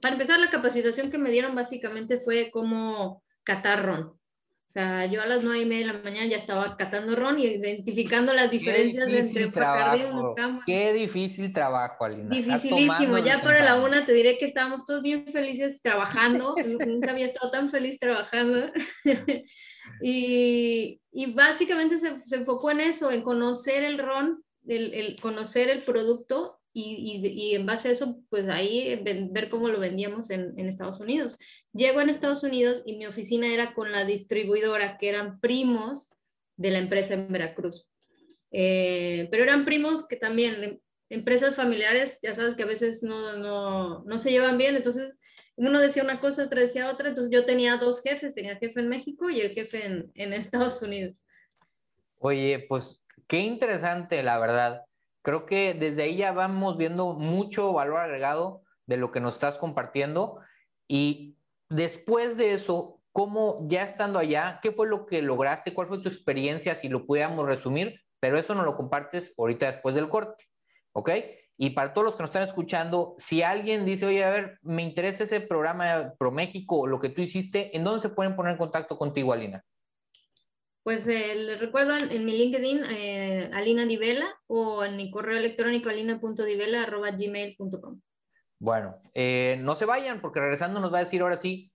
para 0.00 0.14
empezar, 0.14 0.40
la 0.40 0.50
capacitación 0.50 1.10
que 1.10 1.18
me 1.18 1.30
dieron 1.30 1.54
básicamente 1.54 2.18
fue 2.18 2.50
como 2.50 3.22
catar 3.42 3.84
ron. 3.84 4.18
O 4.68 4.70
sea, 4.78 5.06
yo 5.06 5.22
a 5.22 5.26
las 5.26 5.42
nueve 5.42 5.60
y 5.60 5.64
media 5.64 5.86
de 5.86 5.92
la 5.94 6.02
mañana 6.02 6.26
ya 6.26 6.36
estaba 6.36 6.76
catando 6.76 7.14
ron 7.14 7.38
y 7.38 7.44
identificando 7.44 8.32
las 8.34 8.50
diferencias 8.50 9.06
entre 9.08 9.46
Bacardi 9.46 10.02
y 10.02 10.12
Mucama. 10.12 10.62
Qué 10.66 10.92
difícil 10.92 11.52
trabajo, 11.52 12.04
Alina. 12.04 12.28
Dificilísimo. 12.28 13.18
Ya 13.18 13.40
para 13.42 13.64
la 13.64 13.80
una 13.80 14.04
te 14.04 14.12
diré 14.12 14.38
que 14.38 14.44
estábamos 14.44 14.84
todos 14.84 15.02
bien 15.02 15.26
felices 15.32 15.80
trabajando. 15.80 16.54
Nunca 16.86 17.12
había 17.12 17.26
estado 17.26 17.50
tan 17.50 17.70
feliz 17.70 17.98
trabajando. 17.98 18.70
y, 20.02 21.00
y, 21.12 21.32
básicamente 21.32 21.96
se, 21.98 22.18
se, 22.20 22.36
enfocó 22.36 22.72
en 22.72 22.80
eso, 22.80 23.10
en 23.10 23.22
conocer 23.22 23.84
el 23.84 23.98
ron, 23.98 24.44
el, 24.66 24.92
el 24.92 25.20
conocer 25.20 25.70
el 25.70 25.84
producto 25.84 26.58
y, 26.78 27.26
y, 27.26 27.54
en 27.54 27.64
base 27.64 27.88
a 27.88 27.92
eso, 27.92 28.20
pues 28.28 28.48
ahí 28.48 29.02
ver 29.30 29.48
cómo 29.48 29.68
lo 29.68 29.80
vendíamos 29.80 30.28
en, 30.28 30.52
en, 30.58 30.68
Estados 30.68 31.00
Unidos. 31.00 31.38
Llego 31.72 32.02
en 32.02 32.10
Estados 32.10 32.42
Unidos 32.42 32.82
y 32.84 32.96
mi 32.96 33.06
oficina 33.06 33.46
era 33.46 33.72
con 33.72 33.92
la 33.92 34.04
distribuidora, 34.04 34.98
que 34.98 35.08
eran 35.08 35.40
primos 35.40 36.10
de 36.58 36.70
la 36.70 36.78
empresa 36.78 37.14
en 37.14 37.28
Veracruz. 37.32 37.88
Eh, 38.50 39.26
pero 39.30 39.44
eran 39.44 39.64
primos 39.64 40.06
que 40.06 40.16
también, 40.16 40.62
em, 40.62 40.78
empresas 41.08 41.54
familiares, 41.54 42.18
ya 42.22 42.34
sabes 42.34 42.54
que 42.54 42.64
a 42.64 42.66
veces 42.66 43.02
no, 43.02 43.38
no, 43.38 44.04
no 44.04 44.18
se 44.18 44.30
llevan 44.30 44.58
bien, 44.58 44.76
entonces 44.76 45.18
uno 45.56 45.80
decía 45.80 46.02
una 46.02 46.20
cosa, 46.20 46.44
otro 46.44 46.60
decía 46.60 46.90
otra, 46.90 47.08
entonces 47.08 47.32
yo 47.32 47.46
tenía 47.46 47.78
dos 47.78 48.02
jefes, 48.02 48.34
tenía 48.34 48.52
el 48.52 48.58
jefe 48.58 48.80
en 48.80 48.88
México 48.88 49.30
y 49.30 49.40
el 49.40 49.52
jefe 49.52 49.86
en, 49.86 50.10
en 50.14 50.34
Estados 50.34 50.82
Unidos. 50.82 51.24
Oye, 52.18 52.66
pues 52.68 53.02
qué 53.26 53.38
interesante, 53.38 54.22
la 54.22 54.38
verdad 54.38 54.85
creo 55.26 55.44
que 55.44 55.74
desde 55.74 56.04
ahí 56.04 56.18
ya 56.18 56.30
vamos 56.30 56.76
viendo 56.76 57.14
mucho 57.14 57.72
valor 57.72 57.98
agregado 57.98 58.62
de 58.86 58.96
lo 58.96 59.10
que 59.10 59.18
nos 59.18 59.34
estás 59.34 59.58
compartiendo. 59.58 60.38
Y 60.86 61.36
después 61.68 62.36
de 62.36 62.52
eso, 62.52 63.00
¿cómo 63.10 63.66
ya 63.66 63.82
estando 63.82 64.20
allá, 64.20 64.60
qué 64.62 64.70
fue 64.70 64.86
lo 64.86 65.04
que 65.04 65.22
lograste? 65.22 65.74
¿Cuál 65.74 65.88
fue 65.88 65.98
tu 65.98 66.08
experiencia? 66.08 66.76
Si 66.76 66.88
lo 66.88 67.06
pudiéramos 67.06 67.44
resumir, 67.44 68.02
pero 68.20 68.38
eso 68.38 68.54
no 68.54 68.62
lo 68.62 68.76
compartes 68.76 69.34
ahorita 69.36 69.66
después 69.66 69.96
del 69.96 70.08
corte, 70.08 70.44
¿ok? 70.92 71.10
Y 71.56 71.70
para 71.70 71.92
todos 71.92 72.04
los 72.04 72.14
que 72.14 72.22
nos 72.22 72.30
están 72.30 72.44
escuchando, 72.44 73.16
si 73.18 73.42
alguien 73.42 73.84
dice, 73.84 74.06
oye, 74.06 74.22
a 74.22 74.30
ver, 74.30 74.60
me 74.62 74.82
interesa 74.82 75.24
ese 75.24 75.40
programa 75.40 76.14
Pro 76.20 76.30
México, 76.30 76.86
lo 76.86 77.00
que 77.00 77.08
tú 77.08 77.20
hiciste, 77.20 77.76
¿en 77.76 77.82
dónde 77.82 78.00
se 78.00 78.10
pueden 78.10 78.36
poner 78.36 78.52
en 78.52 78.58
contacto 78.58 78.96
contigo, 78.96 79.32
Alina? 79.32 79.64
Pues 80.86 81.06
eh, 81.08 81.34
les 81.34 81.58
recuerdo 81.58 81.96
en, 81.96 82.24
mi 82.24 82.38
LinkedIn, 82.38 82.84
eh, 82.92 83.50
Alina 83.52 83.84
Divela, 83.86 84.28
o 84.46 84.84
en 84.84 84.96
mi 84.96 85.10
correo 85.10 85.36
electrónico 85.36 85.88
alina.divela.gmail.com. 85.88 88.00
Bueno, 88.60 89.02
eh, 89.12 89.58
no 89.62 89.74
se 89.74 89.84
vayan 89.84 90.20
porque 90.20 90.38
regresando 90.38 90.78
nos 90.78 90.94
va 90.94 90.98
a 90.98 91.02
decir 91.02 91.22
ahora 91.22 91.36
sí 91.36 91.72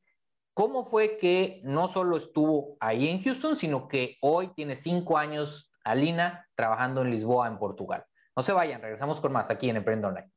cómo 0.53 0.85
fue 0.85 1.17
que 1.17 1.59
no 1.65 1.89
solo 1.89 2.15
estuvo 2.15 2.77
ahí 2.79 3.09
en 3.09 3.21
Houston, 3.21 3.57
sino 3.57 3.89
que 3.89 4.15
hoy 4.21 4.53
tiene 4.55 4.77
cinco 4.77 5.17
años 5.17 5.69
Alina 5.83 6.47
trabajando 6.55 7.01
en 7.01 7.11
Lisboa, 7.11 7.49
en 7.49 7.59
Portugal. 7.59 8.05
No 8.37 8.43
se 8.43 8.53
vayan, 8.53 8.81
regresamos 8.81 9.19
con 9.19 9.33
más 9.33 9.49
aquí 9.49 9.69
en 9.69 9.75
Emprendo 9.75 10.07
Online. 10.07 10.31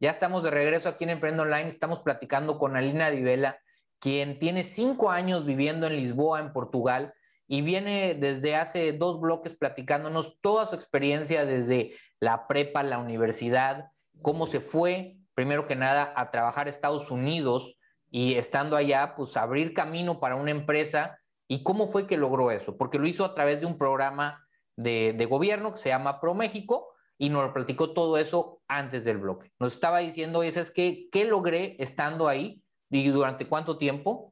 Ya 0.00 0.10
estamos 0.10 0.42
de 0.42 0.50
regreso 0.50 0.88
aquí 0.88 1.04
en 1.04 1.10
Emprendo 1.10 1.44
Online, 1.44 1.68
estamos 1.68 2.00
platicando 2.00 2.58
con 2.58 2.74
Alina 2.74 3.10
Divela, 3.10 3.60
quien 4.00 4.40
tiene 4.40 4.64
cinco 4.64 5.12
años 5.12 5.46
viviendo 5.46 5.86
en 5.86 5.94
Lisboa, 5.94 6.40
en 6.40 6.52
Portugal, 6.52 7.14
y 7.48 7.62
viene 7.62 8.14
desde 8.14 8.56
hace 8.56 8.92
dos 8.92 9.20
bloques 9.20 9.54
platicándonos 9.54 10.40
toda 10.40 10.66
su 10.66 10.74
experiencia 10.74 11.44
desde 11.44 11.94
la 12.20 12.46
prepa, 12.46 12.82
la 12.82 12.98
universidad, 12.98 13.90
cómo 14.22 14.46
se 14.46 14.60
fue, 14.60 15.16
primero 15.34 15.66
que 15.66 15.76
nada, 15.76 16.12
a 16.16 16.30
trabajar 16.30 16.66
a 16.66 16.70
Estados 16.70 17.10
Unidos 17.10 17.76
y 18.10 18.34
estando 18.34 18.76
allá, 18.76 19.14
pues 19.16 19.36
abrir 19.36 19.74
camino 19.74 20.20
para 20.20 20.36
una 20.36 20.50
empresa 20.50 21.18
y 21.48 21.62
cómo 21.62 21.88
fue 21.88 22.06
que 22.06 22.16
logró 22.16 22.50
eso, 22.50 22.76
porque 22.76 22.98
lo 22.98 23.06
hizo 23.06 23.24
a 23.24 23.34
través 23.34 23.60
de 23.60 23.66
un 23.66 23.78
programa 23.78 24.46
de, 24.76 25.26
gobierno 25.28 25.72
que 25.72 25.78
se 25.78 25.88
llama 25.88 26.20
ProMéxico 26.20 26.88
y 27.18 27.28
nos 27.28 27.44
lo 27.44 27.52
platicó 27.52 27.92
todo 27.92 28.16
eso 28.16 28.62
antes 28.68 29.04
del 29.04 29.18
bloque. 29.18 29.52
Nos 29.58 29.74
estaba 29.74 29.98
diciendo, 29.98 30.42
es 30.42 30.70
que, 30.70 31.08
¿qué 31.12 31.24
logré 31.24 31.76
estando 31.78 32.28
ahí 32.28 32.62
y 32.90 33.08
durante 33.08 33.48
cuánto 33.48 33.78
tiempo? 33.78 34.31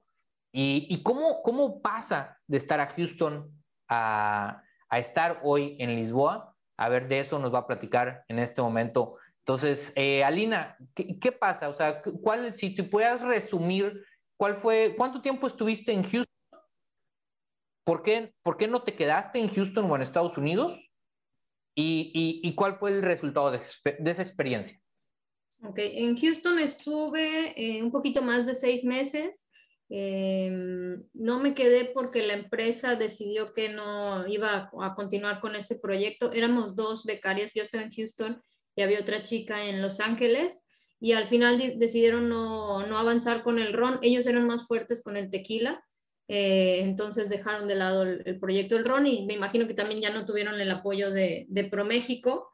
¿Y, 0.52 1.02
cómo, 1.02 1.42
cómo, 1.42 1.80
pasa 1.80 2.38
de 2.46 2.56
estar 2.56 2.80
a 2.80 2.86
Houston 2.88 3.50
a, 3.88 4.62
estar 4.92 5.40
hoy 5.44 5.76
en 5.78 5.94
Lisboa? 5.94 6.56
A 6.76 6.88
ver, 6.88 7.08
de 7.08 7.20
eso 7.20 7.38
nos 7.38 7.54
va 7.54 7.60
a 7.60 7.66
platicar 7.66 8.24
en 8.28 8.38
este 8.38 8.60
momento. 8.60 9.16
Entonces, 9.38 9.92
eh, 9.94 10.24
Alina, 10.24 10.76
¿qué, 10.94 11.32
pasa? 11.32 11.68
O 11.68 11.74
sea, 11.74 12.02
¿cuál, 12.02 12.52
si 12.52 12.74
te 12.74 12.82
puedas 12.82 13.22
resumir, 13.22 14.04
¿cuál 14.36 14.56
fue, 14.56 14.94
cuánto 14.96 15.20
tiempo 15.20 15.46
estuviste 15.46 15.92
en 15.92 16.02
Houston? 16.02 16.26
¿Por 17.84 18.02
qué, 18.02 18.34
¿Por 18.42 18.56
qué 18.56 18.66
no 18.66 18.82
te 18.82 18.94
quedaste 18.94 19.38
en 19.40 19.48
Houston 19.48 19.90
o 19.90 19.96
en 19.96 20.02
Estados 20.02 20.36
Unidos? 20.36 20.90
¿Y, 21.74 22.40
y, 22.42 22.54
cuál 22.54 22.74
fue 22.74 22.90
el 22.90 23.02
resultado 23.02 23.50
de, 23.50 23.60
de, 23.98 24.10
esa 24.10 24.22
experiencia? 24.22 24.78
Ok, 25.62 25.78
en 25.78 26.18
Houston 26.18 26.58
estuve 26.58 27.54
eh, 27.56 27.82
un 27.82 27.90
poquito 27.90 28.22
más 28.22 28.44
de 28.44 28.54
seis 28.54 28.84
meses. 28.84 29.49
Em, 29.92 31.02
no 31.14 31.40
me 31.40 31.52
quedé 31.52 31.84
porque 31.84 32.24
la 32.24 32.34
empresa 32.34 32.94
decidió 32.94 33.46
que 33.46 33.70
no 33.70 34.24
iba 34.28 34.70
a, 34.80 34.94
continuar 34.94 35.40
con 35.40 35.56
ese 35.56 35.80
proyecto. 35.80 36.32
Éramos 36.32 36.76
dos 36.76 37.04
becarias, 37.04 37.52
yo 37.54 37.64
estaba 37.64 37.82
en 37.82 37.92
Houston 37.92 38.40
y 38.76 38.82
había 38.82 39.00
otra 39.00 39.22
chica 39.22 39.66
en 39.66 39.82
Los 39.82 39.98
Ángeles 39.98 40.62
y 41.00 41.12
al 41.12 41.26
final 41.26 41.58
decidieron 41.78 42.28
no, 42.28 42.78
avanzar 42.96 43.42
con 43.42 43.58
el 43.58 43.72
ron. 43.72 43.98
Ellos 44.02 44.26
eran 44.28 44.46
más 44.46 44.68
fuertes 44.68 45.02
con 45.02 45.16
el 45.16 45.28
tequila, 45.28 45.82
eh, 46.28 46.82
entonces 46.82 47.28
dejaron 47.28 47.66
de 47.66 47.74
lado 47.74 48.04
el, 48.04 48.38
proyecto 48.38 48.76
del 48.76 48.84
ron 48.84 49.08
y 49.08 49.26
me 49.26 49.34
imagino 49.34 49.66
que 49.66 49.74
también 49.74 50.00
ya 50.00 50.10
no 50.10 50.24
tuvieron 50.24 50.60
el 50.60 50.70
apoyo 50.70 51.10
de, 51.10 51.46
de 51.48 51.64
ProMéxico. 51.64 52.48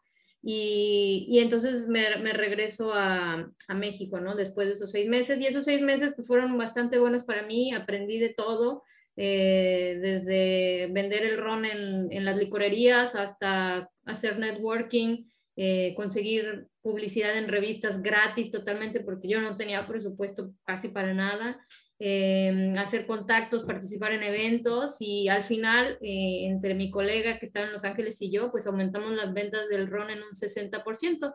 Y, 0.49 1.41
entonces 1.41 1.89
me, 1.89 2.09
regreso 2.33 2.93
a, 2.95 3.51
México, 3.75 4.21
¿no? 4.21 4.37
Después 4.37 4.69
de 4.69 4.75
esos 4.75 4.93
seis 4.93 5.09
meses. 5.09 5.41
Y 5.41 5.47
esos 5.47 5.65
seis 5.65 5.81
meses 5.81 6.13
pues, 6.15 6.29
fueron 6.29 6.57
bastante 6.57 7.01
buenos 7.01 7.25
para 7.25 7.43
mí, 7.43 7.73
aprendí 7.73 8.21
de 8.21 8.29
todo, 8.29 8.85
eh, 9.17 9.99
desde 10.01 10.87
vender 10.93 11.25
el 11.25 11.39
ron 11.39 11.65
en, 11.65 12.25
las 12.25 12.37
licorerías 12.37 13.17
hasta 13.17 13.91
hacer 14.05 14.39
networking, 14.39 15.25
eh, 15.57 15.95
conseguir 15.97 16.69
publicidad 16.81 17.37
en 17.37 17.49
revistas 17.49 18.01
gratis 18.01 18.53
totalmente, 18.53 19.01
porque 19.01 19.27
yo 19.27 19.41
no 19.41 19.57
tenía 19.57 19.85
presupuesto 19.89 20.53
casi 20.65 20.87
para 20.87 21.13
nada. 21.13 21.59
Em, 21.99 22.77
hacer 22.77 23.07
contactos, 23.07 23.65
participar 23.65 24.13
en 24.13 24.23
eventos 24.23 24.97
y 25.01 25.29
al 25.29 25.43
final, 25.43 25.97
eh, 26.03 26.45
entre 26.45 26.75
mi 26.75 26.91
colega 26.91 27.39
que 27.39 27.47
estaba 27.47 27.65
en 27.65 27.73
Los 27.73 27.85
Ángeles 27.85 28.21
y 28.21 28.31
yo, 28.31 28.51
pues 28.51 28.67
aumentamos 28.67 29.13
las 29.13 29.33
ventas 29.33 29.67
del 29.69 29.87
ron 29.87 30.11
en 30.11 30.19
un 30.19 30.35
60% 30.35 31.35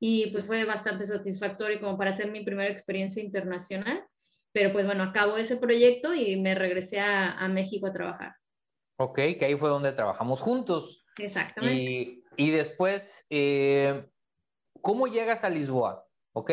y 0.00 0.32
pues 0.32 0.46
fue 0.46 0.64
bastante 0.64 1.06
satisfactorio 1.06 1.78
como 1.78 1.96
para 1.96 2.10
hacer 2.10 2.32
mi 2.32 2.42
primera 2.42 2.68
experiencia 2.70 3.22
internacional. 3.22 4.04
Pero 4.52 4.72
pues 4.72 4.84
bueno, 4.84 5.04
acabo 5.04 5.36
ese 5.36 5.58
proyecto 5.58 6.12
y 6.12 6.36
me 6.40 6.56
regresé 6.56 6.98
a, 6.98 7.38
a 7.38 7.46
México 7.46 7.86
a 7.86 7.92
trabajar. 7.92 8.32
Ok, 8.96 9.14
que 9.38 9.44
ahí 9.44 9.54
fue 9.54 9.68
donde 9.68 9.92
trabajamos 9.92 10.40
juntos. 10.40 11.06
Exactamente. 11.18 11.80
Y, 11.80 12.24
y 12.36 12.50
después, 12.50 13.24
eh, 13.30 14.06
¿cómo 14.80 15.06
llegas 15.06 15.44
a 15.44 15.50
Lisboa? 15.50 16.04
¿Ok? 16.32 16.50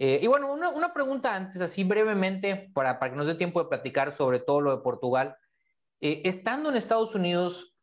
Eh, 0.00 0.20
y 0.22 0.28
bueno, 0.28 0.52
una, 0.52 0.94
pregunta 0.94 1.34
antes, 1.34 1.60
así 1.60 1.82
brevemente, 1.82 2.70
para, 2.72 3.00
para, 3.00 3.10
que 3.10 3.16
nos 3.16 3.26
dé 3.26 3.34
tiempo 3.34 3.60
de 3.60 3.68
platicar 3.68 4.12
sobre 4.12 4.38
todo 4.38 4.60
lo 4.60 4.76
de 4.76 4.82
Portugal. 4.82 5.36
Eh, 6.00 6.22
estando 6.24 6.70
en 6.70 6.76
Estados 6.76 7.16
Unidos, 7.16 7.74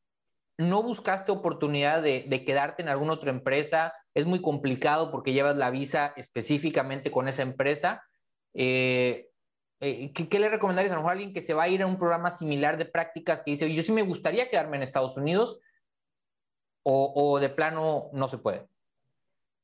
¿no 0.57 0.81
buscaste 0.81 1.33
oportunidad 1.33 2.01
de, 2.01 2.43
quedarte 2.45 2.83
en 2.83 2.87
alguna 2.87 3.13
otra 3.13 3.31
empresa? 3.31 3.93
Es 4.13 4.25
muy 4.25 4.41
complicado 4.41 5.11
porque 5.11 5.33
llevas 5.33 5.57
la 5.57 5.69
visa 5.71 6.13
específicamente 6.15 7.11
con 7.11 7.27
esa 7.27 7.41
empresa. 7.41 8.01
Eh, 8.53 9.29
¿qué, 9.81 10.39
le 10.39 10.47
recomendarías 10.47 10.93
a, 10.93 10.95
lo 10.95 11.01
mejor 11.01 11.11
a 11.11 11.13
alguien 11.15 11.33
que 11.33 11.41
se 11.41 11.53
va 11.53 11.63
a 11.63 11.67
ir 11.67 11.81
a 11.81 11.87
un 11.87 11.97
programa 11.97 12.31
similar 12.31 12.77
de 12.77 12.85
prácticas 12.85 13.41
que 13.41 13.51
dice, 13.51 13.73
yo 13.73 13.83
sí 13.83 13.91
me 13.91 14.03
gustaría 14.03 14.49
quedarme 14.49 14.77
en 14.77 14.83
Estados 14.83 15.17
Unidos 15.17 15.59
o, 16.83 17.11
o 17.13 17.39
de 17.41 17.49
plano 17.49 18.09
no 18.13 18.29
se 18.29 18.37
puede? 18.37 18.65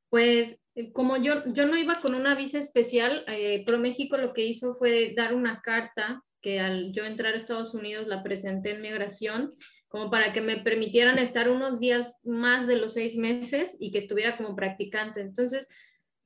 Pues 0.10 0.56
eh, 0.56 0.61
como 0.94 1.18
yo, 1.18 1.44
yo 1.54 1.66
no 1.66 1.78
iba 1.78 2.00
con 2.00 2.16
una 2.16 2.36
visa 2.36 2.58
especial, 2.58 3.24
eh, 3.28 3.64
ProMéxico 3.66 4.18
lo 4.18 4.34
que 4.34 4.46
hizo 4.46 4.74
fue 4.76 5.14
dar 5.16 5.34
una 5.34 5.62
carta 5.62 6.24
que 6.42 6.60
al 6.60 6.92
yo 6.92 7.06
entrar 7.06 7.34
a 7.34 7.38
Estados 7.38 7.74
Unidos 7.74 8.08
la 8.08 8.24
presenté 8.24 8.72
en 8.72 8.82
migración, 8.82 9.54
como 9.88 10.10
para 10.10 10.34
que 10.34 10.42
me 10.42 10.58
permitieran 10.58 11.20
estar 11.20 11.50
unos 11.50 11.80
días 11.80 12.16
más 12.24 12.68
de 12.68 12.78
los 12.78 12.94
seis 12.94 13.16
meses 13.16 13.76
y 13.80 13.92
que 13.92 13.98
estuviera 13.98 14.38
como 14.38 14.56
practicante. 14.56 15.22
Entonces, 15.22 15.68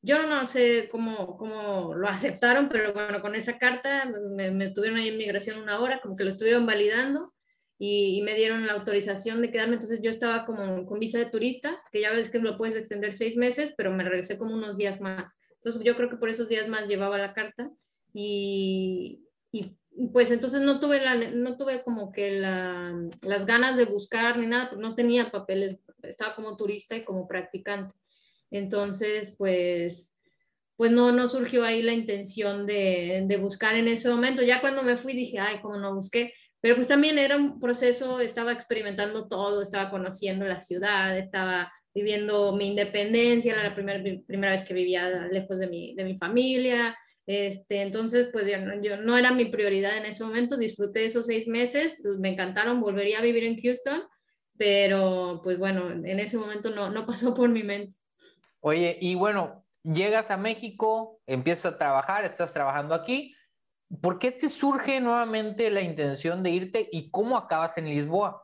yo 0.01 0.21
no 0.27 0.45
sé 0.45 0.87
cómo, 0.91 1.35
cómo 1.37 1.95
lo 1.95 2.07
aceptaron, 2.07 2.69
pero 2.69 2.93
bueno, 2.93 3.21
con 3.21 3.33
esa 3.33 3.57
carta 3.57 4.09
me, 4.35 4.51
me 4.51 4.69
tuvieron 4.69 4.99
ahí 4.99 5.09
en 5.09 5.17
migración 5.17 5.59
una 5.59 5.79
hora, 5.79 5.99
como 6.01 6.15
que 6.15 6.23
lo 6.23 6.29
estuvieron 6.29 6.65
validando 6.65 7.33
y, 7.77 8.21
me 8.23 8.35
dieron 8.35 8.65
la 8.65 8.73
autorización 8.73 9.41
de 9.41 9.51
quedarme. 9.51 9.73
Entonces 9.73 10.01
yo 10.01 10.09
estaba 10.09 10.45
como 10.45 10.85
con 10.85 10.99
visa 10.99 11.19
de 11.19 11.25
turista, 11.25 11.81
que 11.91 12.01
ya 12.01 12.11
ves 12.11 12.29
que 12.29 12.39
lo 12.39 12.57
puedes 12.57 12.75
extender 12.75 13.13
seis 13.13 13.35
meses, 13.35 13.73
pero 13.77 13.91
me 13.91 14.03
regresé 14.03 14.37
como 14.37 14.53
unos 14.53 14.77
días 14.77 15.01
más. 15.01 15.37
Entonces 15.55 15.83
yo 15.83 15.95
creo 15.95 16.09
que 16.09 16.17
por 16.17 16.29
esos 16.29 16.47
días 16.47 16.67
más 16.67 16.87
llevaba 16.87 17.17
la 17.17 17.33
carta 17.33 17.69
y, 18.13 19.23
y 19.51 19.77
pues 20.13 20.31
entonces 20.31 20.61
no 20.61 20.79
tuve, 20.79 21.01
la, 21.01 21.15
no 21.15 21.57
tuve 21.57 21.83
como 21.83 22.11
que 22.11 22.39
la, 22.39 22.93
las 23.21 23.45
ganas 23.45 23.75
de 23.75 23.85
buscar 23.85 24.37
ni 24.37 24.47
nada, 24.47 24.69
pues 24.69 24.81
no 24.81 24.95
tenía 24.95 25.31
papeles, 25.31 25.77
estaba 26.03 26.35
como 26.35 26.55
turista 26.55 26.95
y 26.95 27.03
como 27.03 27.27
practicante. 27.27 27.95
Entonces, 28.51 29.35
pues 29.37 30.15
pues 30.77 30.91
no, 30.91 31.11
no 31.11 31.27
surgió 31.27 31.63
ahí 31.63 31.81
la 31.81 31.93
intención 31.93 32.65
de, 32.65 33.23
de, 33.25 33.37
buscar 33.37 33.75
en 33.75 33.87
ese 33.87 34.09
momento. 34.09 34.41
Ya 34.41 34.59
cuando 34.59 34.83
me 34.83 34.97
fui 34.97 35.13
dije, 35.13 35.39
ay, 35.39 35.59
cómo 35.61 35.77
no 35.77 35.95
busqué, 35.95 36.33
pero 36.65 36.77
pues 36.77 36.87
también 36.87 37.19
era 37.19 37.37
un 37.37 37.59
proceso, 37.59 38.19
estaba 38.19 38.51
experimentando 38.51 39.27
todo, 39.27 39.61
estaba 39.61 39.91
conociendo 39.91 40.45
la 40.45 40.57
ciudad, 40.57 41.15
estaba 41.15 41.71
viviendo 41.93 42.55
mi 42.55 42.69
independencia, 42.69 43.53
era 43.53 43.61
la 43.61 43.75
primera, 43.75 44.03
primera 44.25 44.51
vez 44.51 44.63
que 44.63 44.73
vivía 44.73 45.27
lejos 45.31 45.59
de 45.59 45.67
mi, 45.67 45.93
de 45.93 46.03
mi 46.03 46.17
familia. 46.17 46.97
Este, 47.27 47.83
entonces, 47.83 48.29
pues 48.33 48.47
yo, 48.47 48.57
yo, 48.81 48.97
no 48.97 49.15
era 49.15 49.29
mi 49.29 49.45
prioridad 49.45 49.95
en 49.95 50.07
ese 50.07 50.23
momento, 50.23 50.57
disfruté 50.57 51.05
esos 51.05 51.27
seis 51.27 51.47
meses, 51.47 52.01
me 52.17 52.29
encantaron, 52.29 52.81
volvería 52.81 53.19
a 53.19 53.21
vivir 53.21 53.43
en 53.43 53.61
Houston, 53.61 54.01
pero 54.57 55.41
pues 55.43 55.59
bueno, 55.59 55.91
en 55.91 56.19
ese 56.19 56.39
momento 56.39 56.71
no, 56.71 56.89
no 56.89 57.05
pasó 57.05 57.35
por 57.35 57.47
mi 57.47 57.61
mente. 57.61 57.93
Oye, 58.61 58.97
y 58.99 59.13
bueno, 59.13 59.63
llegas 59.83 60.31
a 60.31 60.37
México, 60.37 61.21
empiezas 61.27 61.73
a 61.73 61.77
trabajar, 61.77 62.25
estás 62.25 62.53
trabajando 62.53 62.95
aquí, 62.95 63.35
¿Por 64.01 64.19
qué 64.19 64.31
te 64.31 64.49
surge 64.49 64.99
nuevamente 64.99 65.69
la 65.69 65.81
intención 65.81 66.41
de 66.43 66.49
irte 66.49 66.89
y 66.91 67.09
cómo 67.11 67.37
acabas 67.37 67.77
en 67.77 67.85
Lisboa? 67.85 68.43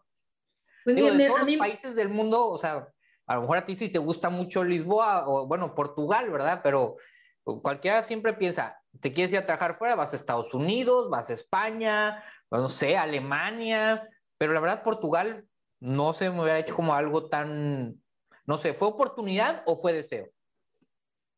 Pues 0.84 0.96
Digo, 0.96 1.12
de 1.12 1.28
todos 1.28 1.48
los 1.48 1.58
países 1.58 1.96
del 1.96 2.10
mundo, 2.10 2.48
o 2.48 2.58
sea, 2.58 2.88
a 3.28 3.36
lo 3.36 3.42
mejor 3.42 3.58
a 3.58 3.66
ti 3.66 3.76
sí 3.76 3.90
te 3.90 4.00
gusta 4.00 4.30
mucho 4.30 4.64
Lisboa 4.64 5.28
o, 5.28 5.48
bueno, 5.48 5.74
Portugal, 5.74 6.30
¿verdad? 6.30 6.62
Pero 6.64 6.98
cualquiera 7.44 8.04
siempre 8.04 8.34
piensa, 8.34 8.80
te 9.00 9.12
quieres 9.12 9.32
ir 9.34 9.40
a 9.40 9.46
trabajar 9.46 9.78
fuera, 9.78 9.96
vas 9.96 10.14
a 10.14 10.16
Estados 10.16 10.54
Unidos, 10.54 11.10
vas 11.10 11.30
a 11.30 11.34
España, 11.34 12.24
no 12.50 12.70
sé, 12.70 12.98
Alemania, 12.98 14.08
pero 14.38 14.54
la 14.54 14.60
verdad 14.60 14.84
Portugal 14.84 15.46
no 15.80 16.14
se 16.14 16.30
me 16.30 16.42
hubiera 16.42 16.60
hecho 16.60 16.76
como 16.76 16.94
algo 16.94 17.30
tan, 17.30 18.02
no 18.46 18.58
sé, 18.58 18.74
¿fue 18.74 18.90
oportunidad 18.90 19.64
o 19.66 19.76
fue 19.76 19.94
deseo? 19.94 20.30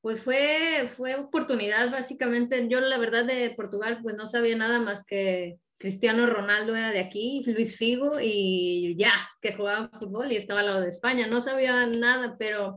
Pues 0.04 0.22
fue, 0.22 0.90
fue 0.94 1.16
oportunidad 1.16 1.90
básicamente. 1.90 2.68
Yo 2.68 2.82
la 2.82 2.98
verdad 2.98 3.24
de 3.24 3.52
Portugal 3.52 4.00
pues 4.04 4.16
no 4.16 4.28
sabía 4.28 4.58
nada 4.58 4.80
más 4.80 5.06
que 5.06 5.60
Cristiano 5.78 6.26
Ronaldo 6.26 6.76
era 6.76 6.92
de 6.92 7.00
aquí, 7.00 7.42
Luis 7.46 7.78
Figo 7.78 8.20
y 8.22 8.98
ya, 8.98 9.14
que 9.42 9.54
jugaba 9.54 9.90
fútbol 9.98 10.30
y 10.34 10.36
estaba 10.36 10.60
al 10.60 10.66
lado 10.66 10.82
de 10.82 10.90
España. 10.90 11.28
No 11.28 11.40
sabía 11.40 11.86
nada, 11.86 12.36
pero 12.38 12.76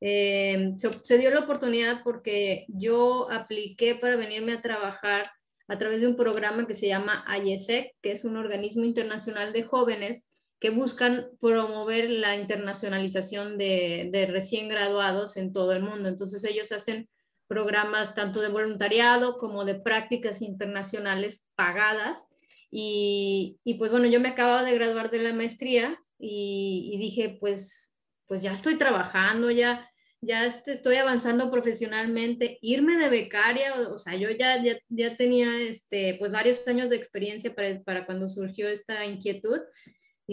eh, 0.00 0.72
se, 1.02 1.18
dio 1.18 1.30
la 1.30 1.40
oportunidad 1.40 2.00
porque 2.02 2.64
yo 2.68 3.30
apliqué 3.30 3.94
para 3.94 4.16
venirme 4.16 4.52
a 4.52 4.62
trabajar 4.62 5.30
a 5.68 5.76
través 5.76 6.00
de 6.00 6.06
un 6.06 6.16
programa 6.16 6.66
que 6.66 6.74
se 6.74 6.86
llama 6.86 7.22
IESEC, 7.44 7.96
que 8.00 8.12
es 8.12 8.24
un 8.24 8.38
organismo 8.38 8.84
internacional 8.84 9.52
de 9.52 9.64
jóvenes 9.64 10.26
que 10.62 10.70
buscan 10.70 11.26
promover 11.40 12.08
la 12.08 12.36
internacionalización 12.36 13.58
de, 13.58 14.28
recién 14.30 14.68
graduados 14.68 15.36
en 15.36 15.52
todo 15.52 15.72
el 15.72 15.82
mundo. 15.82 16.08
Entonces 16.08 16.44
ellos 16.44 16.70
hacen 16.70 17.08
programas 17.48 18.14
tanto 18.14 18.40
de 18.40 18.48
voluntariado 18.48 19.38
como 19.38 19.64
de 19.64 19.74
prácticas 19.74 20.40
internacionales 20.40 21.44
pagadas. 21.56 22.28
Y, 22.70 23.58
pues 23.76 23.90
bueno, 23.90 24.06
yo 24.06 24.20
me 24.20 24.28
acababa 24.28 24.62
de 24.62 24.74
graduar 24.74 25.10
de 25.10 25.18
la 25.18 25.32
maestría 25.32 25.98
y, 26.16 26.96
dije, 26.96 27.38
pues, 27.40 27.98
pues 28.28 28.40
ya 28.40 28.52
estoy 28.52 28.78
trabajando, 28.78 29.50
ya, 29.50 29.90
ya 30.20 30.46
este, 30.46 30.74
estoy 30.74 30.94
avanzando 30.94 31.50
profesionalmente, 31.50 32.58
irme 32.62 32.98
de 32.98 33.08
becaria, 33.08 33.74
o, 33.74 33.98
sea, 33.98 34.14
yo 34.14 34.30
ya, 34.30 34.62
ya, 34.88 35.16
tenía 35.16 35.60
este, 35.60 36.14
pues 36.20 36.30
varios 36.30 36.66
años 36.68 36.88
de 36.88 36.96
experiencia 36.96 37.52
para, 37.52 37.82
para 37.82 38.06
cuando 38.06 38.28
surgió 38.28 38.68
esta 38.68 39.04
inquietud 39.04 39.58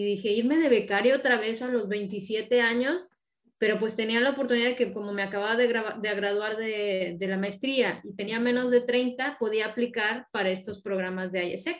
y 0.00 0.04
dije, 0.04 0.30
irme 0.30 0.56
de 0.56 0.70
becario 0.70 1.14
otra 1.14 1.38
vez 1.38 1.60
a 1.60 1.68
los 1.68 1.86
27 1.86 2.62
años, 2.62 3.10
pero 3.58 3.78
pues 3.78 3.96
tenía 3.96 4.18
la 4.20 4.30
oportunidad 4.30 4.68
de 4.68 4.74
que 4.74 4.94
como 4.94 5.12
me 5.12 5.20
acababa 5.20 5.56
de, 5.56 5.66
de 5.66 6.14
graduar 6.14 6.56
de, 6.56 7.18
la 7.20 7.36
maestría 7.36 8.00
y 8.02 8.16
tenía 8.16 8.40
menos 8.40 8.70
de 8.70 8.80
30, 8.80 9.36
podía 9.38 9.66
aplicar 9.66 10.26
para 10.32 10.50
estos 10.50 10.80
programas 10.80 11.32
de 11.32 11.50
IESEC. 11.50 11.76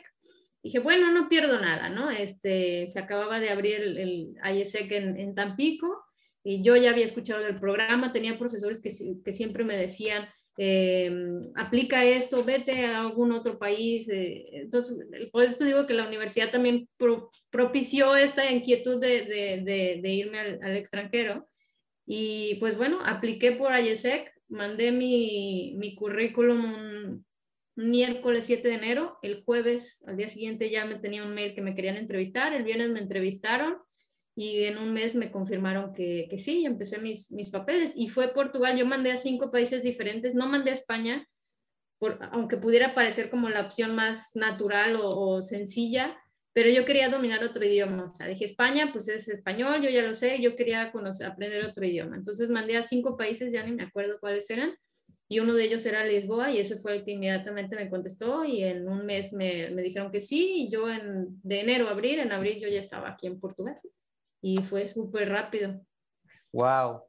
Dije, 0.61 0.77
bueno, 0.77 1.11
no 1.11 1.29
pierdo 1.29 1.59
nada, 1.59 1.89
¿no? 1.89 2.11
Este, 2.11 2.85
se 2.85 2.99
acababa 2.99 3.39
de 3.39 3.49
abrir 3.49 3.81
el, 3.81 3.97
el 3.97 4.35
IESEC 4.55 4.91
en, 4.91 5.17
en, 5.17 5.33
Tampico 5.33 6.03
y 6.43 6.63
yo 6.63 6.75
ya 6.75 6.91
había 6.91 7.05
escuchado 7.05 7.43
del 7.43 7.59
programa, 7.59 8.13
tenía 8.13 8.37
profesores 8.37 8.83
que 8.83 9.31
siempre 9.33 9.63
me 9.63 9.75
decían, 9.75 10.29
Em, 10.63 11.41
aplica 11.55 12.05
esto, 12.05 12.43
vete 12.43 12.85
a 12.85 13.01
algún 13.01 13.31
otro 13.31 13.57
país. 13.57 14.07
Eh, 14.09 14.47
entonces, 14.53 14.95
por 15.31 15.41
esto 15.41 15.65
digo 15.65 15.87
que 15.87 15.95
la 15.95 16.05
universidad 16.05 16.51
también 16.51 16.87
propició 17.49 18.15
esta 18.15 18.51
inquietud 18.51 19.01
de, 19.01 19.23
de, 20.03 20.09
irme 20.11 20.37
al, 20.37 20.77
extranjero. 20.77 21.49
Y 22.05 22.57
pues 22.59 22.77
bueno, 22.77 22.99
apliqué 23.03 23.53
por 23.53 23.73
IESEC, 23.73 24.31
mandé 24.49 24.91
mi, 24.91 25.95
currículum 25.97 27.23
miércoles 27.75 28.45
7 28.45 28.67
de 28.67 28.75
enero, 28.75 29.17
el 29.23 29.43
jueves 29.43 30.03
al 30.05 30.17
día 30.17 30.29
siguiente 30.29 30.69
ya 30.69 30.85
me 30.85 30.99
tenía 30.99 31.23
un 31.23 31.33
mail 31.33 31.55
que 31.55 31.63
me 31.63 31.73
querían 31.73 31.97
entrevistar, 31.97 32.53
el 32.53 32.65
viernes 32.65 32.89
me 32.91 32.99
entrevistaron 32.99 33.77
y 34.35 34.63
en 34.63 34.77
un 34.77 34.93
mes 34.93 35.13
me 35.15 35.31
confirmaron 35.31 35.93
que, 35.93 36.27
que 36.29 36.37
sí, 36.37 36.65
empecé 36.65 36.99
mis, 36.99 37.31
mis 37.31 37.49
papeles. 37.49 37.93
Y 37.95 38.07
fue 38.07 38.33
Portugal, 38.33 38.77
yo 38.77 38.85
mandé 38.85 39.11
a 39.11 39.17
cinco 39.17 39.51
países 39.51 39.83
diferentes, 39.83 40.33
no 40.33 40.47
mandé 40.47 40.71
a 40.71 40.75
España, 40.75 41.27
por, 41.99 42.17
aunque 42.31 42.57
pudiera 42.57 42.95
parecer 42.95 43.29
como 43.29 43.49
la 43.49 43.61
opción 43.61 43.95
más 43.95 44.31
natural 44.35 44.97
o, 44.99 45.41
sencilla, 45.41 46.17
pero 46.53 46.69
yo 46.69 46.85
quería 46.85 47.09
dominar 47.09 47.43
otro 47.43 47.63
idioma, 47.63 48.05
o 48.05 48.09
sea, 48.09 48.27
dije 48.27 48.43
España, 48.45 48.89
pues 48.91 49.07
es 49.07 49.29
español, 49.29 49.81
yo 49.81 49.89
ya 49.89 50.01
lo 50.01 50.15
sé, 50.15 50.41
yo 50.41 50.55
quería 50.55 50.91
conocer, 50.91 51.27
aprender 51.27 51.63
otro 51.63 51.85
idioma, 51.85 52.17
entonces 52.17 52.49
mandé 52.49 52.75
a 52.75 52.83
cinco 52.83 53.15
países, 53.15 53.53
ya 53.53 53.63
ni 53.63 53.71
me 53.73 53.83
acuerdo 53.83 54.17
cuáles 54.19 54.49
eran, 54.49 54.75
y 55.29 55.39
uno 55.39 55.53
de 55.53 55.63
ellos 55.63 55.85
era 55.85 56.03
Lisboa 56.03 56.51
y 56.51 56.59
ese 56.59 56.75
fue 56.75 56.97
el 56.97 57.05
que 57.05 57.11
inmediatamente 57.11 57.77
me 57.77 57.89
contestó 57.89 58.43
y 58.43 58.63
en 58.63 58.89
un 58.89 59.05
mes 59.05 59.31
me, 59.31 59.69
me 59.69 59.81
dijeron 59.81 60.11
que 60.11 60.19
sí 60.19 60.63
y 60.63 60.69
yo 60.69 60.89
en, 60.89 61.39
de 61.43 61.61
enero 61.61 61.87
a 61.87 61.91
abril, 61.91 62.19
en 62.19 62.33
abril 62.33 62.59
yo 62.59 62.67
ya 62.67 62.81
estaba 62.81 63.11
aquí 63.11 63.27
en 63.27 63.39
Portugal 63.39 63.79
y 64.41 64.57
fue 64.63 64.87
súper 64.87 65.29
rápido. 65.29 65.79
Wow. 66.51 67.03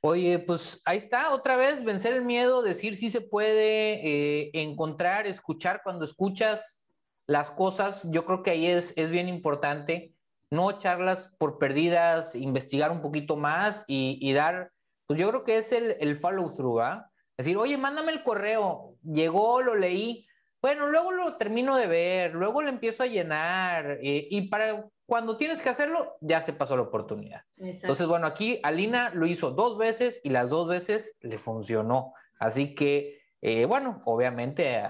Oye, 0.00 0.38
pues 0.38 0.80
ahí 0.84 0.96
está, 0.96 1.32
otra 1.32 1.56
vez, 1.56 1.82
vencer 1.82 2.12
el 2.12 2.24
miedo, 2.24 2.62
decir 2.62 2.96
si 2.96 3.10
se 3.10 3.20
puede, 3.20 3.94
eh, 4.06 4.50
encontrar, 4.54 5.26
escuchar 5.26 5.80
cuando 5.82 6.04
escuchas 6.04 6.84
las 7.26 7.50
cosas, 7.50 8.08
yo 8.10 8.24
creo 8.24 8.42
que 8.42 8.50
ahí 8.50 8.66
es, 8.66 8.92
es 8.96 9.10
bien 9.10 9.28
importante, 9.28 10.14
no 10.50 10.70
echarlas 10.70 11.30
por 11.38 11.58
perdidas, 11.58 12.34
investigar 12.34 12.90
un 12.90 13.02
poquito 13.02 13.36
más 13.36 13.84
y, 13.88 14.32
dar, 14.32 14.70
pues 15.06 15.20
yo 15.20 15.28
creo 15.28 15.44
que 15.44 15.58
es 15.58 15.72
el, 15.72 15.96
el 16.00 16.16
follow 16.16 16.50
through, 16.54 16.80
¿ah? 16.80 17.10
Decir, 17.36 17.56
oye, 17.56 17.76
mándame 17.76 18.12
el 18.12 18.22
correo, 18.22 18.94
llegó, 19.02 19.62
lo 19.62 19.74
leí, 19.74 20.26
bueno, 20.60 20.88
luego 20.88 21.12
lo 21.12 21.36
termino 21.36 21.76
de 21.76 21.86
ver, 21.86 22.34
luego 22.34 22.62
lo 22.62 22.68
empiezo 22.68 23.02
a 23.02 23.06
llenar 23.06 23.98
eh, 24.02 24.26
y 24.30 24.48
para 24.48 24.84
cuando 25.08 25.38
tienes 25.38 25.62
que 25.62 25.70
hacerlo, 25.70 26.18
ya 26.20 26.42
se 26.42 26.52
pasó 26.52 26.76
la 26.76 26.82
oportunidad. 26.82 27.40
Entonces, 27.56 28.06
bueno, 28.06 28.26
aquí 28.26 28.60
Alina 28.62 29.08
lo 29.14 29.24
hizo 29.24 29.52
dos 29.52 29.78
veces 29.78 30.20
y 30.22 30.28
las 30.28 30.50
dos 30.50 30.68
veces 30.68 31.16
le 31.20 31.38
funcionó. 31.38 32.12
Así 32.38 32.74
que, 32.74 33.22
eh, 33.40 33.64
bueno, 33.64 34.02
obviamente, 34.04 34.82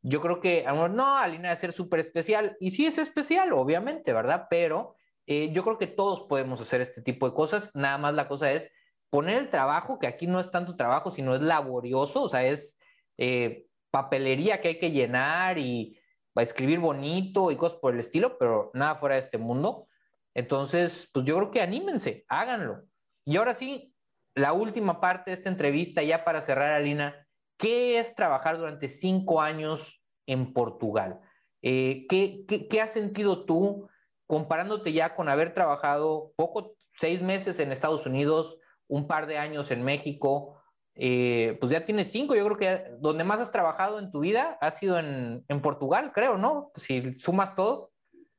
yo 0.00 0.22
creo 0.22 0.40
que, 0.40 0.64
no, 0.64 1.14
Alina 1.14 1.50
debe 1.50 1.60
ser 1.60 1.72
súper 1.72 2.00
especial. 2.00 2.56
Y 2.58 2.70
sí 2.70 2.86
es 2.86 2.96
especial, 2.96 3.52
obviamente, 3.52 4.14
¿verdad? 4.14 4.46
Pero 4.48 4.96
eh, 5.26 5.52
yo 5.52 5.62
creo 5.62 5.76
que 5.76 5.88
todos 5.88 6.22
podemos 6.22 6.58
hacer 6.62 6.80
este 6.80 7.02
tipo 7.02 7.28
de 7.28 7.34
cosas. 7.34 7.70
Nada 7.74 7.98
más 7.98 8.14
la 8.14 8.28
cosa 8.28 8.50
es 8.52 8.70
poner 9.10 9.36
el 9.36 9.50
trabajo, 9.50 9.98
que 9.98 10.06
aquí 10.06 10.26
no 10.26 10.40
es 10.40 10.50
tanto 10.50 10.74
trabajo, 10.74 11.10
sino 11.10 11.34
es 11.34 11.42
laborioso, 11.42 12.22
o 12.22 12.28
sea, 12.30 12.46
es 12.46 12.78
eh, 13.18 13.66
papelería 13.90 14.58
que 14.58 14.68
hay 14.68 14.78
que 14.78 14.90
llenar 14.90 15.58
y 15.58 15.99
a 16.36 16.42
escribir 16.42 16.78
bonito 16.78 17.50
y 17.50 17.56
cosas 17.56 17.78
por 17.78 17.94
el 17.94 18.00
estilo, 18.00 18.38
pero 18.38 18.70
nada 18.74 18.94
fuera 18.94 19.16
de 19.16 19.20
este 19.20 19.38
mundo. 19.38 19.88
Entonces, 20.34 21.08
pues 21.12 21.24
yo 21.24 21.36
creo 21.36 21.50
que 21.50 21.60
anímense, 21.60 22.24
háganlo. 22.28 22.84
Y 23.24 23.36
ahora 23.36 23.54
sí, 23.54 23.94
la 24.34 24.52
última 24.52 25.00
parte 25.00 25.30
de 25.30 25.36
esta 25.36 25.48
entrevista, 25.48 26.02
ya 26.02 26.24
para 26.24 26.40
cerrar, 26.40 26.72
Alina, 26.72 27.26
¿qué 27.58 27.98
es 27.98 28.14
trabajar 28.14 28.58
durante 28.58 28.88
cinco 28.88 29.40
años 29.40 30.02
en 30.26 30.52
Portugal? 30.52 31.20
Eh, 31.62 32.06
¿qué, 32.08 32.46
qué, 32.46 32.80
has 32.80 32.92
sentido 32.92 33.44
tú 33.44 33.88
comparándote 34.26 34.92
ya 34.92 35.14
con 35.14 35.28
haber 35.28 35.52
trabajado 35.52 36.32
poco, 36.36 36.74
seis 36.94 37.20
meses 37.20 37.58
en 37.58 37.72
Estados 37.72 38.06
Unidos, 38.06 38.56
un 38.88 39.06
par 39.06 39.26
de 39.26 39.38
años 39.38 39.70
en 39.70 39.82
México? 39.82 40.59
Eh, 41.02 41.56
pues 41.58 41.72
ya 41.72 41.86
tienes 41.86 42.12
cinco, 42.12 42.34
yo 42.34 42.44
creo 42.44 42.56
que 42.58 42.90
donde 42.98 43.24
más 43.24 43.40
has 43.40 43.50
trabajado 43.50 43.98
en 43.98 44.10
tu 44.10 44.20
vida 44.20 44.58
ha 44.60 44.70
sido 44.70 44.98
en, 44.98 45.42
en 45.48 45.62
Portugal, 45.62 46.12
creo, 46.14 46.36
¿no? 46.36 46.72
Si 46.74 47.18
sumas 47.18 47.56
todo, 47.56 47.90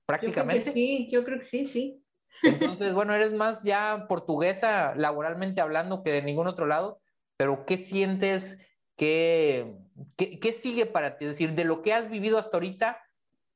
prácticamente. 0.06 0.72
sí, 0.72 1.08
yo 1.10 1.24
creo 1.24 1.40
que 1.40 1.46
sí, 1.46 1.66
sí. 1.66 2.04
Entonces, 2.44 2.94
bueno, 2.94 3.16
eres 3.16 3.34
más 3.34 3.64
ya 3.64 4.06
portuguesa 4.08 4.94
laboralmente 4.96 5.60
hablando 5.60 6.04
que 6.04 6.12
de 6.12 6.22
ningún 6.22 6.46
otro 6.46 6.68
lado, 6.68 7.02
pero 7.36 7.66
¿qué 7.66 7.78
sientes? 7.78 8.60
¿Qué, 8.96 9.76
qué, 10.16 10.54
sigue 10.54 10.86
para 10.86 11.18
ti? 11.18 11.26
Es 11.26 11.32
decir, 11.32 11.56
de 11.56 11.66
lo 11.66 11.82
que 11.82 11.96
has 11.96 12.12
vivido 12.12 12.38
hasta 12.38 12.58
ahorita, 12.58 13.02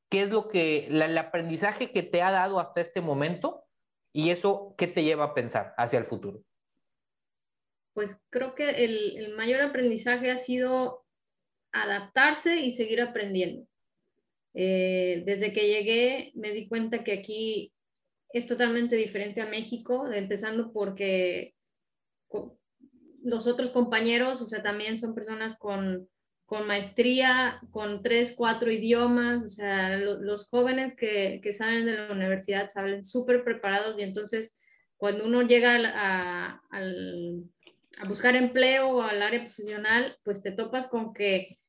¿qué 0.10 0.24
es 0.24 0.30
lo 0.30 0.48
que, 0.48 0.88
el 0.88 1.18
aprendizaje 1.20 1.92
que 1.92 2.02
te 2.02 2.24
ha 2.24 2.32
dado 2.32 2.60
hasta 2.60 2.82
este 2.82 3.02
momento 3.02 3.66
y 4.12 4.32
eso 4.32 4.74
qué 4.80 4.88
te 4.88 5.04
lleva 5.04 5.26
a 5.26 5.34
pensar 5.36 5.76
hacia 5.78 6.00
el 6.00 6.06
futuro? 6.06 6.42
Pues 7.96 8.22
creo 8.30 8.56
que 8.56 8.70
el, 8.84 9.34
mayor 9.38 9.62
aprendizaje 9.62 10.30
ha 10.30 10.38
sido 10.38 11.06
adaptarse 11.72 12.58
y 12.58 12.74
seguir 12.74 13.02
aprendiendo. 13.02 13.66
Eh, 14.54 15.24
desde 15.26 15.54
que 15.54 15.68
llegué 15.68 16.34
me 16.36 16.52
di 16.52 16.68
cuenta 16.68 17.06
que 17.06 17.14
aquí 17.14 17.74
es 18.34 18.48
totalmente 18.48 18.98
diferente 18.98 19.40
a 19.40 19.48
México, 19.48 20.12
empezando 20.12 20.74
porque 20.74 21.56
los 23.24 23.48
otros 23.48 23.70
compañeros, 23.70 24.42
o 24.42 24.46
sea, 24.46 24.62
también 24.62 24.98
son 24.98 25.16
personas 25.16 25.58
con, 25.58 26.10
con 26.46 26.68
maestría, 26.68 27.62
con 27.72 28.04
tres, 28.04 28.34
cuatro 28.36 28.70
idiomas, 28.70 29.42
o 29.42 29.50
sea, 29.50 29.98
los 29.98 30.50
jóvenes 30.50 30.98
que, 30.98 31.40
que, 31.42 31.54
salen 31.54 31.86
de 31.86 31.94
la 31.94 32.12
universidad 32.12 32.70
salen 32.70 33.06
súper 33.06 33.46
preparados 33.46 33.98
y 33.98 34.04
entonces 34.04 34.54
cuando 34.98 35.26
uno 35.26 35.44
llega 35.44 35.78
a, 35.94 36.62
a 37.98 38.08
buscar 38.08 38.36
empleo 38.36 38.90
o 38.90 39.02
al 39.02 39.22
área 39.22 39.42
profesional, 39.42 40.18
pues 40.24 40.42
te 40.42 40.52
topas 40.52 40.88
con 40.88 41.14
que 41.14 41.60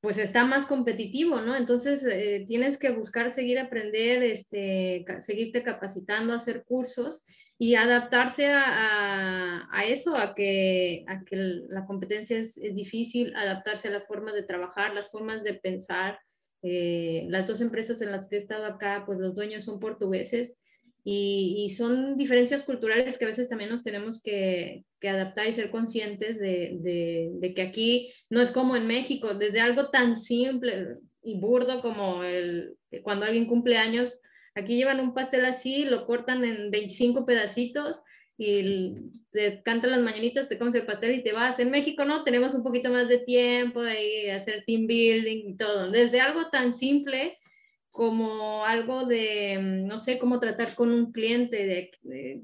pues 0.00 0.18
está 0.18 0.44
más 0.44 0.66
competitivo, 0.66 1.40
¿no? 1.40 1.56
Entonces 1.56 2.04
eh, 2.04 2.44
tienes 2.46 2.76
que 2.76 2.90
buscar 2.90 3.32
seguir 3.32 3.58
aprender, 3.58 4.22
este, 4.22 5.02
seguirte 5.20 5.62
capacitando, 5.62 6.34
hacer 6.34 6.64
cursos 6.64 7.24
y 7.56 7.74
adaptarse 7.76 8.50
a, 8.52 9.66
eso, 9.86 10.14
a 10.18 10.34
que, 10.34 11.04
a 11.06 11.24
que 11.24 11.36
la 11.70 11.86
competencia 11.86 12.36
es, 12.36 12.56
difícil, 12.74 13.34
adaptarse 13.34 13.88
a 13.88 13.92
la 13.92 14.02
forma 14.02 14.32
de 14.32 14.42
trabajar, 14.42 14.92
las 14.92 15.10
formas 15.10 15.42
de 15.42 15.54
pensar. 15.54 16.18
Eh, 16.62 17.24
las 17.28 17.46
dos 17.46 17.62
empresas 17.62 18.02
en 18.02 18.10
las 18.10 18.28
que 18.28 18.36
he 18.36 18.38
estado 18.38 18.66
acá, 18.66 19.04
pues 19.06 19.18
los 19.18 19.34
dueños 19.34 19.64
son 19.64 19.80
portugueses 19.80 20.58
y, 21.06 21.68
son 21.76 22.16
diferencias 22.16 22.62
culturales 22.62 23.18
que 23.18 23.26
a 23.26 23.28
veces 23.28 23.48
también 23.48 23.68
nos 23.68 23.84
tenemos 23.84 24.22
que, 24.22 24.84
adaptar 25.02 25.46
y 25.46 25.52
ser 25.52 25.70
conscientes 25.70 26.38
de, 26.38 27.52
que 27.54 27.62
aquí 27.62 28.10
no 28.30 28.40
es 28.40 28.50
como 28.50 28.74
en 28.74 28.86
México, 28.86 29.34
desde 29.34 29.60
algo 29.60 29.90
tan 29.90 30.16
simple 30.16 30.96
y 31.22 31.38
burdo 31.38 31.82
como 31.82 32.24
el, 32.24 32.76
cuando 33.02 33.26
alguien 33.26 33.46
cumple 33.46 33.76
años, 33.76 34.18
aquí 34.54 34.76
llevan 34.76 35.00
un 35.00 35.12
pastel 35.12 35.44
así, 35.44 35.84
lo 35.84 36.06
cortan 36.06 36.42
en 36.42 36.70
25 36.70 37.26
pedacitos 37.26 38.00
y 38.38 38.94
te 39.30 39.62
cantan 39.62 39.90
las 39.90 40.00
mañanitas, 40.00 40.48
te 40.48 40.58
comes 40.58 40.74
el 40.74 40.86
pastel 40.86 41.16
y 41.16 41.22
te 41.22 41.32
vas. 41.32 41.58
En 41.58 41.70
México 41.70 42.06
no, 42.06 42.24
tenemos 42.24 42.54
un 42.54 42.62
poquito 42.62 42.88
más 42.88 43.08
de 43.08 43.18
tiempo 43.18 43.82
de 43.82 44.32
hacer 44.32 44.64
team 44.66 44.86
building 44.86 45.50
y 45.50 45.56
todo. 45.56 45.90
Desde 45.90 46.20
algo 46.22 46.48
tan 46.48 46.74
simple 46.74 47.38
como 47.94 48.64
algo 48.64 49.04
de, 49.04 49.56
mm, 49.56 49.86
no 49.86 50.00
sé, 50.00 50.18
cómo 50.18 50.40
tratar 50.40 50.74
con 50.74 50.92
un 50.92 51.12
cliente, 51.12 51.64
de, 51.64 52.42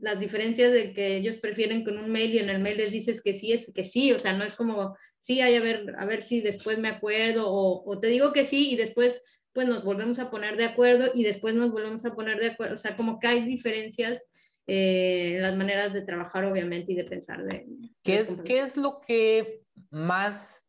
las 0.00 0.18
diferencias 0.18 0.72
de 0.72 0.92
que 0.92 1.18
ellos 1.18 1.36
prefieren 1.36 1.84
con 1.84 1.96
un 1.98 2.10
mail 2.10 2.34
y 2.34 2.40
en 2.40 2.50
el 2.50 2.60
mail 2.60 2.78
les 2.78 2.90
dices 2.90 3.22
que 3.22 3.32
sí, 3.32 3.52
es 3.52 3.70
que 3.72 3.84
sí, 3.84 4.10
o 4.10 4.18
sea, 4.18 4.32
no 4.32 4.42
es 4.42 4.54
como, 4.54 4.96
sí, 5.20 5.40
hay 5.40 5.54
a 5.54 5.60
ver, 5.60 5.94
a 5.96 6.04
ver 6.04 6.20
si 6.20 6.40
después 6.40 6.80
me 6.80 6.88
acuerdo, 6.88 7.44
o, 7.48 8.00
te 8.00 8.08
digo 8.08 8.32
que 8.32 8.44
sí 8.44 8.72
y 8.72 8.76
después 8.76 9.22
pues 9.52 9.68
nos 9.68 9.84
volvemos 9.84 10.18
a 10.18 10.32
poner 10.32 10.56
de 10.56 10.64
acuerdo 10.64 11.12
y 11.14 11.22
después 11.22 11.54
nos 11.54 11.70
volvemos 11.70 12.04
a 12.04 12.16
poner 12.16 12.40
de 12.40 12.48
acuerdo, 12.48 12.74
o 12.74 12.76
sea, 12.76 12.96
como 12.96 13.20
que 13.20 13.28
hay 13.28 13.44
diferencias 13.44 14.32
eh, 14.66 15.34
en 15.36 15.42
las 15.42 15.56
maneras 15.56 15.92
de 15.92 16.02
trabajar, 16.02 16.44
obviamente, 16.44 16.90
y 16.90 16.96
de 16.96 17.04
pensar. 17.04 17.44
De, 17.44 17.68
¿Qué, 18.02 18.16
es, 18.16 18.36
¿Qué 18.44 18.60
es 18.60 18.76
lo 18.76 19.00
que 19.00 19.62
más 19.90 20.66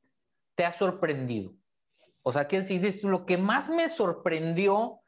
te 0.54 0.66
ha 0.66 0.72
sorprendido? 0.72 1.56
O 2.24 2.32
sea, 2.32 2.48
¿qué 2.48 2.62
dices 2.62 3.04
Lo 3.04 3.26
que 3.26 3.38
más 3.38 3.70
me 3.70 3.88
sorprendió 3.90 5.02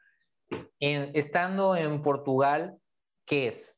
en, 0.80 1.10
estando 1.14 1.74
en 1.74 2.02
Portugal, 2.02 2.78
¿qué 3.24 3.48
es? 3.48 3.76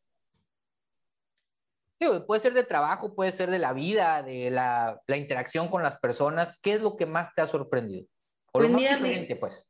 puede 2.27 2.41
ser 2.41 2.55
de 2.55 2.65
trabajo, 2.65 3.15
puede 3.15 3.33
ser 3.33 3.51
de 3.51 3.59
la 3.59 3.73
vida, 3.73 4.23
de 4.23 4.51
la, 4.51 5.01
interacción 5.09 5.69
con 5.69 5.83
las 5.83 5.99
personas. 5.99 6.59
¿Qué 6.61 6.75
es 6.75 6.83
lo 6.83 6.97
que 6.97 7.07
más 7.07 7.33
te 7.33 7.41
ha 7.41 7.47
sorprendido? 7.47 8.07
O 8.53 8.61
lo 8.61 8.69
pues 8.69 8.83
más 8.83 8.99
diferente, 8.99 9.37
pues. 9.37 9.69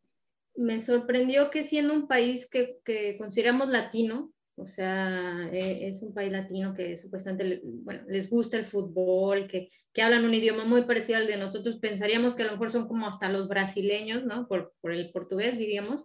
Me 0.54 0.82
sorprendió 0.82 1.50
que 1.50 1.62
siendo 1.62 1.94
un 1.94 2.06
país 2.06 2.48
que, 2.48 2.80
que 2.84 3.16
consideramos 3.16 3.68
latino, 3.68 4.30
o 4.58 4.66
sea, 4.66 5.48
e, 5.52 5.88
es 5.88 6.02
un 6.02 6.12
país 6.12 6.32
latino 6.32 6.74
que 6.74 6.96
supuestamente 6.98 7.60
bueno, 7.64 8.02
les 8.08 8.28
gusta 8.28 8.56
el 8.56 8.64
fútbol, 8.64 9.46
que, 9.48 9.70
que, 9.92 10.02
hablan 10.02 10.24
un 10.24 10.34
idioma 10.34 10.64
muy 10.64 10.82
parecido 10.82 11.18
al 11.18 11.26
de 11.26 11.36
nosotros. 11.36 11.76
Pensaríamos 11.76 12.34
que 12.34 12.42
a 12.42 12.46
lo 12.46 12.52
mejor 12.52 12.70
son 12.70 12.88
como 12.88 13.06
hasta 13.06 13.28
los 13.28 13.48
brasileños, 13.48 14.24
¿no? 14.24 14.48
Por, 14.48 14.74
por 14.80 14.92
el 14.92 15.10
portugués, 15.10 15.58
diríamos. 15.58 16.04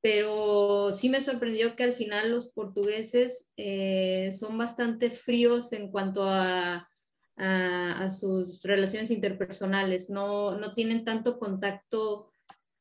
Pero 0.00 0.92
sí 0.92 1.08
me 1.08 1.20
sorprendió 1.20 1.76
que 1.76 1.84
al 1.84 1.94
final 1.94 2.30
los 2.30 2.48
portugueses 2.48 3.50
eh, 3.56 4.30
son 4.32 4.58
bastante 4.58 5.10
fríos 5.10 5.72
en 5.72 5.90
cuanto 5.90 6.24
a, 6.24 6.88
a, 7.36 8.04
a, 8.04 8.10
sus 8.10 8.62
relaciones 8.62 9.10
interpersonales. 9.10 10.10
No, 10.10 10.58
no 10.58 10.74
tienen 10.74 11.04
tanto 11.04 11.38
contacto. 11.38 12.30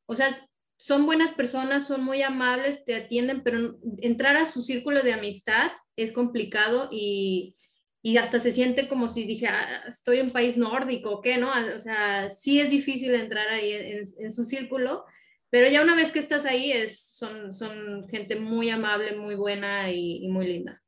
O 0.05 0.15
sea, 0.15 0.35
son 0.83 1.05
buenas 1.05 1.31
personas, 1.31 1.87
son 1.87 2.03
muy 2.03 2.23
amables, 2.23 2.83
te 2.83 2.93
atienden, 2.93 3.41
pero 3.41 3.57
entrar 4.01 4.35
a 4.35 4.45
su 4.45 4.61
círculo 4.61 5.01
de 5.01 5.13
amistad 5.13 5.71
es 5.95 6.11
complicado 6.11 6.89
y, 6.91 7.55
y 8.01 8.17
hasta 8.17 8.41
se 8.41 8.51
siente 8.51 8.89
como 8.89 9.07
si 9.07 9.23
dije, 9.23 9.47
ah, 9.47 9.85
estoy 9.87 10.19
en 10.19 10.31
país 10.31 10.57
nórdico, 10.57 11.21
¿qué? 11.21 11.37
¿No? 11.37 11.47
O 11.77 11.81
sea, 11.81 12.29
sí 12.29 12.59
es 12.59 12.69
difícil 12.69 13.15
entrar 13.15 13.47
ahí 13.47 13.71
en, 13.71 14.33
su 14.33 14.43
círculo, 14.43 15.05
pero 15.49 15.69
ya 15.69 15.81
una 15.81 15.95
vez 15.95 16.11
que 16.11 16.19
estás 16.19 16.43
ahí, 16.43 16.73
es, 16.73 17.15
son, 17.15 17.53
son 17.53 18.05
gente 18.09 18.35
muy 18.35 18.69
amable, 18.69 19.15
muy 19.15 19.35
buena 19.35 19.89
y, 19.89 20.27
muy 20.27 20.47
linda. 20.47 20.81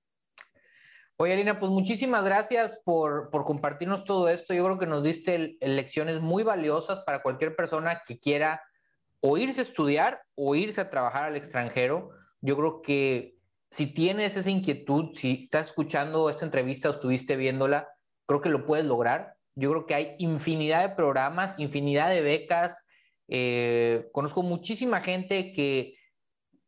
Oye, 1.16 1.32
Arina, 1.32 1.58
pues 1.58 1.72
muchísimas 1.72 2.26
gracias 2.26 2.82
por, 2.84 3.30
por, 3.30 3.46
compartirnos 3.46 4.04
todo 4.04 4.28
esto. 4.28 4.54
Yo 4.54 4.66
creo 4.66 4.78
que 4.78 4.88
nos 4.88 5.06
diste 5.06 5.56
lecciones 5.62 6.20
muy 6.20 6.44
valiosas 6.44 7.00
para 7.00 7.24
cualquier 7.24 7.56
persona 7.56 8.02
que 8.06 8.20
quiera 8.20 8.62
o 9.28 9.38
irse 9.40 9.62
a 9.62 9.64
estudiar 9.64 10.22
o 10.36 10.54
irse 10.54 10.80
a 10.80 10.90
trabajar 10.92 11.24
al 11.24 11.36
extranjero. 11.36 12.12
Yo 12.42 12.56
creo 12.56 12.82
que 12.84 13.38
si 13.72 13.88
tienes 13.88 14.38
esa 14.38 14.52
inquietud, 14.52 15.16
si 15.16 15.40
estás 15.42 15.68
escuchando 15.68 16.30
esta 16.30 16.46
entrevista 16.46 16.90
o 16.90 16.92
estuviste 16.92 17.36
viéndola, 17.36 17.88
creo 18.28 18.40
que 18.40 18.50
lo 18.50 18.68
puedes 18.68 18.86
lograr. 18.86 19.36
Yo 19.56 19.72
creo 19.72 19.86
que 19.88 19.96
hay 19.96 20.16
infinidad 20.20 20.88
de 20.88 20.96
programas, 20.96 21.56
infinidad 21.58 22.12
de 22.12 22.22
becas. 22.22 22.86
Eh, 23.28 24.08
conozco 24.12 24.44
muchísima 24.44 25.02
gente 25.02 25.52
que 25.54 25.98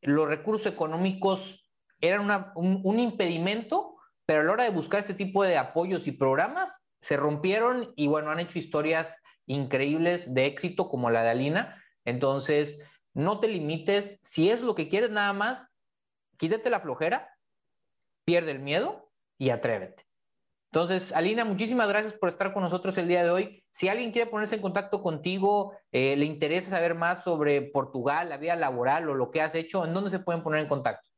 los 0.01 0.28
recursos 0.28 0.66
económicos 0.66 1.70
eran 2.01 2.51
un, 2.55 2.99
impedimento, 2.99 3.97
pero 4.26 4.41
a 4.41 4.43
la 4.43 4.51
hora 4.53 4.64
de 4.64 4.72
buscar 4.72 5.01
este 5.01 5.14
tipo 5.14 5.43
de 5.43 5.58
apoyos 5.58 6.08
y 6.08 6.12
programas, 6.12 6.80
se 7.01 7.18
rompieron 7.18 7.93
y 7.95 8.08
bueno, 8.08 8.32
han 8.32 8.39
hecho 8.39 8.58
historias 8.58 9.16
increíbles 9.45 10.34
de 10.34 10.47
éxito 10.47 10.89
como 10.89 11.12
la 11.12 11.22
de 11.22 11.30
Alina 11.30 11.84
entonces, 12.08 12.80
no 13.14 13.39
te 13.39 13.47
limites. 13.49 14.18
Si 14.24 14.49
es 14.49 14.62
lo 14.62 14.74
que 14.76 14.88
quieres 14.88 15.12
nada 15.12 15.34
más, 15.34 15.68
quítate 16.38 16.70
la 16.70 16.80
flojera, 16.80 17.38
pierde 18.24 18.51
el 18.51 18.60
miedo 18.60 19.12
y 19.38 19.49
atrévete. 19.49 20.05
Entonces, 20.72 21.12
Alina, 21.12 21.43
muchísimas 21.43 21.89
gracias 21.89 22.14
por 22.14 22.30
estar 22.30 22.53
con 22.53 22.64
nosotros 22.64 22.97
el 22.97 23.10
día 23.10 23.24
de 23.24 23.30
hoy. 23.30 23.62
Si 23.72 23.89
alguien 23.89 24.14
quiere 24.14 24.32
ponerse 24.32 24.55
en 24.55 24.62
contacto 24.62 25.01
contigo, 25.01 25.74
eh, 25.91 26.16
le 26.16 26.24
interesa 26.26 26.70
saber 26.70 26.95
más 26.95 27.26
sobre 27.26 27.62
Portugal, 27.62 28.30
la 28.30 28.38
vida 28.38 28.55
laboral 28.55 29.10
o 29.10 29.16
lo 29.16 29.32
que 29.32 29.41
has 29.41 29.53
hecho, 29.55 29.84
¿en 29.84 29.93
dónde 29.93 30.10
se 30.10 30.20
pueden 30.20 30.43
poner 30.43 30.62
en 30.62 30.70
contacto? 30.70 31.10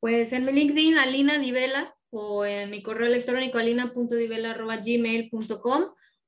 Pues 0.00 0.32
en 0.32 0.44
mi 0.44 0.50
LinkedIn, 0.52 0.98
Alina 0.98 1.38
Divela, 1.38 1.94
o 2.10 2.44
en 2.44 2.68
mi 2.70 2.82
correo 2.82 3.06
electrónico 3.06 3.58
alina.divela.gmail.com, 3.58 5.84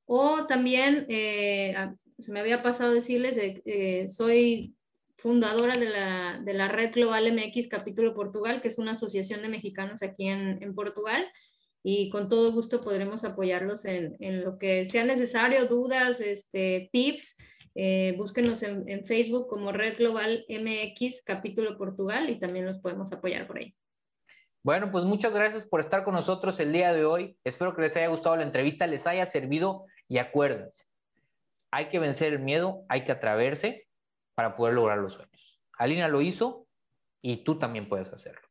o 0.06 0.46
también 0.46 1.06
eh, 1.08 1.74
se 2.22 2.32
me 2.32 2.40
había 2.40 2.62
pasado 2.62 2.92
decirles, 2.92 3.36
eh, 3.38 4.06
soy 4.08 4.74
fundadora 5.16 5.76
de 5.76 5.88
la, 5.88 6.40
de 6.44 6.54
la, 6.54 6.68
Red 6.68 6.92
Global 6.92 7.32
MX 7.32 7.68
Capítulo 7.68 8.14
Portugal, 8.14 8.60
que 8.60 8.68
es 8.68 8.78
una 8.78 8.92
asociación 8.92 9.42
de 9.42 9.48
mexicanos 9.48 10.02
aquí 10.02 10.28
en, 10.28 10.62
en, 10.62 10.74
Portugal. 10.74 11.26
y 11.82 12.08
con 12.10 12.28
todo 12.28 12.52
gusto 12.52 12.82
podremos 12.82 13.24
apoyarlos 13.24 13.84
en, 13.84 14.16
en 14.20 14.44
lo 14.44 14.58
que 14.58 14.86
sea 14.86 15.04
necesario, 15.04 15.66
dudas, 15.66 16.20
este, 16.20 16.88
tips. 16.92 17.36
Eh, 17.74 18.14
búsquenos 18.16 18.62
en, 18.62 18.88
en, 18.88 19.04
Facebook 19.06 19.48
como 19.48 19.72
Red 19.72 19.96
Global 19.98 20.44
MX, 20.48 21.22
capítulo 21.24 21.78
Portugal, 21.78 22.28
y 22.28 22.38
también 22.38 22.66
los 22.66 22.78
podemos 22.78 23.12
apoyar 23.12 23.46
por 23.46 23.58
ahí. 23.58 23.74
Bueno, 24.62 24.92
pues 24.92 25.04
muchas 25.04 25.34
gracias 25.34 25.64
por 25.64 25.80
estar 25.80 26.04
con 26.04 26.14
nosotros 26.14 26.60
el 26.60 26.72
día 26.72 26.92
de 26.92 27.04
hoy. 27.04 27.36
Espero 27.42 27.74
que 27.74 27.82
les 27.82 27.96
haya 27.96 28.08
gustado 28.08 28.36
la 28.36 28.44
entrevista, 28.44 28.86
les 28.86 29.06
haya 29.06 29.26
servido 29.26 29.86
y 30.06 30.18
acuérdense, 30.18 30.84
hay 31.72 31.88
que 31.88 31.98
vencer 31.98 32.32
el 32.32 32.38
miedo, 32.38 32.84
hay 32.88 33.04
que 33.04 33.12
atreverse 33.12 33.88
para 34.34 34.54
poder 34.54 34.74
lograr 34.74 34.98
los 34.98 35.14
sueños. 35.14 35.60
Alina 35.78 36.06
lo 36.06 36.20
hizo 36.20 36.68
y 37.22 37.44
tú 37.44 37.58
también 37.58 37.88
puedes 37.88 38.12
hacerlo. 38.12 38.46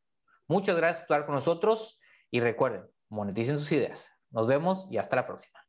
Muchas 0.48 0.76
gracias 0.76 1.06
por 1.06 1.16
estar 1.16 1.26
con 1.26 1.36
nosotros 1.36 2.00
y 2.30 2.40
recuerden, 2.40 2.84
moneticen 3.08 3.58
sus 3.58 3.70
ideas. 3.72 4.12
Nos 4.30 4.46
vemos 4.48 4.86
y 4.90 4.98
hasta 4.98 5.16
la 5.16 5.26
próxima. 5.26 5.61